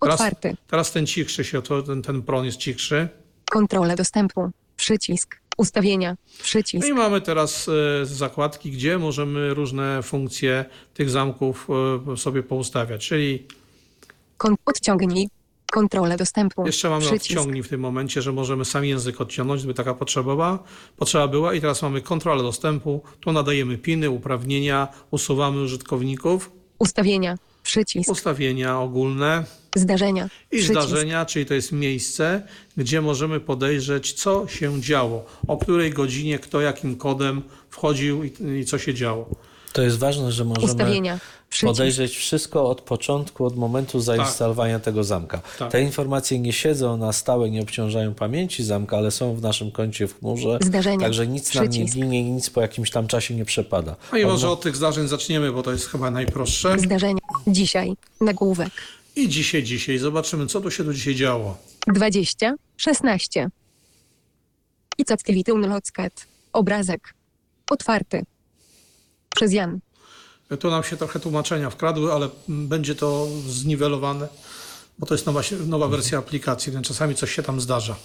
[0.01, 0.56] Teraz, Otwarty.
[0.66, 3.09] teraz ten cichszy się, to, ten, ten pron jest cichszy.
[3.51, 4.51] Kontrola dostępu.
[4.76, 5.36] Przycisk.
[5.56, 6.16] Ustawienia.
[6.43, 6.89] Przycisk.
[6.89, 10.64] No i mamy teraz e, zakładki, gdzie możemy różne funkcje
[10.94, 11.68] tych zamków
[12.12, 13.47] e, sobie poustawiać, czyli
[14.36, 14.55] Kon...
[14.66, 15.28] Odciągnij.
[15.73, 16.66] Kontrola dostępu.
[16.66, 17.24] Jeszcze mamy Przycisk.
[17.39, 20.59] odciągnij w tym momencie, że możemy sam język odciągnąć, gdyby taka potrzeba była,
[20.97, 21.55] potrzeba była.
[21.55, 23.03] I teraz mamy kontrolę dostępu.
[23.20, 27.36] Tu nadajemy piny, uprawnienia, usuwamy użytkowników, Ustawienia.
[27.62, 28.11] Przycisk.
[28.11, 29.44] ustawienia ogólne
[29.77, 30.24] Zdarzenia.
[30.24, 30.70] i Przycisk.
[30.70, 32.43] zdarzenia, czyli to jest miejsce,
[32.77, 38.65] gdzie możemy podejrzeć, co się działo, o której godzinie, kto jakim kodem wchodził i, i
[38.65, 39.28] co się działo.
[39.73, 41.19] To jest ważne, że możemy Ustawienia.
[41.52, 41.72] Przycisk.
[41.78, 45.40] podejrzeć wszystko od początku, od momentu zainstalowania tego zamka.
[45.58, 45.72] Tak.
[45.72, 50.06] Te informacje nie siedzą na stałe, nie obciążają pamięci zamka, ale są w naszym koncie
[50.06, 50.58] w chmurze.
[50.62, 50.98] Zdarzenia.
[50.98, 51.94] Także nic nam nie Przycisk.
[51.94, 53.96] ginie i nic po jakimś tam czasie nie przepada.
[54.12, 56.78] No i może od tych zdarzeń zaczniemy, bo to jest chyba najprostsze.
[56.78, 57.20] Zdarzenia.
[57.46, 57.92] Dzisiaj.
[58.20, 58.72] Nagłówek.
[59.16, 61.56] I dzisiaj, dzisiaj zobaczymy, co tu się tu dzisiaj działo.
[61.86, 62.54] 20.
[62.76, 63.48] 16.
[64.98, 65.14] I co
[65.52, 66.26] unlocked.
[66.52, 67.14] Obrazek.
[67.70, 68.22] Otwarty.
[69.34, 69.80] Przez Jan.
[70.60, 74.28] Tu nam się trochę tłumaczenia wkradły, ale będzie to zniwelowane,
[74.98, 77.96] bo to jest nowa, nowa wersja aplikacji, więc czasami coś się tam zdarza.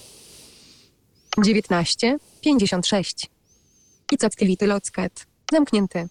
[1.43, 2.17] 19.
[2.41, 3.29] 56.
[4.11, 5.25] I co activity locked.
[5.51, 6.07] Zamknięty.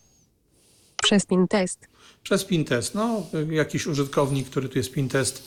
[1.02, 1.88] Przez pin test.
[2.26, 5.42] Przez Pintest, no jakiś użytkownik, który tu jest Pintest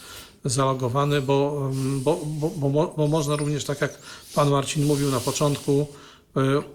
[0.46, 4.00] zalogowany, bo, bo, bo, bo, bo można również, tak jak
[4.36, 5.88] pan Marcin mówił na początku,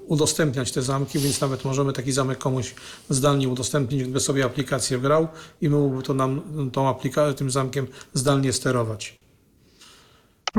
[0.06, 2.74] udostępniać te zamki, więc nawet możemy taki zamek komuś
[3.08, 5.28] zdalnie udostępnić, gdyby sobie aplikację grał
[5.60, 9.18] i mógłby to nam tą aplika- tym zamkiem zdalnie sterować.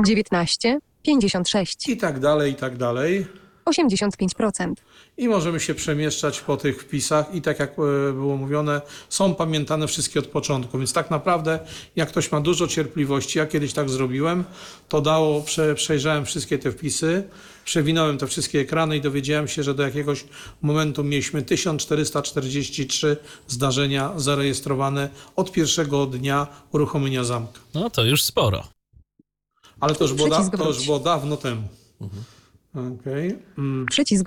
[0.06, 0.78] 19.
[1.02, 1.88] 56.
[1.88, 3.26] I tak dalej, i tak dalej.
[3.64, 4.74] 85%.
[5.18, 9.86] I możemy się przemieszczać po tych wpisach i tak jak e, było mówione, są pamiętane
[9.86, 11.58] wszystkie od początku, więc tak naprawdę
[11.96, 14.44] jak ktoś ma dużo cierpliwości, ja kiedyś tak zrobiłem,
[14.88, 17.28] to dało, prze, przejrzałem wszystkie te wpisy,
[17.64, 20.24] przewinąłem te wszystkie ekrany i dowiedziałem się, że do jakiegoś
[20.62, 23.16] momentu mieliśmy 1443
[23.46, 27.60] zdarzenia zarejestrowane od pierwszego dnia uruchomienia zamka.
[27.74, 28.68] No to już sporo.
[29.80, 31.62] Ale to już było, da, to już było dawno temu.
[32.74, 33.38] Okej.
[33.58, 33.86] Mm.
[33.86, 34.26] Przycisk.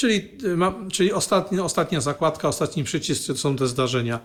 [0.00, 4.20] Czyli, y, czyli ostatnia, ostatnia zakładka, ostatni przycisk to są te zdarzenia.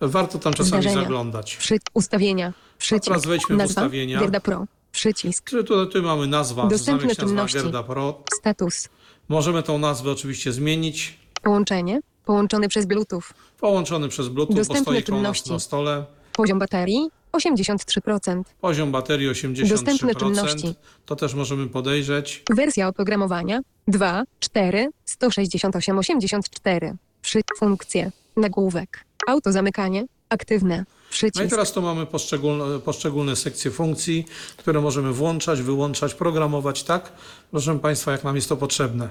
[0.00, 1.02] Warto tam czasami Zdarzenia.
[1.02, 1.56] zaglądać.
[1.56, 1.78] Przy...
[1.94, 2.52] Ustawienia.
[2.78, 3.04] Przycisk.
[3.04, 3.82] teraz wejdźmy w Nazwa.
[3.82, 4.20] ustawienia.
[4.20, 4.64] Gerda Pro.
[4.92, 5.50] Przycisk.
[5.50, 7.58] Czyli tu, tu mamy nazwa, Dostępne czynności.
[7.58, 8.22] Gerda Pro.
[8.38, 8.88] Status.
[9.28, 11.18] Możemy tą nazwę oczywiście zmienić.
[11.42, 12.00] Połączenie.
[12.24, 13.22] Połączony przez Bluetooth.
[13.60, 15.52] Połączony przez Bluetooth, bo Dostępne czynności.
[15.52, 16.04] na stole.
[16.32, 18.42] Poziom baterii 83%.
[18.60, 19.68] Poziom baterii 83%.
[19.68, 20.74] Dostępne czynności.
[21.06, 22.42] To też możemy podejrzeć.
[22.50, 26.96] Wersja oprogramowania 2, 4, 168, 84.
[27.22, 28.12] Przy funkcje.
[28.36, 29.04] Nagłówek.
[29.26, 30.06] Auto zamykanie.
[30.28, 30.78] Aktywne.
[30.78, 31.46] No Przycisk.
[31.46, 34.24] i teraz tu mamy poszczególne, poszczególne sekcje funkcji,
[34.56, 37.12] które możemy włączać, wyłączać, programować tak,
[37.50, 39.08] proszę Państwa, jak nam jest to potrzebne.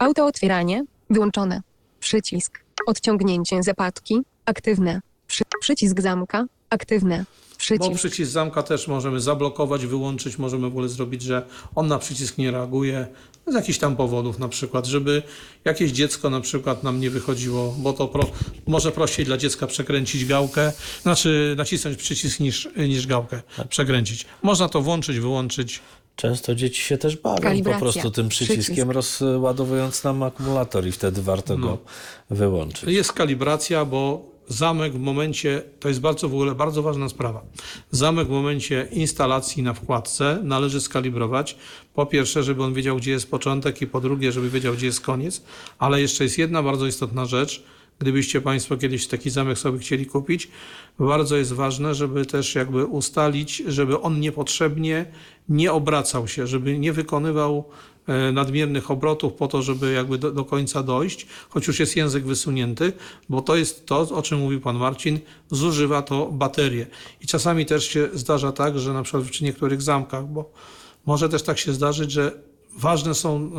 [0.00, 0.84] Auto otwieranie.
[1.10, 1.60] Wyłączone.
[2.00, 2.60] Przycisk.
[2.86, 4.20] Odciągnięcie zapadki.
[4.46, 5.00] Aktywne.
[5.26, 5.44] Przy...
[5.60, 6.46] Przycisk zamka.
[6.70, 7.18] Aktywne.
[7.18, 7.94] Bo Przycisk.
[7.94, 12.50] przycisk zamka też możemy zablokować, wyłączyć, możemy w ogóle zrobić, że on na przycisk nie
[12.50, 13.06] reaguje
[13.46, 15.22] z jakichś tam powodów na przykład, żeby
[15.64, 18.24] jakieś dziecko na przykład nam nie wychodziło, bo to pro,
[18.66, 20.72] może prościej dla dziecka przekręcić gałkę,
[21.02, 24.26] znaczy nacisnąć przycisk niż, niż gałkę przekręcić.
[24.42, 25.80] Można to włączyć, wyłączyć.
[26.16, 29.20] Często dzieci się też bawią po prostu tym przyciskiem, Przycisk.
[29.20, 31.78] rozładowując nam akumulator i wtedy warto go
[32.30, 32.84] wyłączyć.
[32.88, 37.42] Jest kalibracja, bo zamek w momencie, to jest bardzo w ogóle bardzo ważna sprawa.
[37.90, 41.56] Zamek w momencie instalacji na wkładce należy skalibrować.
[41.94, 45.00] Po pierwsze, żeby on wiedział, gdzie jest początek i po drugie, żeby wiedział, gdzie jest
[45.00, 45.42] koniec.
[45.78, 47.64] Ale jeszcze jest jedna bardzo istotna rzecz.
[47.98, 50.48] gdybyście Państwo kiedyś taki zamek sobie chcieli kupić,
[50.98, 55.06] bardzo jest ważne, żeby też jakby ustalić, żeby on niepotrzebnie
[55.48, 57.64] nie obracał się, żeby nie wykonywał
[58.32, 62.92] nadmiernych obrotów po to, żeby jakby do, do końca dojść, choć już jest język wysunięty,
[63.28, 65.18] bo to jest to, o czym mówił pan Marcin,
[65.50, 66.86] zużywa to baterię.
[67.20, 70.50] I czasami też się zdarza tak, że na przykład przy niektórych zamkach, bo
[71.06, 72.32] może też tak się zdarzyć, że
[72.76, 73.50] ważne są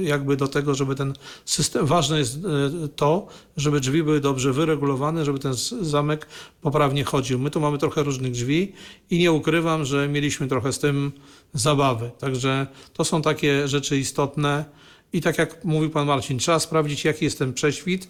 [0.00, 1.14] e, jakby do tego, żeby ten
[1.44, 3.26] system, ważne jest e, to,
[3.56, 6.26] żeby drzwi były dobrze wyregulowane, żeby ten zamek
[6.60, 7.38] poprawnie chodził.
[7.38, 8.72] My tu mamy trochę różnych drzwi
[9.10, 11.12] i nie ukrywam, że mieliśmy trochę z tym
[11.54, 12.10] zabawy.
[12.18, 14.64] Także to są takie rzeczy istotne
[15.12, 18.08] i tak jak mówił pan Marcin, trzeba sprawdzić jaki jest ten prześwit,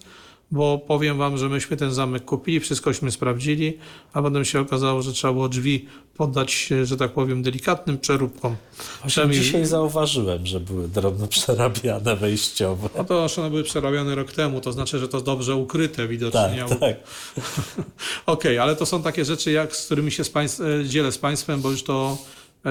[0.51, 3.77] bo powiem wam, że myśmy ten zamek kupili, wszystkośmy sprawdzili,
[4.13, 5.85] a potem się okazało, że trzeba było drzwi
[6.17, 8.55] poddać, że tak powiem, delikatnym przeróbkom.
[9.07, 12.89] Przynajmniej- dzisiaj zauważyłem, że były drobno przerabiane wejściowe.
[12.97, 16.65] No to one były przerabiane rok temu, to znaczy, że to dobrze ukryte widocznie.
[16.69, 16.95] Tak, tak.
[18.25, 21.17] Okej, ale to są takie rzeczy, jak, z którymi się z państw, e, dzielę z
[21.17, 22.17] Państwem, bo już to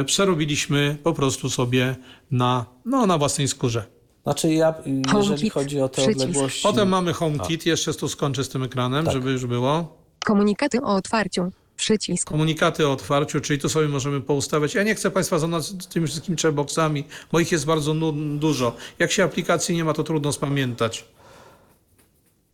[0.07, 1.97] przerobiliśmy po prostu sobie
[2.31, 3.85] na, no, na własnej skórze.
[4.23, 6.21] Znaczy ja, jeżeli HomeKit, chodzi o te przycisk.
[6.27, 6.63] odległości...
[6.63, 9.15] Potem mamy HomeKit, jeszcze tu skończę z tym ekranem, Tak.
[9.15, 9.97] żeby już było.
[10.25, 11.53] Komunikaty o otwarciu.
[11.77, 12.29] Przycisk.
[12.29, 14.75] Komunikaty o otwarciu, czyli tu sobie możemy poustawiać.
[14.75, 18.77] Ja nie chcę Państwa zanudzać tymi wszystkimi checkboxami, bo ich jest bardzo nu- dużo.
[18.99, 21.05] Jak się aplikacji nie ma, to trudno spamiętać.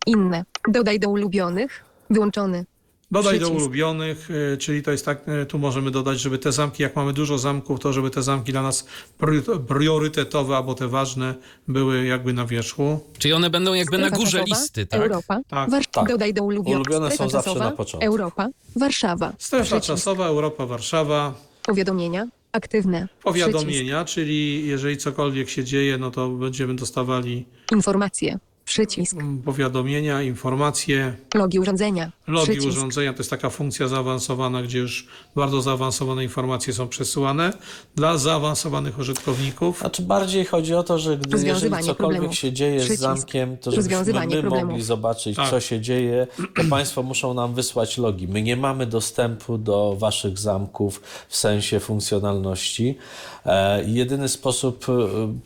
[0.05, 0.45] Inne.
[0.67, 1.83] Dodaj do ulubionych.
[2.09, 2.65] Wyłączony.
[3.11, 3.61] Dodaj do Przycisk.
[3.65, 7.13] ulubionych, y, czyli to jest tak, y, tu możemy dodać, żeby te zamki, jak mamy
[7.13, 8.85] dużo zamków, to żeby te zamki dla nas
[9.19, 11.35] prior- priorytetowe albo te ważne
[11.67, 12.99] były jakby na wierzchu.
[13.17, 15.01] Czyli one będą jakby na Strefa górze czasowa, listy, tak?
[15.01, 15.41] Europa.
[15.47, 16.07] Tak, Warsz- tak.
[16.09, 16.75] Dodaj do ulubionych.
[16.87, 18.05] Ulubione są Strefa zawsze czasowa, na początku.
[18.07, 18.47] Europa.
[18.75, 19.33] Warszawa.
[19.37, 19.87] Strefa Przycisk.
[19.87, 21.33] czasowa, Europa, Warszawa.
[21.65, 22.27] Powiadomienia.
[22.51, 22.99] Aktywne.
[23.07, 23.23] Przycisk.
[23.23, 28.39] Powiadomienia, czyli jeżeli cokolwiek się dzieje, no to będziemy dostawali Informacje.
[28.65, 29.15] Przycisk.
[29.45, 31.13] powiadomienia, informacje.
[31.35, 32.11] Logi urządzenia.
[32.29, 32.67] Logi Przycisk.
[32.67, 37.53] urządzenia to jest taka funkcja zaawansowana, gdzie już bardzo zaawansowane informacje są przesyłane
[37.95, 39.79] dla zaawansowanych użytkowników.
[39.79, 42.35] Znaczy bardziej chodzi o to, że gdy jeżeli cokolwiek problemów.
[42.35, 43.01] się dzieje z Przycisk.
[43.01, 44.53] zamkiem, to żebyśmy my problemów.
[44.69, 45.49] mogli zobaczyć, Tak.
[45.49, 48.27] co się dzieje, to Państwo muszą nam wysłać logi.
[48.27, 52.97] My nie mamy dostępu do Waszych zamków w sensie funkcjonalności.
[53.45, 54.93] E, jedyny sposób e,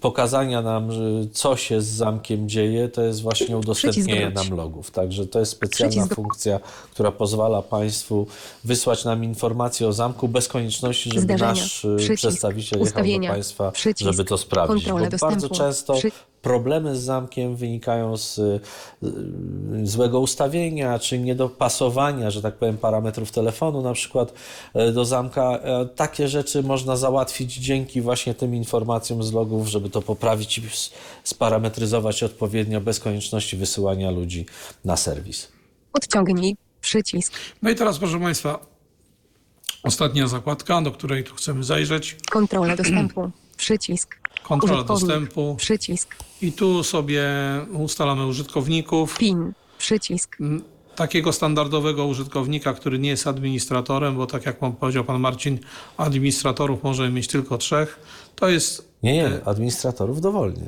[0.01, 1.01] pokazania nam, że
[1.31, 4.91] co się z zamkiem dzieje, to jest właśnie udostępnienie nam logów.
[4.91, 6.59] Także to jest specjalna funkcja,
[6.91, 8.27] która pozwala Państwu
[8.63, 11.51] wysłać nam informacje o zamku bez konieczności, żeby Zdarzenia.
[11.51, 12.17] nasz e, Przycisk.
[12.17, 13.27] przedstawiciel jechał do.
[13.29, 14.11] Państwa, Przycisk.
[14.11, 14.85] żeby to sprawdzić.
[14.89, 15.25] Bo dostępu.
[15.25, 18.59] bardzo często Przy- problemy z zamkiem wynikają z y,
[19.03, 24.33] y, złego ustawienia, czy niedopasowania, że tak powiem, parametrów telefonu na przykład
[24.75, 25.59] y, do zamka.
[25.95, 30.61] Takie rzeczy można załatwić dzięki właśnie tym informacjom z logów, żeby to poprawić i
[31.23, 34.45] sparametryzować odpowiednio bez konieczności wysyłania ludzi
[34.85, 35.47] na serwis.
[35.93, 36.55] Odciągnij.
[36.87, 37.33] Przycisk.
[37.61, 38.65] No i teraz, proszę Państwa,
[39.83, 42.17] ostatnia zakładka, do której tu chcemy zajrzeć.
[42.31, 43.31] Kontrola dostępu.
[43.57, 44.15] Przycisk.
[44.43, 45.07] Kontrola Użytkownik.
[45.09, 45.55] dostępu.
[45.55, 46.15] Przycisk.
[46.41, 47.23] I tu sobie
[47.73, 49.17] ustalamy użytkowników.
[49.17, 49.53] PIN.
[49.77, 50.37] Przycisk.
[50.95, 55.59] Takiego standardowego użytkownika, który nie jest administratorem, bo tak jak pan powiedział pan Marcin,
[55.97, 57.99] administratorów możemy mieć tylko trzech.
[58.35, 58.93] To jest.
[59.03, 60.67] Nie, nie, administratorów dowolnie.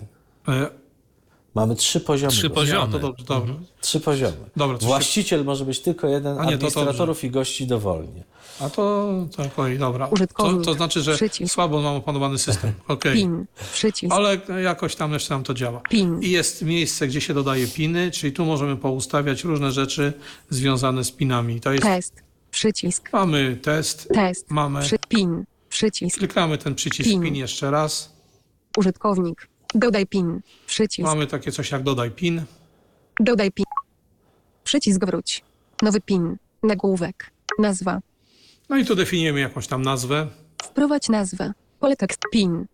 [1.55, 2.31] Mamy trzy poziomy.
[2.33, 2.79] Trzy poziomy.
[2.79, 3.53] ja, to dobrze, dobra.
[3.81, 4.37] Trzy poziomy.
[4.55, 8.23] Dobra, to się- Właściciel może być tylko jeden, A nie, to administratorów i gości dowolnie.
[8.59, 10.07] A to tak, oj, dobra.
[10.07, 10.65] To, Użytkownik.
[10.65, 11.53] to znaczy, że Przycisk.
[11.53, 12.73] słabo mam opanowany system.
[12.87, 13.13] Okej.
[13.13, 13.45] PIN.
[13.73, 14.13] Przycisk.
[14.13, 15.81] Ale jakoś tam jeszcze nam to działa.
[15.89, 16.21] PIN.
[16.21, 20.13] I jest miejsce, gdzie się dodaje piny, czyli tu możemy poustawiać różne rzeczy
[20.49, 21.61] związane z pinami.
[21.61, 22.23] To jest, Test.
[22.51, 23.09] Przycisk.
[23.13, 24.51] mamy test, Test.
[24.51, 24.95] mamy, Przy...
[25.09, 25.45] PIN.
[25.69, 26.17] Przycisk.
[26.17, 27.21] klikamy ten przycisk PIN.
[27.21, 28.15] pin jeszcze raz.
[28.77, 29.47] Użytkownik.
[29.75, 30.41] Dodaj PIN.
[30.67, 31.05] Przycisk.
[31.07, 32.41] Mamy takie coś jak dodaj pin.
[33.19, 33.65] Dodaj PIN.
[34.63, 35.43] Przycisk wróć.
[35.81, 36.37] Nowy PIN.
[36.63, 37.31] Nagłówek.
[37.59, 37.99] Nazwa.
[38.69, 40.27] No i tu definiujemy jakąś tam nazwę.
[40.63, 41.53] Wprowadź nazwę.
[41.79, 42.65] Pole tekst PIN.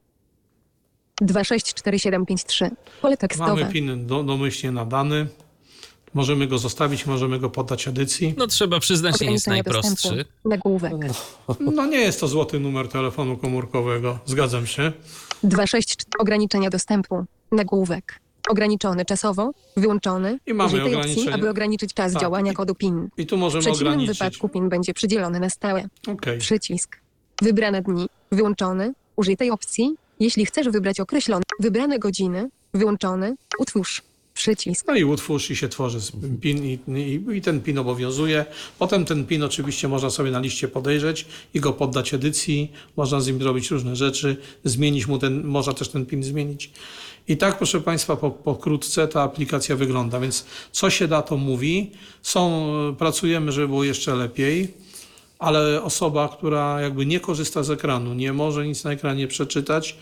[1.22, 2.70] 264753.
[3.02, 3.50] Pole tekstowe.
[3.62, 5.28] Mamy pin do, domyślnie nadany.
[6.14, 8.34] Możemy go zostawić, możemy go poddać edycji.
[8.38, 9.90] No trzeba przyznać, nie jest najprostszy.
[9.92, 10.32] dostępu.
[10.46, 10.94] Nagłówek.
[11.60, 14.92] No nie jest to złoty numer telefonu komórkowego, zgadzam się.
[15.44, 16.10] 264.
[16.20, 17.26] Ograniczenia dostępu.
[17.52, 18.20] Nagłówek.
[18.50, 19.52] Ograniczony czasowo.
[19.78, 20.40] Wyłączony.
[20.48, 21.36] I mamy Użyj tej opcji, ograniczenie.
[21.36, 22.22] aby ograniczyć czas Tak.
[22.22, 23.10] działania I- kodu PIN.
[23.18, 24.18] I tu W możemy przeciwnym ograniczyć.
[24.20, 25.84] wypadku PIN będzie przydzielony na stałe.
[26.08, 26.40] Okej.
[26.40, 26.98] Przycisk.
[27.42, 28.08] Wybrane dni.
[28.32, 28.94] Wyłączony.
[29.16, 29.96] Użyj tej opcji.
[30.20, 31.44] Jeśli chcesz wybrać określone.
[31.60, 32.50] Wybrane godziny.
[32.74, 33.36] Wyłączony.
[33.60, 34.02] Utwórz.
[34.34, 34.88] Przycisk.
[34.88, 36.00] No i utwórz i się tworzy
[36.42, 38.46] PIN i, i, i ten PIN obowiązuje.
[38.80, 42.72] Potem ten PIN oczywiście można sobie na liście podejrzeć i go poddać edycji.
[42.98, 46.72] Można z nim zrobić różne rzeczy, zmienić mu ten, można też ten PIN zmienić.
[47.28, 50.20] I tak, proszę Państwa, po, pokrótce ta aplikacja wygląda.
[50.20, 51.92] Więc co się da, to mówi.
[52.22, 54.74] Są, pracujemy, żeby było jeszcze lepiej,
[55.40, 59.98] ale osoba, która jakby nie korzysta z ekranu, nie może nic na ekranie przeczytać,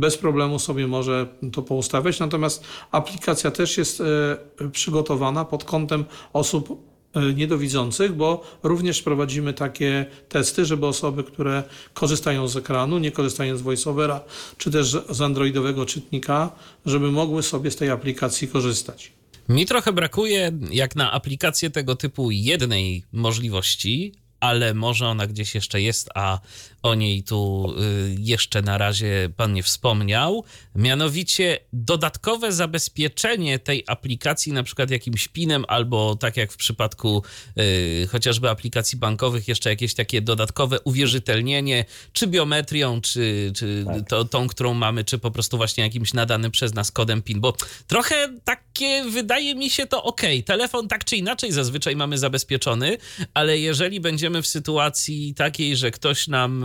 [0.00, 2.18] bez problemu sobie może to poustawiać.
[2.20, 6.82] Natomiast aplikacja też jest e, przygotowana pod kątem osób
[7.14, 11.62] e, niedowidzących, bo również prowadzimy takie testy, żeby osoby, które
[11.94, 14.20] korzystają z ekranu, nie korzystają z voiceovera,
[14.58, 16.50] czy też z androidowego czytnika,
[16.86, 19.12] żeby mogły sobie z tej aplikacji korzystać.
[19.48, 25.80] Mi trochę brakuje, jak na aplikację tego typu, jednej możliwości, ale może ona gdzieś jeszcze
[25.80, 26.38] jest, a
[26.82, 30.44] o niej tu y, jeszcze na razie pan nie wspomniał.
[30.74, 37.22] Mianowicie dodatkowe zabezpieczenie tej aplikacji, na przykład jakimś pinem, albo tak jak w przypadku
[37.58, 44.08] y, chociażby aplikacji bankowych, jeszcze jakieś takie dodatkowe uwierzytelnienie, czy biometrią, czy, czy Tak.
[44.08, 47.54] to, tą, którą mamy, czy po prostu właśnie jakimś nadanym przez nas kodem PIN, bo
[47.86, 50.20] trochę takie wydaje mi się to ok.
[50.46, 52.98] Telefon tak czy inaczej zazwyczaj mamy zabezpieczony,
[53.34, 56.64] ale jeżeli będziemy w sytuacji takiej, że ktoś nam,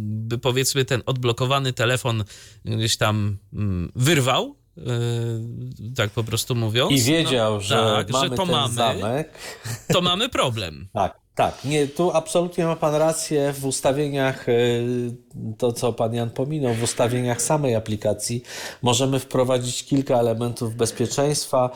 [0.00, 2.24] by powiedzmy, ten odblokowany telefon
[2.64, 4.82] gdzieś tam mm, wyrwał, y,
[5.96, 6.92] tak po prostu mówiąc.
[6.92, 8.74] I wiedział, że tak, mamy że to ten mamy.
[8.74, 9.32] zamek.
[9.92, 10.88] to mamy problem.
[10.92, 11.64] Tak, tak.
[11.64, 15.16] Nie, tu absolutnie ma Pan rację w ustawieniach, y,
[15.58, 18.42] to co Pan Jan pominął, w ustawieniach samej aplikacji
[18.82, 21.70] możemy wprowadzić kilka elementów bezpieczeństwa.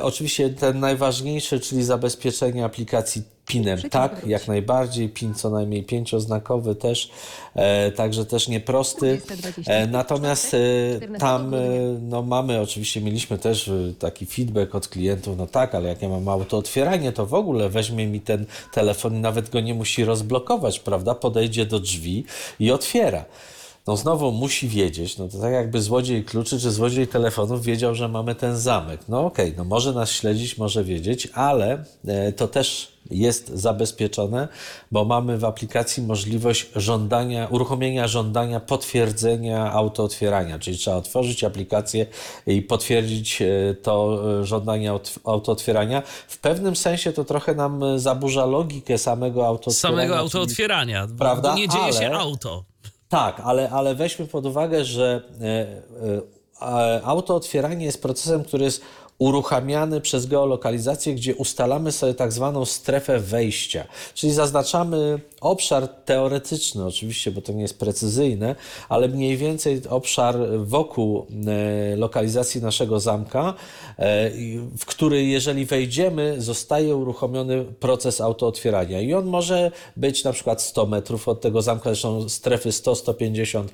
[0.00, 7.10] Oczywiście ten najważniejszy, czyli zabezpieczenie aplikacji PIN-em, tak, jak najbardziej, PIN co najmniej pięcioznakowy też,
[7.54, 9.20] e, także też nieprosty.
[9.26, 10.58] 20, E, Natomiast e,
[10.96, 11.58] 14 tam e,
[12.00, 16.08] no mamy, oczywiście mieliśmy też e, taki feedback od klientów, no tak, ale jak ja
[16.08, 20.04] mam auto otwieranie, to w ogóle weźmie mi ten telefon i nawet go nie musi
[20.04, 21.14] rozblokować, prawda?
[21.14, 22.24] Podejdzie do drzwi
[22.60, 23.24] i otwiera.
[23.86, 28.08] No znowu musi wiedzieć, no to tak jakby złodziej kluczy czy złodziej telefonów wiedział, że
[28.08, 29.00] mamy ten zamek.
[29.08, 34.48] No okej, no może nas śledzić, może wiedzieć, ale e, to też jest zabezpieczone,
[34.92, 42.06] bo mamy w aplikacji możliwość żądania, uruchomienia żądania potwierdzenia autootwierania, czyli trzeba otworzyć aplikację
[42.46, 43.46] i potwierdzić e,
[43.82, 46.02] to e, żądanie aut- autootwierania.
[46.28, 49.96] W pewnym sensie to trochę nam e, zaburza logikę samego autootwierania.
[49.96, 51.54] Samego czyli- autootwierania, bo, Prawda?
[51.54, 52.64] nie dzieje się Ale- auto.
[53.08, 55.22] tak, ale, ale weźmy pod uwagę, że
[57.04, 58.82] autootwieranie jest procesem, który jest
[59.18, 63.84] uruchamiany przez geolokalizację, gdzie ustalamy sobie tak zwaną strefę wejścia,
[64.14, 68.54] czyli zaznaczamy obszar teoretyczny, oczywiście, bo to nie jest precyzyjne,
[68.88, 73.54] ale mniej więcej obszar wokół e, lokalizacji naszego zamka,
[73.98, 74.30] e,
[74.78, 79.00] w który jeżeli wejdziemy, zostaje uruchomiony proces autootwierania.
[79.00, 83.64] I on może być na przykład 100 metrów od tego zamka, zresztą strefy 100-150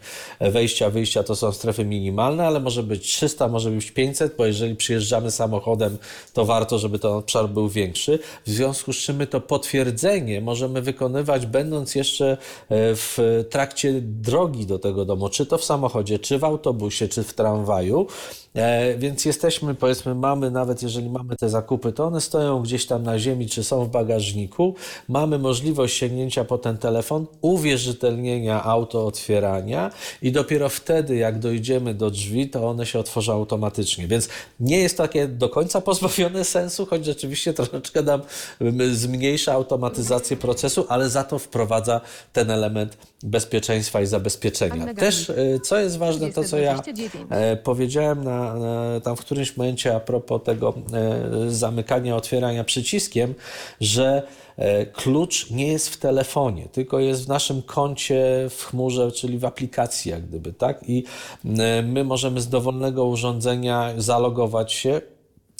[0.40, 4.76] wejścia, wyjścia to są strefy minimalne, ale może być 300, może być 500, bo jeżeli
[4.76, 5.98] przyjeżdżamy samochodem,
[6.32, 8.18] to warto, żeby ten obszar był większy.
[8.46, 12.36] W związku z czym my to potwierdzenie możemy wykonywać, będąc jeszcze e,
[12.94, 17.34] w trakcie drogi do tego domu, czy to w samochodzie, czy w autobusie, czy w
[17.34, 18.06] tramwaju.
[18.54, 23.02] E, Więc jesteśmy, powiedzmy, mamy, nawet jeżeli mamy te zakupy, to one stoją gdzieś tam
[23.02, 24.74] na ziemi, czy są w bagażniku.
[25.08, 29.90] Mamy możliwość sięgnięcia po ten telefon, uwierzytelnienia auto otwierania
[30.22, 34.06] i dopiero wtedy, jak dojdziemy do drzwi, to one się otworzą automatycznie.
[34.06, 34.28] Więc
[34.60, 38.20] nie jest takie do końca pozbawione sensu, choć rzeczywiście troszeczkę nam
[38.92, 42.00] zmniejsza automatyzację procesu, ale za to wprowadza
[42.32, 44.94] ten element bezpieczeństwa i zabezpieczenia.
[44.94, 47.26] Też, y, co jest ważne, to co ja 29.
[47.30, 53.34] e, powiedziałem na, na, tam w którymś momencie a propos tego e, zamykania, otwierania przyciskiem,
[53.80, 54.22] że
[54.56, 59.44] e, klucz nie jest w telefonie, tylko jest w naszym koncie w chmurze, czyli w
[59.44, 60.88] aplikacji jak gdyby, tak?
[60.88, 61.04] I
[61.44, 65.00] e, my możemy z dowolnego urządzenia zalogować się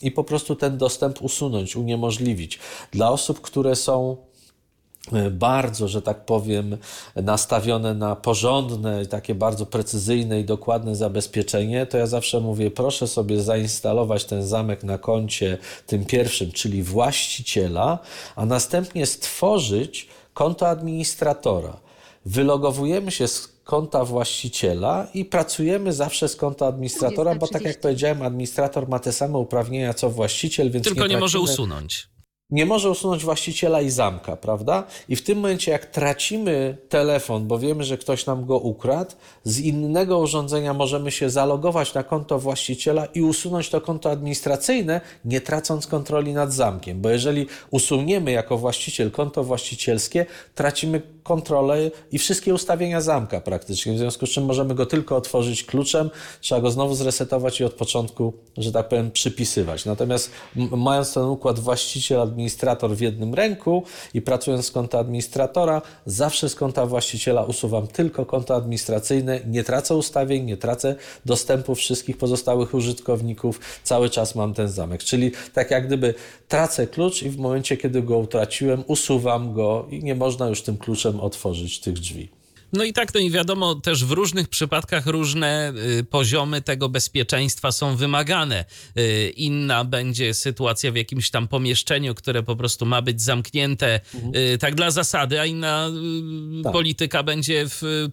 [0.03, 2.59] i po prostu ten dostęp usunąć, uniemożliwić.
[2.93, 4.32] Dla osób, które są e,
[5.31, 6.77] bardzo, że tak powiem,
[7.17, 13.43] nastawione na porządne, takie bardzo precyzyjne i dokładne zabezpieczenie, to ja zawsze mówię, proszę sobie
[13.43, 17.99] zainstalować ten zamek na koncie tym pierwszym, czyli właściciela,
[18.37, 21.77] a następnie stworzyć konto administratora.
[22.27, 27.83] Wylogowujemy się z konta właściciela i pracujemy zawsze z konta administratora, bo tak jak 30.
[27.83, 32.09] powiedziałem, administrator ma te same uprawnienia co właściciel, więc Tylko nie może tracimy- usunąć.
[32.53, 34.85] Nie może usunąć właściciela i zamka, prawda?
[35.09, 39.11] I w tym momencie, jak tracimy telefon, bo wiemy, że ktoś nam go ukradł,
[39.45, 45.41] z innego urządzenia możemy się zalogować na konto właściciela i usunąć to konto administracyjne, nie
[45.41, 47.01] tracąc kontroli nad zamkiem.
[47.01, 53.99] Bo jeżeli usuniemy jako właściciel konto właścicielskie, tracimy kontrolę i wszystkie ustawienia zamka praktycznie, w
[53.99, 56.11] związku z czym możemy go tylko otworzyć kluczem,
[56.41, 59.85] trzeba go znowu zresetować i od początku, że tak powiem, przypisywać.
[59.85, 60.31] Natomiast
[60.77, 63.83] mając ten układ właściciel, administrator w jednym ręku
[64.15, 69.97] i pracując z konta administratora, zawsze z konta właściciela usuwam tylko konto administracyjne, nie tracę
[69.97, 75.03] ustawień, nie tracę dostępu wszystkich pozostałych użytkowników, cały czas mam ten zamek.
[75.03, 76.15] Czyli tak jak gdyby
[76.49, 80.77] tracę klucz i w momencie, kiedy go utraciłem, usuwam go i nie można już tym
[80.77, 82.42] kluczem otworzyć tych drzwi.
[82.73, 87.73] No i tak, no i wiadomo, też w różnych przypadkach różne y, poziomy tego bezpieczeństwa
[87.73, 88.65] są wymagane.
[88.99, 94.35] Y, inna będzie sytuacja w jakimś tam pomieszczeniu, które po prostu ma być zamknięte mhm.
[94.55, 95.91] y, tak dla zasady, a inna
[96.65, 96.73] tak.
[96.73, 98.09] polityka będzie w,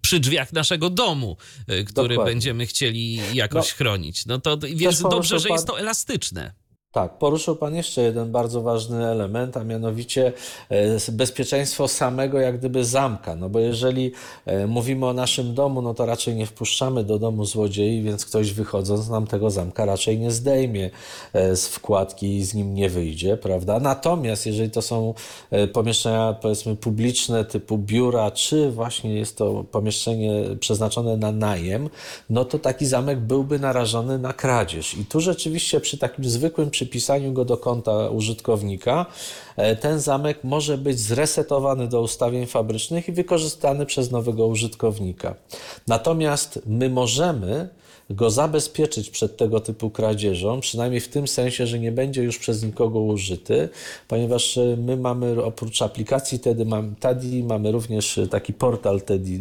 [0.00, 1.36] przy drzwiach naszego domu,
[1.66, 2.34] który Dokładnie.
[2.34, 4.26] będziemy chcieli jakoś no, chronić.
[4.26, 6.61] No to więc dobrze, że jest to elastyczne.
[6.92, 10.32] Tak, poruszył Pan jeszcze jeden bardzo ważny element, a mianowicie
[10.68, 13.36] e, bezpieczeństwo samego jak gdyby zamka.
[13.36, 14.12] No bo jeżeli
[14.46, 18.52] e, mówimy o naszym domu, no to raczej nie wpuszczamy do domu złodziei, więc ktoś
[18.52, 20.90] wychodząc nam tego zamka raczej nie zdejmie
[21.32, 23.80] e, z wkładki i z nim nie wyjdzie, prawda?
[23.80, 25.14] Natomiast jeżeli to są
[25.72, 31.88] pomieszczenia powiedzmy publiczne typu biura, czy właśnie jest to pomieszczenie przeznaczone na najem,
[32.30, 34.94] no to taki zamek byłby narażony na kradzież.
[34.94, 39.06] I tu rzeczywiście przy takim zwykłym przypisaniu go do konta użytkownika,
[39.56, 45.34] e, ten zamek może być zresetowany do ustawień fabrycznych i wykorzystany przez nowego użytkownika.
[45.88, 47.68] Natomiast my możemy
[48.10, 52.62] go zabezpieczyć przed tego typu kradzieżą, przynajmniej w tym sensie, że nie będzie już przez
[52.62, 53.68] nikogo użyty,
[54.08, 59.40] ponieważ e, my mamy oprócz aplikacji TEDy, mamy, TADI, mamy również taki portal TEDi,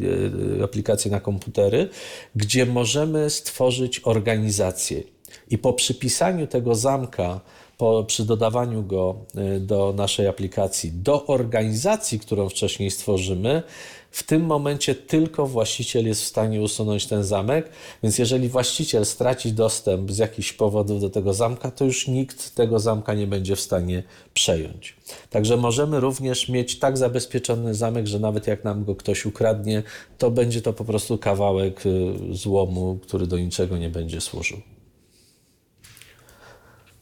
[0.59, 1.89] e, aplikację na komputery,
[2.35, 5.03] gdzie możemy stworzyć organizację.
[5.49, 7.40] I po przypisaniu tego zamka,
[7.78, 9.16] po, przy dodawaniu go
[9.56, 13.64] y, do naszej aplikacji, do organizacji, którą wcześniej stworzymy,
[14.12, 17.70] w tym momencie tylko właściciel jest w stanie usunąć ten zamek,
[18.03, 22.80] więc jeżeli właściciel straci dostęp z jakichś powodów do tego zamka, to już nikt tego
[22.80, 24.03] zamka nie będzie w stanie
[24.34, 24.95] przejąć.
[25.30, 29.84] Także możemy również mieć tak zabezpieczony zamek, że nawet jak nam go ktoś ukradnie,
[30.18, 34.58] to będzie to po prostu kawałek y, złomu, który do niczego nie będzie służył.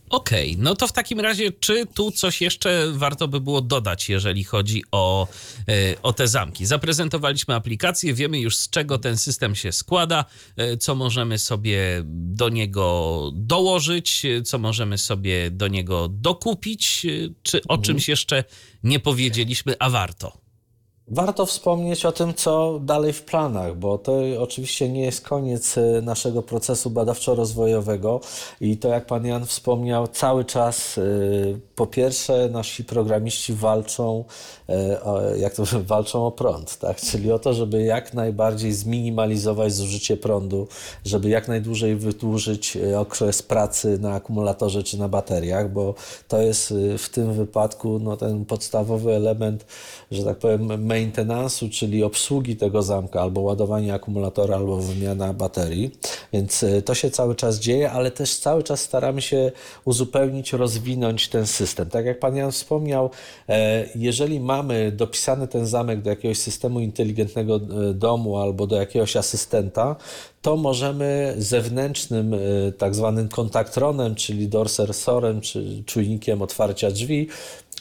[0.09, 4.09] Okej, okay, no to w takim razie, czy tu coś jeszcze warto by było dodać,
[4.09, 5.27] jeżeli chodzi o,
[5.67, 6.65] e, o te zamki?
[6.65, 10.25] Zaprezentowaliśmy aplikację, wiemy już z czego ten system się składa,
[10.57, 17.09] e, co możemy sobie do niego dołożyć, co możemy sobie do niego dokupić, e,
[17.43, 18.11] czy o czymś mhm.
[18.11, 18.43] jeszcze
[18.83, 20.48] nie powiedzieliśmy, a warto?
[21.11, 26.01] Warto wspomnieć o tym, co dalej w planach, bo to oczywiście nie jest koniec e,
[26.01, 28.19] naszego procesu badawczo-rozwojowego
[28.61, 31.01] i to, jak pan Jan wspomniał, cały czas e,
[31.75, 34.23] po pierwsze nasi programiści walczą,
[34.69, 35.63] e, jak to
[35.93, 36.97] walczą o prąd, tak?
[36.97, 40.67] czyli o to, żeby jak najbardziej zminimalizować zużycie prądu,
[41.05, 45.93] żeby jak najdłużej wydłużyć okres pracy na akumulatorze czy na bateriach, bo
[46.27, 49.65] to jest w tym wypadku no, ten podstawowy element,
[50.11, 55.91] że tak powiem, maintenance'u, czyli obsługi tego zamka, albo ładowanie akumulatora, albo wymiana baterii.
[56.33, 59.51] Więc e, to się cały czas dzieje, ale też cały czas staramy się
[59.85, 61.89] uzupełnić, rozwinąć ten system.
[61.89, 63.09] Tak jak Pan Jan wspomniał,
[63.49, 69.15] e, jeżeli mamy dopisany ten zamek do jakiegoś systemu inteligentnego e, domu albo do jakiegoś
[69.15, 69.95] asystenta,
[70.41, 72.35] to możemy zewnętrznym
[72.77, 77.27] tak zwanym kontaktronem, czyli door sensorem, czy czujnikiem otwarcia drzwi,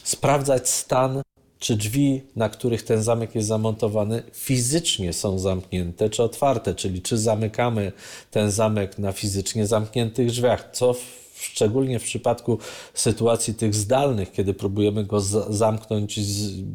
[0.03, 1.21] sprawdzać stan
[1.59, 7.17] czy drzwi, na których ten zamek jest zamontowany, fizycznie są zamknięte czy otwarte, czyli czy
[7.17, 7.91] zamykamy
[8.31, 10.95] ten zamek na fizycznie zamkniętych drzwiach, co
[11.39, 12.57] szczególnie w przypadku
[12.93, 16.19] sytuacji tych zdalnych, kiedy próbujemy go zamknąć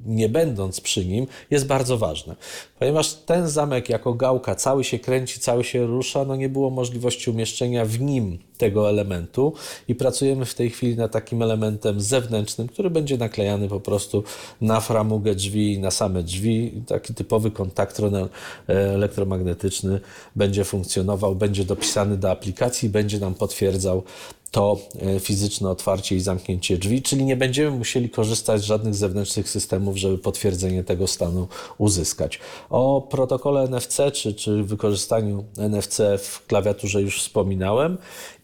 [0.07, 2.37] nie będąc przy nim, jest bardzo ważne.
[2.79, 7.31] Ponieważ ten zamek jako gałka cały się kręci, cały się rusza, no nie było możliwości
[7.31, 9.53] umieszczenia w nim tego elementu
[9.89, 14.25] i pracujemy w tej chwili nad takim elementem zewnętrznym, który będzie naklejany po prostu
[14.61, 16.83] na framugę drzwi, na same drzwi.
[16.87, 18.29] Taki typowy kontaktron e,
[18.69, 20.01] elektromagnetyczny
[20.37, 24.03] będzie funkcjonował, będzie dopisany do aplikacji, będzie nam potwierdzał
[24.55, 24.79] to
[25.17, 29.97] e, fizyczne otwarcie i zamknięcie drzwi, czyli nie będziemy musieli korzystać z żadnych zewnętrznych systemów,
[29.97, 31.49] żeby potwierdzenie tego stanu
[31.79, 32.41] uzyskać.
[32.71, 37.99] O protokole NFC czy, czy wykorzystaniu NFC w klawiaturze już wspominałem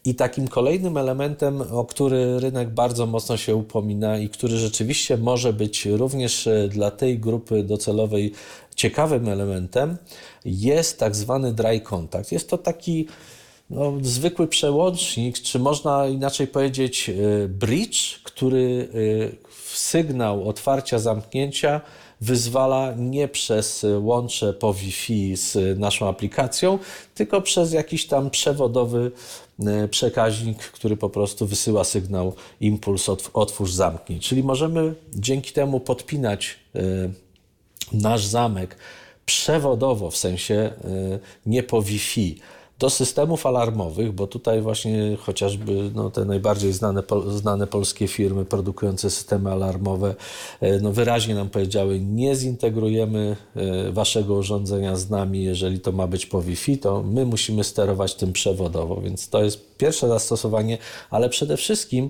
[0.05, 5.53] I takim kolejnym elementem, o który rynek bardzo mocno się upomina i który rzeczywiście może
[5.53, 8.33] być również e, dla tej grupy docelowej
[8.75, 9.97] ciekawym elementem,
[10.45, 12.31] jest tak zwany dry contact.
[12.31, 13.07] Jest to taki
[13.71, 17.13] no, zwykły przełącznik, czy można inaczej powiedzieć e,
[17.47, 21.81] bridge, który e, sygnał otwarcia, zamknięcia
[22.21, 26.79] wyzwala nie przez łącze po Wi-Fi z naszą aplikacją,
[27.15, 29.11] tylko przez jakiś tam przewodowy
[29.59, 34.19] e, przekaźnik, który po prostu wysyła sygnał impuls otwórz, zamknij.
[34.19, 36.59] Czyli możemy dzięki temu podpinać
[37.91, 38.77] nasz zamek
[39.25, 40.71] przewodowo, w sensie
[41.45, 42.39] nie po Wi-Fi,
[42.81, 49.09] do systemów alarmowych, bo tutaj właśnie chociażby no, te najbardziej znane, znane polskie firmy produkujące
[49.09, 50.15] systemy alarmowe
[50.61, 56.07] e, no, wyraźnie nam powiedziały, nie zintegrujemy e, waszego urządzenia z nami, jeżeli to ma
[56.07, 60.77] być po Wi-Fi, to my musimy sterować tym przewodowo, więc to jest pierwsze zastosowanie,
[61.09, 62.09] ale przede wszystkim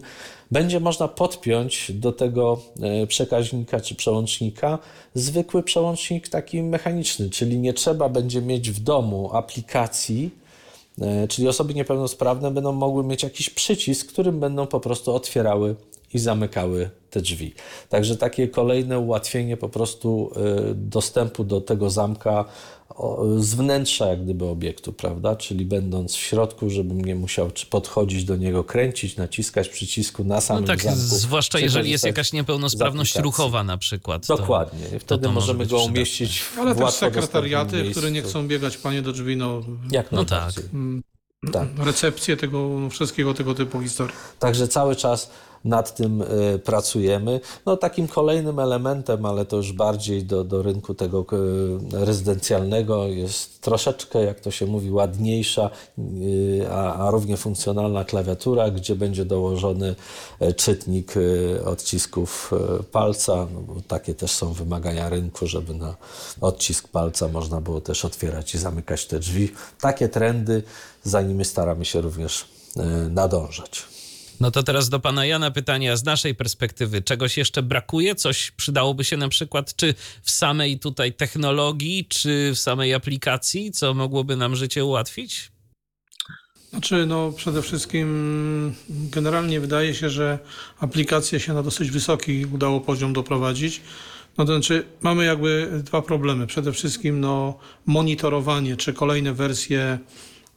[0.52, 4.80] będzie można podpiąć do tego e, przekaźnika czy przełącznika
[5.14, 10.41] zwykły przełącznik taki mechaniczny, czyli nie trzeba będzie mieć w domu aplikacji,
[11.30, 15.76] czyli osoby niepełnosprawne będą mogły mieć jakiś przycisk, którym będą po prostu otwierały
[16.14, 17.54] i zamykały te drzwi.
[17.90, 22.46] Także takie kolejne ułatwienie po prostu e, dostępu do tego zamka
[23.38, 25.36] z wnętrza jak gdyby obiektu, prawda?
[25.36, 30.42] Czyli będąc w środku, żebym nie musiał czy podchodzić do niego, kręcić, naciskać przycisku na
[30.42, 34.28] samym No tak, zamku, zwłaszcza jeżeli jest jakaś niepełnosprawność ruchowa na przykład.
[34.28, 34.86] Dokładnie.
[34.86, 39.02] To, Wtedy to możemy go umieścić w Ale też sekretariaty, które nie chcą biegać panie
[39.02, 39.62] do drzwi, no...
[39.92, 40.54] Jak no tak.
[40.74, 41.04] Mm,
[41.54, 41.68] tak.
[41.78, 44.16] Recepcję tego no, wszystkiego tego typu historii.
[44.40, 45.32] Także cały czas
[45.66, 46.26] nad tym e,
[46.60, 47.40] pracujemy.
[47.66, 51.26] No, takim kolejnym elementem, ale to już bardziej do, do rynku tego
[51.94, 58.72] e, rezydencjalnego jest troszeczkę, jak to się mówi, ładniejsza, e, a, a równie funkcjonalna klawiatura,
[58.72, 59.96] gdzie będzie dołożony
[60.56, 61.14] czytnik
[61.66, 62.52] odcisków
[62.92, 63.48] palca.
[63.54, 65.96] No, takie też są wymagania rynku, żeby na
[66.42, 69.52] odcisk palca można było też otwierać i zamykać te drzwi.
[69.82, 70.64] Takie trendy,
[71.04, 72.46] za nimi staramy się również
[73.10, 73.86] nadążać.
[74.42, 77.02] No to teraz do pana Jana pytania z naszej perspektywy.
[77.02, 78.16] Czegoś jeszcze brakuje?
[78.16, 83.94] Coś przydałoby się na przykład, czy w samej tutaj technologii, czy w samej aplikacji, co
[83.94, 85.52] mogłoby nam życie ułatwić?
[86.70, 90.40] Znaczy, no przede wszystkim generalnie wydaje się, że
[90.80, 93.82] aplikacje się na dosyć wysoki udało poziom doprowadzić.
[94.38, 96.48] No to znaczy, mamy jakby dwa problemy.
[96.48, 100.00] Przede wszystkim no, monitorowanie, czy kolejne wersje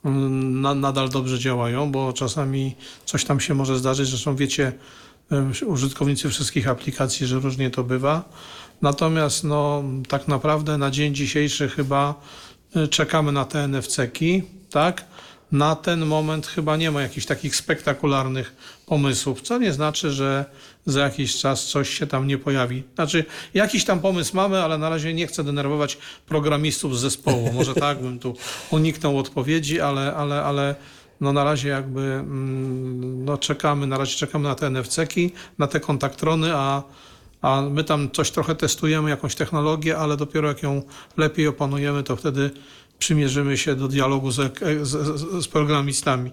[0.04, 2.74] na, nadal dobrze działają, bo czasami
[3.04, 4.08] coś tam się może zdarzyć.
[4.08, 4.72] Zresztą wiecie,
[5.66, 8.28] użytkownicy wszystkich aplikacji, że różnie to bywa.
[8.82, 12.14] Natomiast no, tak naprawdę na dzień dzisiejszy chyba
[12.76, 15.04] e, czekamy na te NFC-ki, tak?
[15.52, 18.56] na ten moment chyba nie ma jakichś takich spektakularnych
[18.86, 20.44] pomysłów, co nie znaczy, że
[20.86, 22.82] za jakiś czas coś się tam nie pojawi.
[22.94, 23.24] Znaczy,
[23.54, 27.52] jakiś tam pomysł mamy, ale na razie nie chcę denerwować programistów z zespołu.
[27.52, 28.36] Może tak bym tu
[28.70, 30.74] uniknął odpowiedzi, ale, ale, ale
[31.20, 35.80] no na razie jakby mm, no czekamy, na razie czekamy na te NFC-ki, na te
[35.80, 36.82] kontaktrony, a
[37.44, 40.82] a my tam coś trochę testujemy, jakąś technologię, ale dopiero jak ją
[41.16, 42.50] lepiej opanujemy, to wtedy
[42.98, 44.90] przymierzymy się do dialogu z, z,
[45.44, 46.30] z programistami.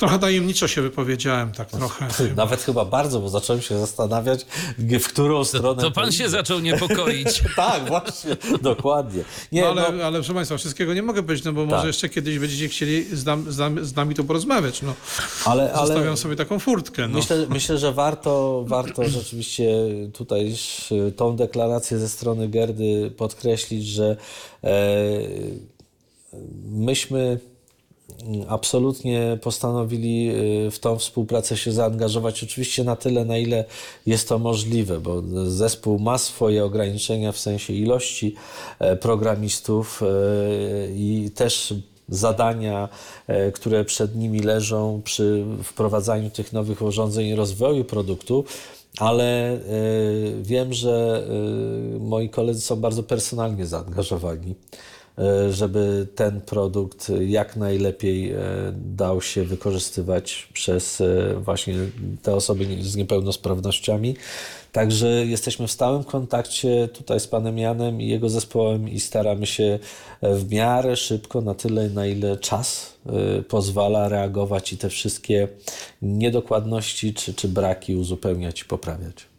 [0.00, 2.08] Trochę tajemniczo się wypowiedziałem, tak trochę.
[2.36, 4.46] Nawet chyba bardzo, bo zacząłem się zastanawiać,
[4.78, 5.82] w którą stronę.
[5.82, 7.42] To, to pan się zaczął niepokoić.
[7.56, 9.24] tak, właśnie, dokładnie.
[9.52, 10.04] Nie, no, ale, no...
[10.04, 11.70] ale proszę Państwa, wszystkiego nie mogę powiedzieć, no bo tak.
[11.70, 14.82] może jeszcze kiedyś będziecie chcieli z, nam, z, nami, z nami tu porozmawiać.
[14.82, 14.94] No.
[15.44, 16.16] Ale, Zostawiam ale...
[16.16, 17.08] sobie taką furtkę.
[17.08, 17.18] No.
[17.18, 19.68] Myślę, myślę, że warto, warto rzeczywiście
[20.12, 20.54] tutaj
[21.16, 24.16] tą deklarację ze strony Gerdy podkreślić, że
[24.64, 24.70] e,
[26.70, 27.40] myśmy
[28.48, 30.30] absolutnie postanowili
[30.66, 33.64] y, w tą współpracę się zaangażować, oczywiście na tyle, na ile
[34.06, 38.34] jest to możliwe, bo zespół ma swoje ograniczenia w sensie ilości
[38.78, 40.06] e, programistów e,
[40.92, 41.74] i też
[42.08, 42.88] zadania,
[43.26, 48.44] e, które przed nimi leżą przy wprowadzaniu tych nowych urządzeń i rozwoju produktu.
[48.98, 49.58] Ale
[50.42, 51.26] wiem, że
[52.00, 54.54] moi koledzy są bardzo personalnie zaangażowani
[55.50, 58.38] żeby ten produkt jak najlepiej e,
[58.72, 61.74] dał się wykorzystywać przez e, właśnie
[62.22, 64.16] te osoby z niepełnosprawnościami.
[64.72, 69.78] Także jesteśmy w stałym kontakcie tutaj z panem Janem i jego zespołem i staramy się
[70.22, 72.94] w miarę szybko, na tyle na ile czas
[73.48, 75.48] pozwala reagować i te wszystkie
[76.02, 79.29] niedokładności czy, czy braki uzupełniać i poprawiać.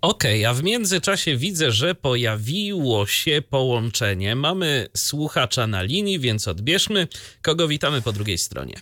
[0.00, 4.36] Okej, a w międzyczasie widzę, że pojawiło się połączenie.
[4.36, 7.08] Mamy słuchacza na linii, więc odbierzmy.
[7.42, 8.74] Kogo witamy po drugiej stronie?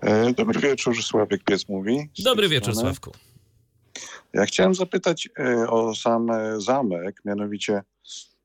[0.00, 2.10] E, Dobry wieczór, Sławek Piec mówi.
[2.18, 2.94] Dobry wieczór, strony.
[2.94, 3.12] Sławku.
[4.34, 7.82] Ja chciałem zapytać e, o sam e, zamek, mianowicie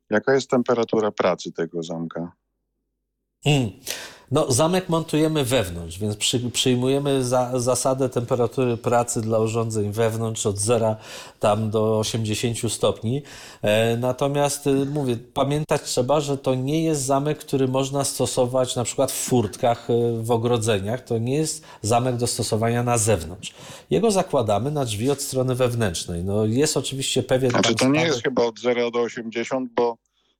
[0.10, 2.32] jaka jest temperatura pracy tego zamka?
[3.46, 3.70] Mm.
[4.32, 10.58] No, zamek montujemy wewnątrz, więc przy, przyjmujemy za, zasadę temperatury pracy dla urządzeń wewnątrz od
[10.58, 10.96] 0
[11.40, 13.22] tam do 80 stopni.
[13.62, 18.84] E, natomiast y, mówię, pamiętać trzeba, że to nie jest zamek, który można stosować na
[18.84, 21.04] przykład w furtkach, y, w ogrodzeniach.
[21.04, 23.54] To nie jest zamek do stosowania na zewnątrz.
[23.90, 26.24] Jego zakładamy na drzwi od strony wewnętrznej.
[26.24, 29.98] No, jest oczywiście pewien Znaczy to nie jest chyba od 0 do 80, bo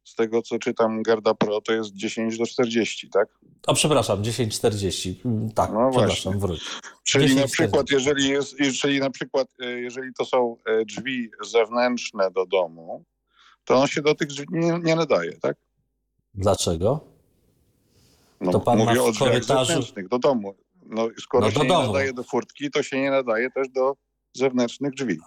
[0.08, 3.28] z tego co czytam Gerda Pro to jest 10 do 40, tak?
[3.68, 5.14] O, przepraszam, 10.40.
[5.26, 6.62] Mm, Tak, No przepraszam, wróć.
[7.04, 11.30] Czyli 10, na przykład jeżeli jest, czyli na przykład e, jeżeli to są e, drzwi
[11.46, 13.04] zewnętrzne do domu,
[13.66, 15.56] to on się do tych drzwi nie, nie nadaje, tak?
[16.34, 17.00] Dlaczego?
[18.42, 20.56] No, To pan mówię o drzwiach korytarzu- zewnętrznych, do domu.
[20.86, 21.88] No, skoro No, do się nie domu.
[21.88, 23.94] nadaje do furtki, to się nie nadaje też do
[24.34, 25.18] zewnętrznych drzwi.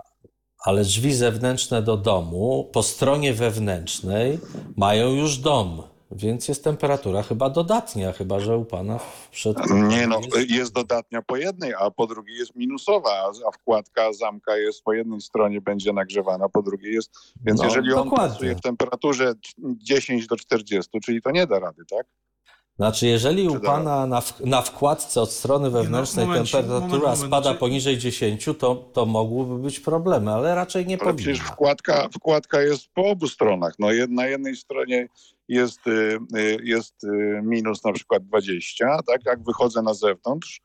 [0.64, 4.38] Ale drzwi zewnętrzne do domu po stronie wewnętrznej
[4.76, 9.00] mają już dom, więc jest temperatura chyba dodatnia, chyba że u pana
[9.30, 9.56] przed...
[9.70, 14.56] Nie no, jest- dodatnia po jednej, a po drugiej jest minusowa, a- a wkładka zamka
[14.56, 17.10] jest po jednej stronie będzie nagrzewana, po drugiej jest.
[17.44, 18.28] Więc No, jeżeli on dokładnie.
[18.28, 22.06] pracuje w temperaturze 10 do 40, czyli to nie da rady, tak?
[22.80, 27.18] Znaczy, jeżeli u pana na, w, na wkładce od strony wewnętrznej momencik, temperatura moment, moment,
[27.18, 31.54] spada znaczy- poniżej 10, to, to mogłyby być problemy, ale raczej nie Ale przecież powinno.
[31.54, 33.74] wkładka, wkładka jest po obu stronach.
[33.78, 35.08] No jed, na jednej stronie
[35.48, 39.20] jest, y, y, jest y, minus na przykład 20, tak?
[39.26, 40.60] Jak wychodzę na zewnątrz,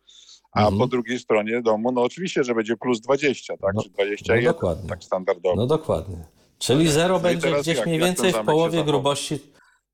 [0.52, 0.78] a Mhm.
[0.80, 3.74] po drugiej stronie domu, no oczywiście, że będzie plus 20, tak?
[3.76, 4.90] No, Czy 21, no dokładnie.
[4.90, 5.56] tak standardowo.
[5.56, 6.18] No dokładnie.
[6.60, 9.40] Czyli zero No będzie gdzieś jak- mniej więcej w połowie grubości.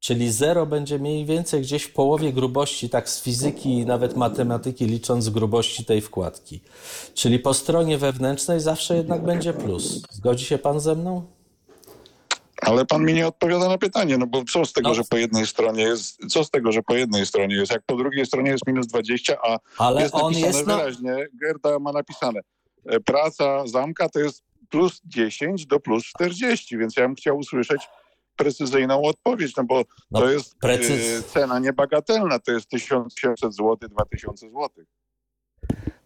[0.02, 4.86] Czyli zero będzie mniej więcej gdzieś w połowie grubości, tak z fizyki i nawet matematyki,
[4.86, 6.62] licząc grubości tej wkładki.
[7.14, 10.02] Czyli po stronie wewnętrznej zawsze jednak będzie plus.
[10.12, 11.26] Zgodzi się pan ze mną?
[12.62, 14.96] Ale pan mi nie odpowiada na pytanie, no bo co z tego, No.
[14.96, 17.96] że po jednej stronie jest, co z tego, że po jednej stronie jest, jak po
[17.96, 21.92] drugiej stronie jest minus 20, a Ale jest on napisane jest na, wyraźnie, Gerda ma
[21.92, 22.40] napisane,
[22.86, 27.82] e, praca zamka to jest plus 10 do plus 40, więc ja bym chciał usłyszeć
[28.44, 33.78] precyzyjną odpowiedź, no bo No, to jest precyz- e, cena niebagatelna, to jest 1700 zł,
[33.90, 34.70] 2000 zł.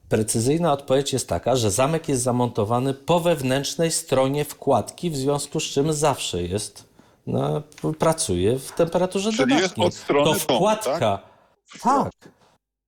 [0.10, 5.64] Precyzyjna odpowiedź jest taka, że zamek jest zamontowany po wewnętrznej stronie wkładki, w związku z
[5.64, 6.84] czym zawsze jest,
[7.28, 7.62] no,
[8.00, 9.88] pracuje w temperaturze Czyli jest dodatniej.
[9.88, 11.82] od strony To domu, wkładka, tak?
[11.84, 12.12] tak,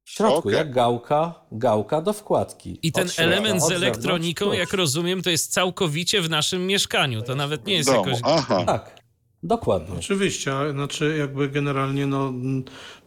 [0.03, 0.53] w środku, Okej.
[0.53, 2.80] jak gałka, gałka do wkładki.
[2.84, 7.22] I ten Od środka, element z elektroniką, jak rozumiem, to jest całkowicie w naszym mieszkaniu.
[7.22, 8.06] To nawet nie jest domu.
[8.10, 8.22] jakoś.
[8.24, 8.64] Aha.
[8.65, 8.95] Tak,
[9.44, 9.96] dokładnie.
[9.98, 12.34] Oczywiście, a znaczy jakby generalnie no,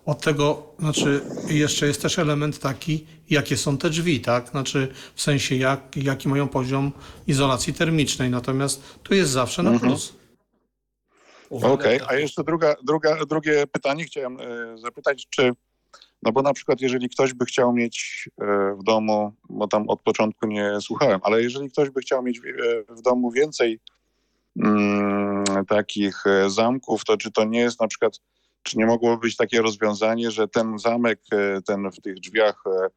[0.07, 4.49] od tego, znaczy jeszcze jest też element taki, jakie są te drzwi, tak?
[4.49, 6.93] Znaczy w sensie jak, jaki mają poziom
[7.27, 9.91] izolacji termicznej, natomiast tu jest zawsze na Mhm.
[9.93, 10.13] plus.
[11.51, 15.53] Okej, a jeszcze druga, druga, drugie pytanie chciałem e, zapytać, czy,
[16.23, 20.01] no bo na przykład jeżeli ktoś by chciał mieć e, w domu, bo tam od
[20.01, 23.81] początku nie słuchałem, ale jeżeli ktoś by chciał mieć w, e, w domu więcej
[24.57, 28.21] mm, takich e, zamków, to czy to nie jest na przykład,
[28.63, 32.89] czy nie mogłoby być takie rozwiązanie, że ten zamek, e, ten w tych drzwiach e,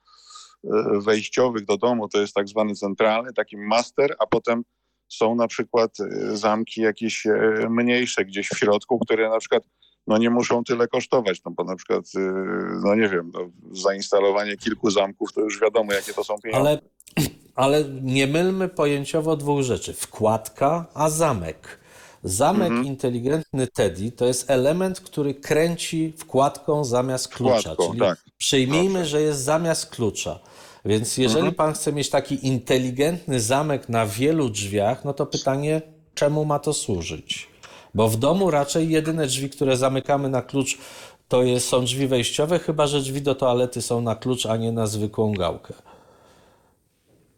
[1.02, 4.64] wejściowych do domu, to jest tak zwany centralny, taki master, a potem
[5.10, 5.98] są na przykład
[6.34, 7.28] zamki jakieś
[7.70, 9.64] mniejsze gdzieś w środku, które na przykład
[10.08, 12.06] no nie muszą tyle kosztować, no bo na przykład,
[12.84, 13.40] no nie wiem, no,
[13.72, 16.70] zainstalowanie kilku zamków to już wiadomo, jakie to są pieniądze.
[16.70, 16.82] Ale,
[17.56, 19.94] ale nie mylmy pojęciowo dwóch rzeczy.
[19.94, 21.83] Wkładka, a zamek.
[22.24, 22.86] Zamek Mhm.
[22.88, 27.60] inteligentny Teddy to jest element, który kręci wkładką zamiast klucza.
[27.60, 28.24] Wkładką, czyli tak.
[28.38, 29.06] przyjmijmy, Dobrze.
[29.06, 30.40] że jest zamiast klucza.
[30.86, 31.56] Więc jeżeli Mhm.
[31.56, 35.82] pan chce mieć taki inteligentny zamek na wielu drzwiach, no to pytanie,
[36.16, 37.48] czemu ma to służyć?
[37.94, 40.78] Bo w domu raczej jedyne drzwi, które zamykamy na klucz,
[41.28, 44.72] to jest, są drzwi wejściowe, chyba że drzwi do toalety są na klucz, a nie
[44.72, 45.74] na zwykłą gałkę.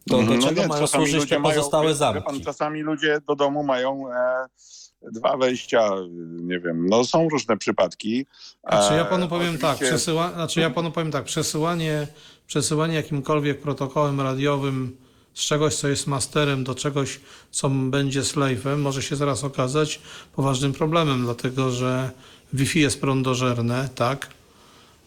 [0.10, 2.24] To do No czego nie, mają czasami służyć ludzie te mają- pozostałe wie zamki?
[2.26, 4.46] Pan, czasami ludzie do domu mają e,
[5.12, 5.90] dwa wejścia,
[6.42, 8.26] nie wiem, no są różne przypadki.
[8.70, 12.08] Znaczy ja E, panu powiem tak, oczywiście- przesyła, znaczy ja panu powiem tak, przesyłanie,
[12.48, 14.98] przesyłanie jakimkolwiek protokołem radiowym
[15.34, 17.20] z czegoś, co jest masterem, do czegoś,
[17.52, 20.02] co będzie slave'em, może się zaraz okazać
[20.36, 22.12] poważnym problemem, dlatego że
[22.54, 24.28] Wi-Fi jest prądożerne, tak?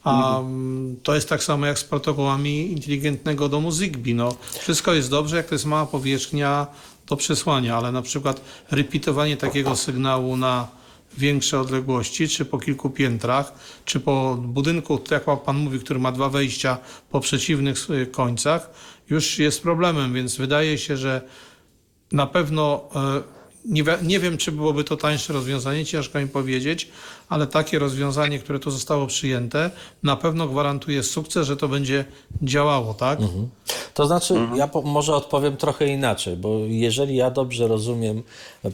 [0.08, 4.14] A mm, to jest tak samo jak z protokołami inteligentnego domu Zigbee.
[4.14, 6.66] No, wszystko jest dobrze, jak to jest mała powierzchnia
[7.06, 8.40] do przesłania, ale na przykład
[8.70, 10.68] repeatowanie takiego sygnału na
[11.18, 13.52] większe odległości, czy po kilku piętrach,
[13.84, 16.78] czy po budynku, tak jak pan mówi, który ma dwa wejścia
[17.10, 18.70] po przeciwnych y, końcach,
[19.10, 21.22] już jest problemem, więc wydaje się, że
[22.12, 23.22] na pewno e,
[23.64, 26.88] nie, nie wiem, czy byłoby to tańsze rozwiązanie, ciężko mi powiedzieć,
[27.28, 29.70] ale takie rozwiązanie, które tu zostało przyjęte,
[30.02, 32.04] na pewno gwarantuje sukces, że to będzie
[32.42, 33.18] działało, tak?
[33.94, 38.22] To znaczy, ja po, może odpowiem trochę inaczej, bo jeżeli ja dobrze rozumiem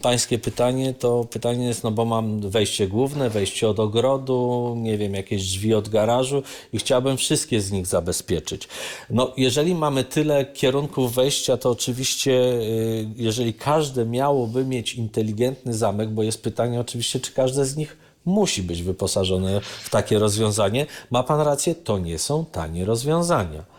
[0.03, 5.15] pańskie pytanie, to pytanie jest, no bo mam wejście główne, wejście od ogrodu, nie wiem,
[5.15, 8.69] jakieś drzwi od garażu i chciałbym wszystkie z nich zabezpieczyć.
[9.11, 16.11] No, jeżeli mamy tyle kierunków wejścia, to oczywiście, y, jeżeli każde miałoby mieć inteligentny zamek,
[16.11, 21.23] bo jest pytanie oczywiście, czy każde z nich musi być wyposażone w takie rozwiązanie, ma
[21.23, 23.75] pan rację, to nie są tanie rozwiązania.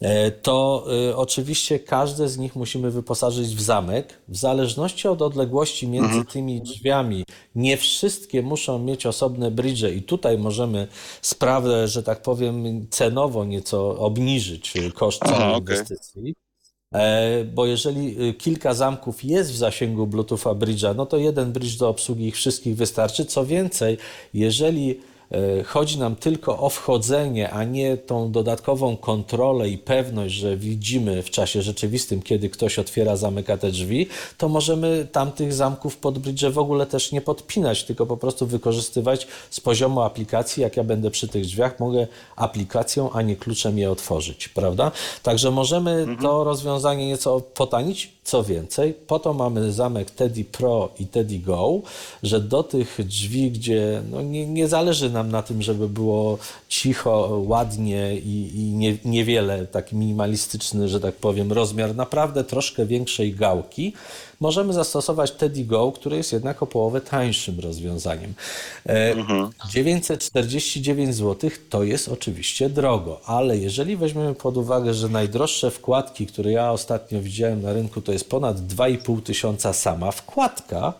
[0.00, 4.20] E, to y, oczywiście każde z nich musimy wyposażyć w zamek.
[4.28, 10.38] W zależności od odległości między tymi drzwiami, nie wszystkie muszą mieć osobne bridge i tutaj
[10.38, 10.88] możemy
[11.22, 16.30] sprawę, że tak powiem, cenowo nieco obniżyć y, koszt Aha, inwestycji.
[16.30, 16.43] E,
[17.54, 21.88] Bo jeżeli y, kilka zamków jest w zasięgu Bluetootha Bridge'a, no to jeden bridge do
[21.88, 23.24] obsługi ich wszystkich wystarczy.
[23.24, 23.98] Co więcej,
[24.34, 25.13] jeżeli e,
[25.64, 31.30] chodzi nam tylko o wchodzenie, a nie tą dodatkową kontrolę i pewność, że widzimy w
[31.30, 34.06] czasie rzeczywistym, kiedy ktoś otwiera, zamyka te drzwi,
[34.38, 39.26] to możemy tamtych zamków pod bridge w ogóle też nie podpinać, tylko po prostu wykorzystywać
[39.50, 40.62] z poziomu aplikacji.
[40.62, 42.06] Jak ja będę przy tych drzwiach, mogę
[42.36, 44.90] aplikacją, a nie kluczem je otworzyć, prawda?
[45.22, 48.14] Także możemy to rozwiązanie nieco potanić.
[48.24, 51.80] Co więcej, po to mamy zamek Teddy Pro i Teddy Go,
[52.22, 56.38] że do tych drzwi, gdzie no nie, nie zależy nam na tym, żeby było
[56.68, 63.34] cicho, ładnie i, i nie, niewiele, taki minimalistyczny, że tak powiem, rozmiar naprawdę troszkę większej
[63.34, 63.92] gałki,
[64.40, 68.34] możemy zastosować Teddy Go, który jest jednak o połowę tańszym rozwiązaniem.
[68.86, 69.14] E,
[69.70, 76.52] 949 zł to jest oczywiście drogo, ale jeżeli weźmiemy pod uwagę, że najdroższe wkładki, które
[76.52, 80.92] ja ostatnio widziałem na rynku, to jest ponad 2,5 tysiąca sama wkładka,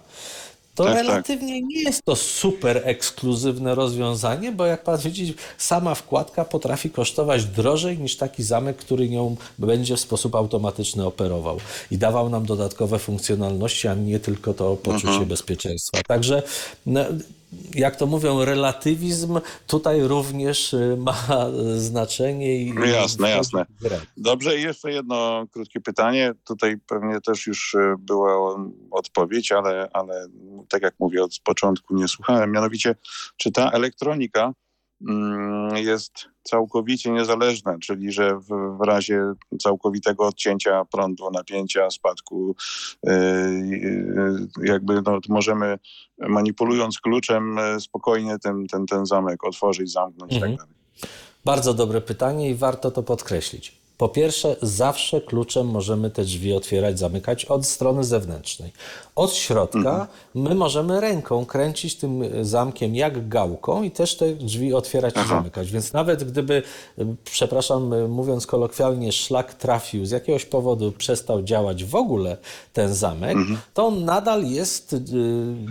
[0.74, 1.06] to Tak, tak.
[1.06, 7.44] relatywnie nie jest to super ekskluzywne rozwiązanie, bo jak pan widzi, sama wkładka potrafi kosztować
[7.44, 11.58] drożej niż taki zamek, który nią będzie w sposób automatyczny operował
[11.90, 15.28] i dawał nam dodatkowe funkcjonalności, a nie tylko to poczucie Mhm.
[15.28, 15.98] bezpieczeństwa.
[16.08, 16.42] Także
[16.86, 17.00] no,
[17.74, 21.16] jak to mówią, relatywizm tutaj również y, ma
[21.76, 23.66] znaczenie i No jasne, jasne.
[24.16, 26.32] Dobrze, jeszcze jedno krótkie pytanie.
[26.44, 28.56] Tutaj pewnie też już e, była
[28.90, 30.26] odpowiedź, ale, ale
[30.68, 32.52] tak jak mówię, od początku nie słuchałem.
[32.52, 32.94] Mianowicie,
[33.36, 34.52] czy ta elektronika
[35.74, 36.12] jest
[36.42, 38.48] całkowicie niezależna, czyli że w,
[38.78, 39.22] w razie
[39.62, 42.56] całkowitego odcięcia prądu, napięcia, spadku,
[43.06, 43.52] e, e,
[44.62, 45.78] jakby no, możemy
[46.18, 50.56] manipulując kluczem e, spokojnie ten, ten, ten zamek otworzyć, zamknąć i Mhm.
[50.56, 50.74] tak dalej.
[51.44, 53.83] Bardzo dobre pytanie i warto to podkreślić.
[53.98, 58.72] Po pierwsze, zawsze kluczem możemy te drzwi otwierać, zamykać od strony zewnętrznej.
[59.16, 65.14] Od środka my możemy ręką kręcić tym zamkiem jak gałką i też te drzwi otwierać
[65.14, 65.36] i Aha.
[65.36, 65.70] zamykać.
[65.70, 66.62] Więc nawet gdyby,
[66.98, 72.36] y, przepraszam, y, mówiąc kolokwialnie, szlak trafił, z jakiegoś powodu przestał działać w ogóle
[72.72, 73.36] ten zamek,
[73.74, 74.96] to on nadal jest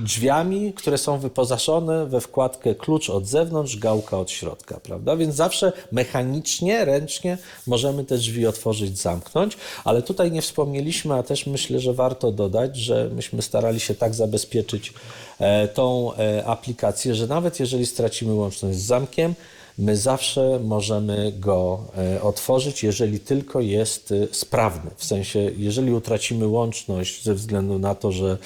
[0.03, 5.15] drzwiami, które są wyposażone we wkładkę klucz od zewnątrz, gałka od środka, prawda?
[5.15, 7.37] Więc zawsze mechanicznie, ręcznie
[7.67, 12.77] możemy te drzwi otworzyć, zamknąć, ale tutaj nie wspomnieliśmy, a też myślę, że warto dodać,
[12.77, 14.93] że myśmy starali się tak zabezpieczyć
[15.39, 19.35] e, tą e, aplikację, że nawet jeżeli stracimy łączność z zamkiem,
[19.77, 24.91] my zawsze możemy go e, otworzyć, jeżeli tylko jest e, sprawny.
[24.95, 28.37] W sensie, jeżeli utracimy łączność ze względu na to, że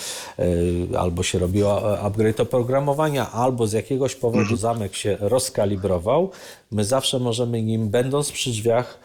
[0.98, 6.32] albo się robiło upgrade oprogramowania, albo z jakiegoś powodu zamek się rozkalibrował,
[6.72, 9.00] my zawsze możemy nim, będąc przy drzwiach,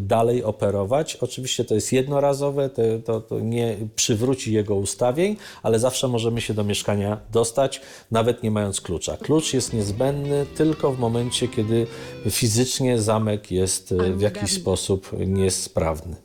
[0.00, 1.16] dalej operować.
[1.16, 6.54] Oczywiście to jest jednorazowe, to, to, to nie przywróci jego ustawień, ale zawsze możemy się
[6.54, 7.80] do mieszkania dostać,
[8.10, 9.16] nawet nie mając klucza.
[9.16, 11.86] Klucz jest niezbędny tylko w momencie, kiedy
[12.30, 16.16] fizycznie zamek jest e, w jakiś sposób niesprawny.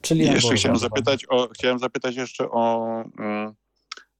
[0.00, 2.86] Czyli jeszcze chciałem zapytać, o, chciałem zapytać jeszcze o
[3.18, 3.54] mm,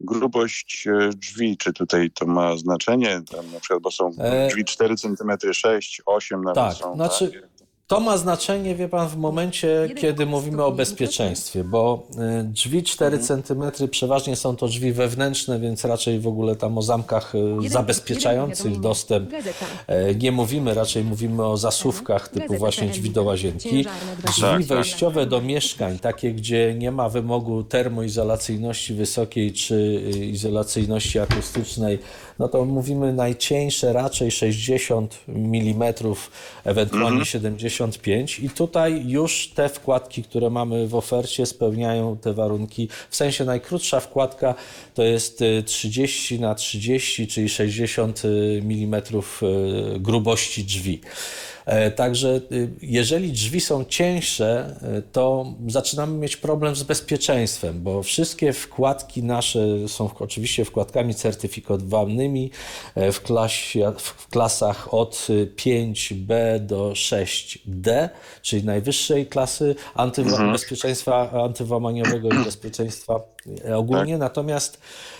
[0.01, 1.57] grubość e, drzwi.
[1.57, 3.23] Czy tutaj to ma znaczenie?
[3.33, 6.95] Tam na przykład, bo są E, drzwi 4 cm, 6, 8 nawet tak, są.
[6.95, 7.60] znaczy- tak?
[7.91, 12.07] To ma znaczenie, wie pan, w momencie, kiedy mówimy o bezpieczeństwie, bo
[12.41, 16.83] y, drzwi 4 cm przeważnie są to drzwi wewnętrzne, więc raczej w ogóle tam o
[16.83, 19.31] zamkach y, zabezpieczających dostęp.
[19.87, 23.87] E, nie mówimy, raczej mówimy o zasuwkach typu właśnie drzwi do łazienki.
[24.25, 31.99] Drzwi wejściowe do mieszkań, takie gdzie nie ma wymogu termoizolacyjności wysokiej czy y, izolacyjności akustycznej,
[32.41, 35.95] no to mówimy najcieńsze raczej 60 mm,
[36.65, 42.89] ewentualnie 75 i tutaj już te wkładki, które mamy w ofercie spełniają te warunki.
[43.11, 44.55] W sensie najkrótsza wkładka
[44.95, 48.23] to jest y, 30 na 30, czyli 60
[48.63, 49.03] mm
[49.99, 51.01] grubości drzwi.
[51.71, 58.03] E, Także y, jeżeli drzwi są cieńsze, y, to zaczynamy mieć problem z bezpieczeństwem, bo
[58.03, 62.51] wszystkie wkładki nasze są oczywiście wkładkami certyfikowanymi
[62.95, 65.27] e, w, klasie, w klasach od
[65.57, 68.09] 5B do 6D,
[68.43, 73.21] czyli najwyższej klasy antywa- bezpieczeństwa antywłamaniowego i bezpieczeństwa
[73.65, 74.19] e, ogólnie.
[74.19, 74.81] Natomiast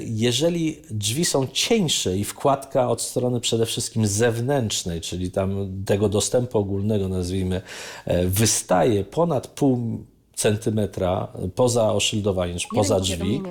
[0.00, 6.58] Jeżeli drzwi są cieńsze i wkładka od strony przede wszystkim zewnętrznej, czyli tam tego dostępu
[6.58, 7.62] ogólnego, nazwijmy,
[8.04, 10.04] e, wystaje ponad pół
[10.34, 13.42] centymetra poza oszyldowaniem, czy poza drzwi,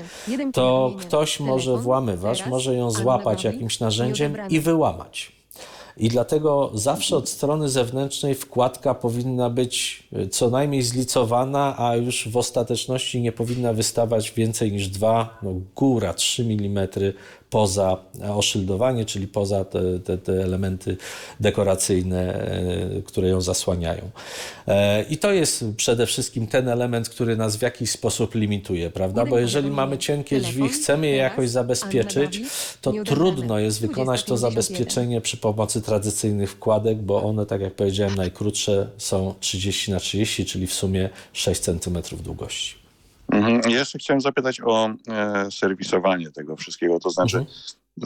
[0.54, 5.41] to ktoś może włamywać, może ją złapać jakimś narzędziem i wyłamać.
[5.98, 12.30] I dlatego zawsze od strony zewnętrznej wkładka powinna być e, co najmniej zlicowana, a już
[12.30, 16.88] w ostateczności nie powinna wystawać więcej niż 2, no góra 3 mm
[17.52, 17.98] poza
[18.36, 20.98] oszyldowanie, czyli poza te, te, te elementy
[21.40, 24.10] dekoracyjne, e, które ją zasłaniają.
[24.68, 29.26] E, I to jest przede wszystkim ten element, który nas w jakiś sposób limituje, prawda?
[29.26, 32.42] Bo jeżeli mamy cienkie drzwi, chcemy je jakoś zabezpieczyć,
[32.82, 38.16] to trudno jest wykonać to zabezpieczenie przy pomocy tradycyjnych wkładek, bo one, tak jak powiedziałem,
[38.16, 42.81] najkrótsze są 30 na 30, czyli w sumie 6 cm długości.
[43.32, 43.62] Mhm.
[43.72, 47.46] Jeszcze chciałem zapytać o e, serwisowanie tego wszystkiego, to znaczy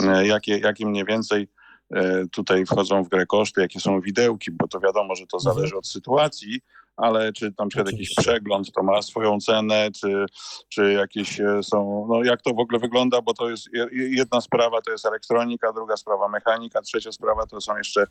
[0.03, 1.47] e, jakie, jakie mniej więcej
[1.93, 5.77] e, tutaj wchodzą w grę koszty, jakie są widełki, bo to wiadomo, że to zależy
[5.77, 6.61] od sytuacji,
[6.97, 10.25] ale czy tam przykład jakiś przegląd to ma swoją cenę, czy,
[10.69, 14.81] czy jakieś są, no jak to w ogóle wygląda, bo to jest je- jedna sprawa
[14.81, 18.07] to jest elektronika, druga sprawa mechanika, trzecia sprawa to są jeszcze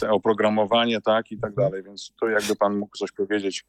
[0.00, 3.64] te oprogramowanie, tak i tak dalej, więc tu jakby pan mógł coś powiedzieć.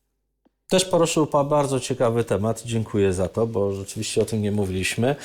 [0.69, 2.61] Też poruszył Pan bardzo ciekawy temat.
[2.65, 5.15] Dziękuję za to, bo rzeczywiście o tym nie mówiliśmy.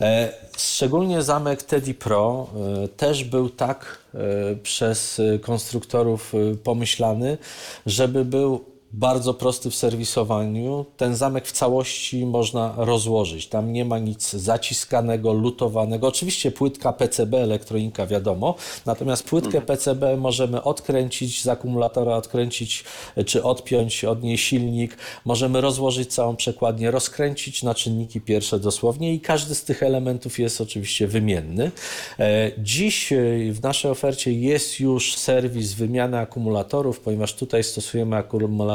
[0.00, 2.46] E, Szczególnie zamek Teddy Pro
[2.84, 4.18] e, też był tak e,
[4.56, 6.32] przez konstruktorów
[6.62, 7.38] pomyślany,
[7.86, 8.64] żeby był
[8.98, 10.86] bardzo prosty w serwisowaniu.
[10.96, 13.46] Ten zamek w całości można rozłożyć.
[13.46, 16.08] Tam nie ma nic zaciskanego, lutowanego.
[16.08, 18.54] Oczywiście płytka PCB, elektronika wiadomo,
[18.86, 22.84] natomiast płytkę PCB możemy odkręcić z akumulatora, odkręcić
[23.26, 24.96] czy odpiąć od niej silnik.
[25.24, 30.60] Możemy rozłożyć całą przekładnię, rozkręcić na czynniki pierwsze dosłownie i każdy z tych elementów jest
[30.60, 31.70] oczywiście wymienny.
[32.18, 33.16] E, Dziś e,
[33.52, 38.16] w naszej ofercie jest już serwis wymiany akumulatorów, ponieważ tutaj stosujemy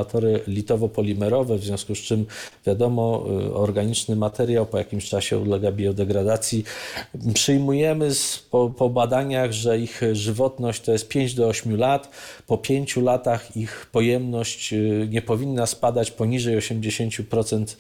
[0.09, 2.25] akumulatory litowo-polimerowe, w związku z czym
[2.65, 6.63] wiadomo, y, organiczny materiał po jakimś czasie ulega biodegradacji.
[7.33, 12.09] Przyjmujemy z, po, po badaniach, że ich żywotność to jest 5 do 8 lat.
[12.47, 17.75] Po 5 latach ich pojemność y, nie powinna spadać poniżej 80%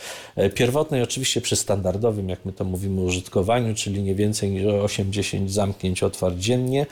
[0.55, 6.03] pierwotnej, oczywiście przy standardowym, jak my to mówimy, użytkowaniu, czyli nie więcej niż 80 zamknięć
[6.03, 6.85] otwarć dziennie,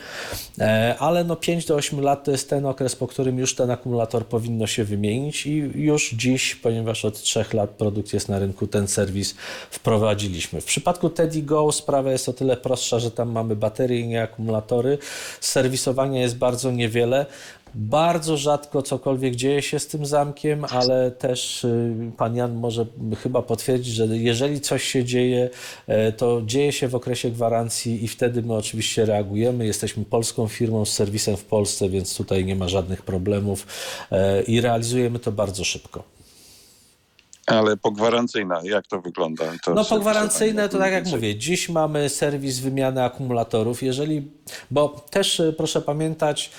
[0.60, 3.70] E, ale no 5 do 8 lat to jest ten okres, po którym już ten
[3.70, 8.66] akumulator powinno się wymienić i już dziś, ponieważ od 3 lat produkt jest na rynku,
[8.66, 9.34] ten serwis
[9.70, 10.60] wprowadziliśmy.
[10.60, 14.98] W przypadku Teddy Go sprawa jest o tyle prostsza, że tam mamy baterie i akumulatory.
[15.40, 17.26] Serwisowania jest bardzo niewiele.
[17.74, 22.86] Bardzo rzadko cokolwiek dzieje się z tym zamkiem, ale też y, pan Jan może
[23.22, 25.50] chyba potwierdzić, że jeżeli coś się dzieje,
[25.86, 29.66] e, to dzieje się w okresie gwarancji i wtedy my oczywiście reagujemy.
[29.66, 33.66] Jesteśmy polską firmą z serwisem w Polsce, więc tutaj nie ma żadnych problemów
[34.10, 36.18] e, i realizujemy to bardzo szybko.
[37.48, 39.44] Ale pogwarancyjna, jak to wygląda?
[39.64, 44.30] To No pogwarancyjne to tak jak mówię, dziś mamy serwis wymiany akumulatorów, jeżeli,
[44.70, 46.50] bo też y, proszę pamiętać,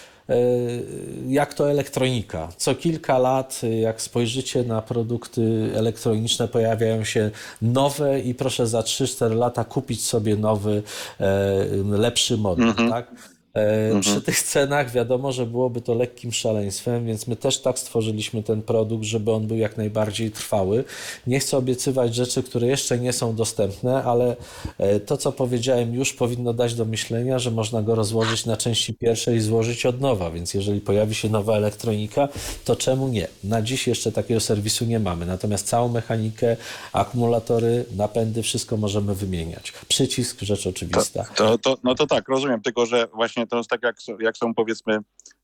[1.28, 2.50] jak to elektronika.
[2.58, 7.32] Co kilka lat, y, jak spojrzycie na produkty elektroniczne, pojawiają się
[7.62, 10.84] nowe i proszę za 3-4 lata kupić sobie nowy,
[11.20, 12.74] e, lepszy model.
[12.90, 13.12] Tak?
[13.56, 14.02] E, Mhm.
[14.02, 18.62] Przy tych cenach wiadomo, że byłoby to lekkim szaleństwem, więc my też tak stworzyliśmy ten
[18.62, 20.84] produkt, żeby on był jak najbardziej trwały.
[21.28, 24.36] Nie chcę obiecywać rzeczy, które jeszcze nie są dostępne, ale
[24.78, 28.94] e, to, co powiedziałem, już powinno dać do myślenia, że można go rozłożyć na części
[28.94, 32.28] pierwsze i złożyć od nowa, więc jeżeli pojawi się nowa elektronika,
[32.66, 33.28] to czemu nie?
[33.44, 36.58] Na dziś jeszcze takiego serwisu nie mamy, natomiast całą mechanikę,
[36.94, 39.74] akumulatory, napędy, wszystko możemy wymieniać.
[39.88, 41.26] Przycisk, rzecz oczywista.
[41.36, 44.38] To, to, no to tak, rozumiem, tylko że właśnie to jest tak, jak, są- jak
[44.38, 44.98] są powiedzmy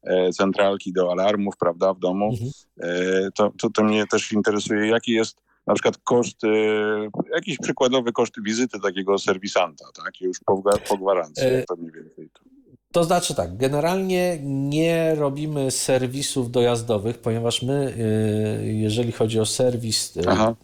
[0.04, 2.52] e, centralki do alarmów, prawda, w domu, Mhm.
[2.82, 5.38] e, to, to, to mnie też interesuje, jaki jest
[5.68, 6.48] na przykład koszt, e,
[7.36, 12.30] jakiś przykładowy koszt wizyty takiego serwisanta, tak, już po, po gwarancji, to mniej więcej.
[12.34, 12.40] To.
[12.92, 17.94] To znaczy tak, generalnie nie robimy serwisów dojazdowych, ponieważ my,
[18.64, 20.56] jeżeli chodzi o serwis, Aha,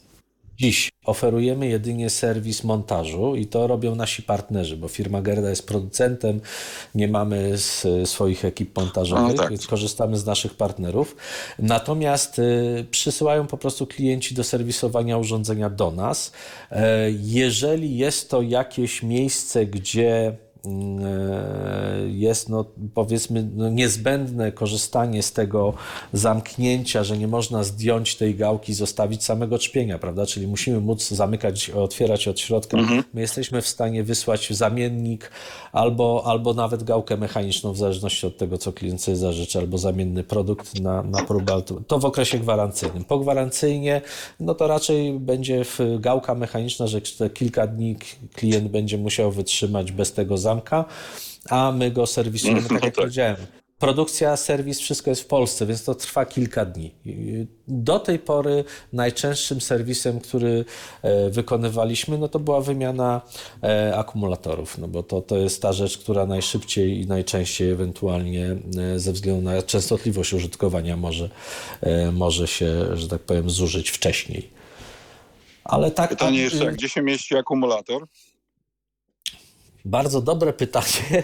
[0.61, 6.41] dziś oferujemy jedynie serwis montażu i to robią nasi partnerzy, bo firma Gerda jest producentem,
[6.95, 7.53] nie mamy
[8.05, 9.49] swoich ekip montażowych, No tak.
[9.49, 11.15] więc korzystamy z naszych partnerów.
[11.59, 16.31] Natomiast y, przysyłają po prostu klienci do serwisowania urządzenia do nas.
[16.71, 20.35] E, Jeżeli jest to jakieś miejsce, gdzie
[22.07, 25.73] jest, no, powiedzmy, no, niezbędne korzystanie z tego
[26.13, 30.25] zamknięcia, że nie można zdjąć tej gałki, zostawić samego czpienia, prawda?
[30.25, 32.77] Czyli musimy móc zamykać, otwierać od środka.
[33.13, 35.31] My jesteśmy w stanie wysłać zamiennik
[35.71, 40.23] albo, albo nawet gałkę mechaniczną, w zależności od tego, co klient sobie zażyczy, albo zamienny
[40.23, 41.61] produkt na, na próbę.
[41.87, 43.03] To w okresie gwarancyjnym.
[43.03, 44.01] Po gwarancyjnie,
[44.39, 45.65] no to raczej będzie
[45.99, 47.01] gałka mechaniczna, że
[47.33, 47.95] kilka dni
[48.33, 50.85] klient będzie musiał wytrzymać bez tego zamka,
[51.49, 52.95] a my go serwisujemy, tak No jak tak.
[52.95, 53.35] powiedziałem.
[53.79, 56.91] Produkcja, serwis, wszystko jest w Polsce, więc to trwa kilka dni.
[57.67, 58.63] Do tej pory
[58.93, 60.65] najczęstszym serwisem, który
[61.01, 63.21] e, wykonywaliśmy, no to była wymiana
[63.63, 68.99] e, akumulatorów, no bo to, to jest ta rzecz, która najszybciej i najczęściej ewentualnie e,
[68.99, 71.29] ze względu na częstotliwość użytkowania może,
[72.13, 74.49] może się, że tak powiem, zużyć wcześniej.
[75.63, 78.07] Ale tak, pytanie tak, jeszcze, y, gdzie się mieści akumulator?
[79.85, 81.23] Bardzo dobre pytanie.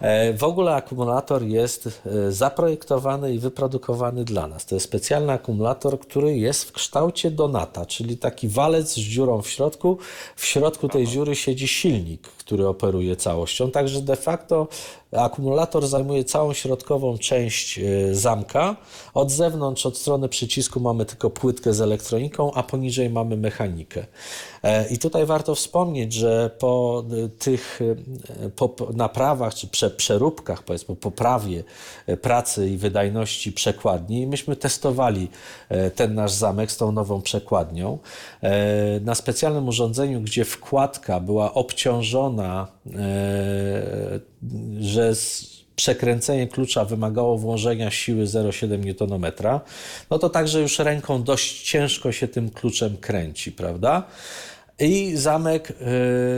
[0.00, 4.66] E, w ogóle akumulator jest e, zaprojektowany i wyprodukowany dla nas.
[4.66, 9.48] To jest specjalny akumulator, który jest w kształcie donata, czyli taki walec z dziurą w
[9.48, 9.98] środku.
[10.36, 13.70] W środku tej dziury siedzi silnik, który operuje całością.
[13.70, 14.68] Także de facto
[15.12, 18.76] akumulator zajmuje całą środkową część e, zamka.
[19.14, 24.06] Od zewnątrz, od strony przycisku mamy tylko płytkę z elektroniką, a poniżej mamy mechanikę.
[24.62, 27.80] E, I tutaj warto wspomnieć, że po e, tych
[28.56, 31.64] po naprawach czy prze, przeróbkach, powiedzmy, poprawie
[32.22, 35.28] pracy i wydajności przekładni, myśmy testowali
[35.94, 37.98] ten nasz zamek z tą nową przekładnią
[39.00, 42.66] na specjalnym urządzeniu, gdzie wkładka była obciążona, e,
[44.80, 45.12] że
[45.76, 49.32] przekręcenie klucza wymagało włożenia siły 0,7 Nm,
[50.10, 54.02] no to także już ręką dość ciężko się tym kluczem kręci, prawda?
[54.80, 55.70] I zamek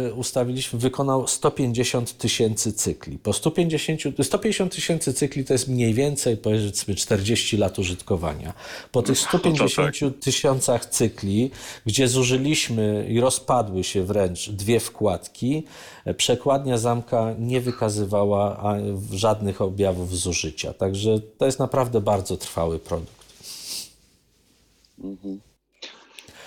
[0.08, 3.18] y, ustawiliśmy, wykonał 150 tysięcy cykli.
[3.18, 8.54] Po 150 150 tysięcy cykli to jest mniej więcej powiedzmy 40 lat użytkowania.
[8.92, 11.50] Po tych 150 tysiącach cykli,
[11.86, 15.64] gdzie zużyliśmy i rozpadły się wręcz dwie wkładki,
[16.04, 18.74] e, przekładnia zamka nie wykazywała
[19.12, 20.72] żadnych objawów zużycia.
[20.72, 23.22] Także to jest naprawdę bardzo trwały produkt.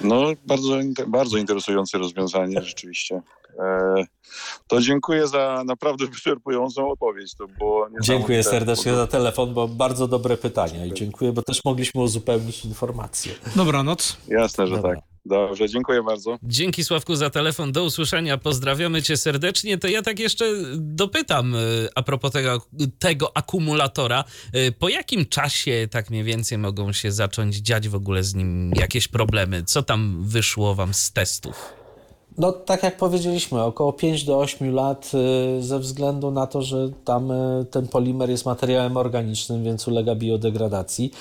[0.02, 3.22] No, bardzo, bardzo interesujące rozwiązanie rzeczywiście.
[3.60, 4.04] E,
[4.68, 7.36] to dziękuję za naprawdę wyczerpującą odpowiedź.
[7.36, 12.02] To było Dziękuję serdecznie za telefon, bo bardzo dobre pytania i dziękuję, bo też mogliśmy
[12.02, 13.34] uzupełnić informacje.
[13.56, 14.18] Dobranoc.
[14.28, 14.96] Jasne, że Dobra.
[14.96, 15.15] tak.
[15.26, 16.38] Dobrze, dziękuję bardzo.
[16.44, 19.78] Dzięki Sławku za telefon, do usłyszenia, pozdrawiamy cię serdecznie.
[19.78, 20.46] To ja tak jeszcze
[20.78, 22.62] dopytam y, a propos tego,
[23.00, 24.24] tego akumulatora.
[24.56, 28.72] Y, Po jakim czasie tak mniej więcej mogą się zacząć dziać w ogóle z nim
[28.76, 29.64] jakieś problemy?
[29.64, 31.85] Co tam wyszło wam z testów?
[32.38, 35.12] No, tak jak powiedzieliśmy, około 5 do 8 lat
[35.58, 40.16] y, ze względu na to, że tam y, ten polimer jest materiałem organicznym, więc ulega
[40.16, 41.12] biodegradacji.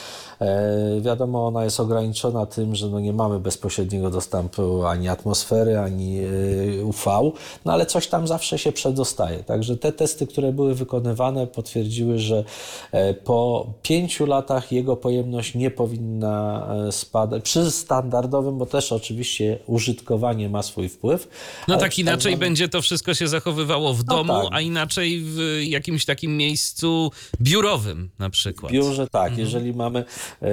[0.41, 6.19] E, Wiadomo, ona jest ograniczona tym, że no nie mamy bezpośredniego dostępu ani atmosfery, ani
[6.20, 7.32] y, UV,
[7.65, 9.39] no ale coś tam zawsze się przedostaje.
[9.39, 12.45] Także te testy, które były wykonywane, potwierdziły, że
[12.93, 17.43] e, po 5 latach jego pojemność nie powinna e, spadać.
[17.43, 21.29] Przy standardowym, bo też oczywiście użytkowanie ma swój wpływ wpływ.
[21.69, 24.49] No tak inaczej zwany- będzie to wszystko się zachowywało w domu, tak.
[24.53, 27.11] a inaczej w jakimś takim miejscu
[27.41, 28.73] biurowym na przykład.
[28.73, 30.05] W biurze tak, jeżeli mamy
[30.43, 30.49] e,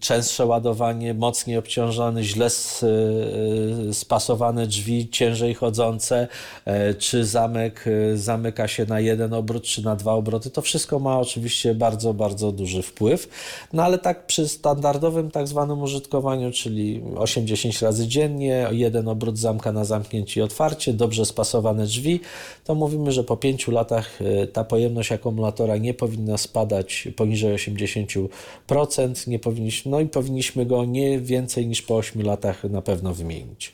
[0.00, 6.28] częstsze ładowanie, mocniej obciążony, źle e, spasowane drzwi, ciężej chodzące,
[6.64, 7.84] e, czy zamek
[8.14, 12.52] zamyka się na jeden obrót, czy na dwa obroty, to wszystko ma oczywiście bardzo, bardzo
[12.52, 13.28] duży wpływ.
[13.72, 19.72] No ale tak przy standardowym tak zwanym użytkowaniu, czyli 8-10 razy dziennie, jeden obrót zamka
[19.72, 22.20] na zamknięcie i otwarcie, dobrze spasowane drzwi,
[22.64, 29.28] to mówimy, że po 5 latach e, ta pojemność akumulatora nie powinna spadać poniżej 80%,
[29.28, 33.72] nie powinniśmy, no i powinniśmy go nie więcej niż po 8 latach na pewno wymienić.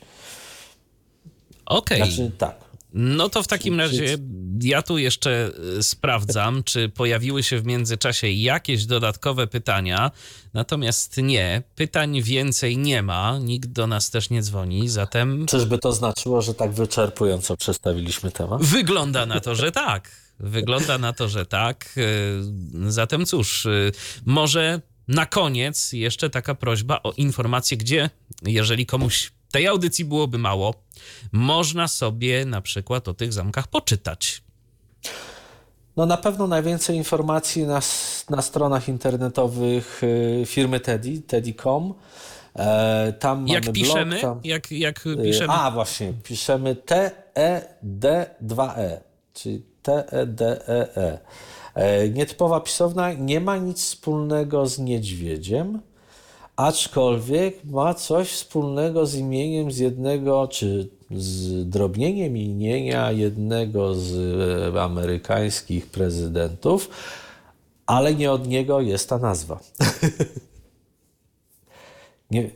[1.67, 1.99] Okej.
[1.99, 2.68] Znaczy tak.
[2.93, 4.19] No to w takim razie
[4.63, 10.11] ja tu jeszcze y, sprawdzam, czy pojawiły się w międzyczasie jakieś dodatkowe pytania.
[10.55, 15.93] Natomiast nie, pytań więcej nie ma, nikt do nas też nie dzwoni, zatem Czyżby to
[15.93, 18.63] znaczyło, że tak wyczerpująco przedstawiliśmy temat?
[18.63, 20.11] wygląda na to, że tak.
[20.41, 21.95] Wygląda na to, że tak.
[21.97, 23.93] Y, Zatem cóż, y,
[24.27, 28.11] może na koniec jeszcze taka prośba o informację, gdzie,
[28.43, 30.75] jeżeli komuś tej audycji byłoby mało,
[31.33, 34.43] można sobie na przykład o tych zamkach poczytać.
[35.97, 37.81] No na pewno najwięcej informacji na,
[38.31, 41.95] na stronach internetowych y, firmy Teddy, teddy.com.
[42.57, 44.11] E, Tam Jak mamy piszemy?
[44.11, 44.41] blog, tam...
[44.45, 45.53] Jak, jak Y, piszemy?
[45.53, 48.97] A, właśnie, piszemy TED2E,
[49.35, 51.19] czyli TEDEE.
[51.75, 55.81] E, Nietypowa pisowna nie ma nic wspólnego z niedźwiedziem,
[56.59, 64.15] aczkolwiek ma coś wspólnego z imieniem z jednego, czy z drobnieniem imienia jednego z
[64.75, 66.91] e, amerykańskich prezydentów,
[67.87, 69.61] ale nie od niego jest ta nazwa.
[72.31, 72.51] Nie,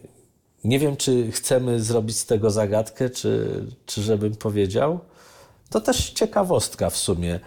[0.65, 5.01] nie wiem, czy chcemy zrobić z tego zagadkę, czy, czy żebym powiedział.
[5.71, 7.41] To też ciekawostka w sumie.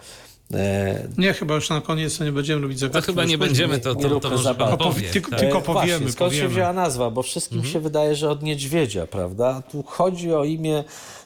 [0.54, 3.06] E, Nie, chyba już na koniec nie będziemy robić To zagadki.
[3.06, 5.10] chyba nie będziemy, to, to, to może pan powie.
[5.10, 5.40] tylko- tak.
[5.40, 7.10] tylko e, powiemy, Właśnie, skąd się wzięła nazwa?
[7.12, 9.62] Bo wszystkim się wydaje, że od niedźwiedzia, prawda?
[9.72, 10.84] Tu chodzi o imię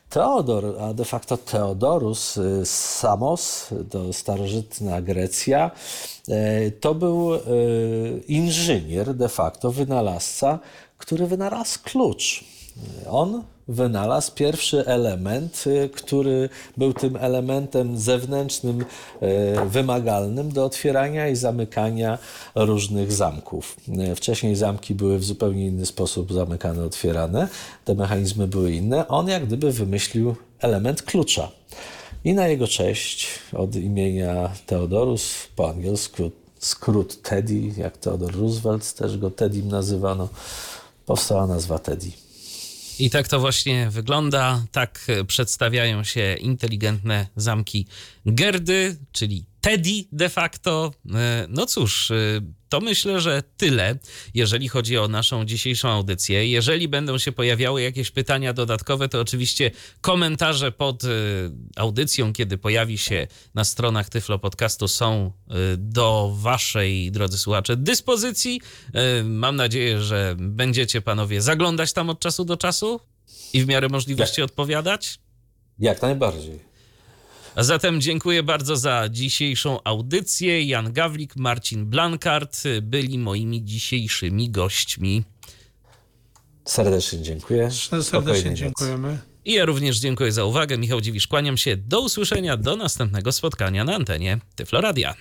[0.10, 5.72] Teodor, a de facto Teodorus y, Samos, to starożytna Grecja.
[6.30, 7.40] E, To był e,
[8.28, 10.60] inżynier, de facto wynalazca,
[10.98, 12.44] który wynalazł klucz.
[13.10, 18.86] On wynalazł pierwszy element, y, który był tym elementem zewnętrznym, y,
[19.66, 22.18] wymagalnym do otwierania i zamykania
[22.56, 23.76] różnych zamków.
[24.12, 27.48] Y, Wcześniej zamki były w zupełnie inny sposób zamykane, otwierane.
[27.86, 29.08] Te mechanizmy były inne.
[29.08, 31.52] On jak gdyby wymyślił element klucza.
[32.24, 39.18] I na jego cześć od imienia Theodorus, po angielsku skrót Teddy, jak Theodore Roosevelt też
[39.18, 40.30] go Teddym nazywano,
[41.06, 42.12] powstała nazwa Teddy.
[43.00, 44.66] I tak to właśnie wygląda.
[44.72, 47.88] Tak przedstawiają się inteligentne zamki
[48.32, 50.92] Gerdy, czyli Teddy de facto.
[51.16, 52.16] E, No cóż, e,
[52.70, 54.00] to myślę, że tyle,
[54.34, 56.48] jeżeli chodzi o naszą dzisiejszą audycję.
[56.48, 61.08] Jeżeli będą się pojawiały jakieś pytania dodatkowe, to oczywiście komentarze pod e,
[61.76, 65.32] audycją, kiedy pojawi się na stronach Tyflo Podcastu, są
[65.78, 68.62] do Waszej, drodzy słuchacze, dyspozycji.
[69.24, 73.00] Mam nadzieję, że będziecie panowie zaglądać tam od czasu do czasu
[73.54, 75.20] i w miarę możliwości odpowiadać.
[75.80, 76.69] Jak najbardziej.
[77.60, 80.64] A zatem dziękuję bardzo za dzisiejszą audycję.
[80.64, 85.24] Jan Gawlik, Marcin Blankart byli moimi dzisiejszymi gośćmi.
[86.66, 87.72] Serdecznie dziękuję.
[88.02, 89.20] Serdecznie dziękujemy.
[89.46, 90.78] I ja również dziękuję za uwagę.
[90.78, 91.78] Michał Dziwisz, kłaniam się.
[91.78, 95.16] Do usłyszenia, do następnego spotkania na antenie Tyfloradia.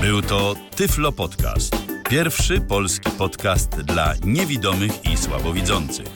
[0.00, 1.76] Był to Tyflo Podcast.
[2.10, 6.15] Pierwszy polski podcast dla niewidomych i słabowidzących.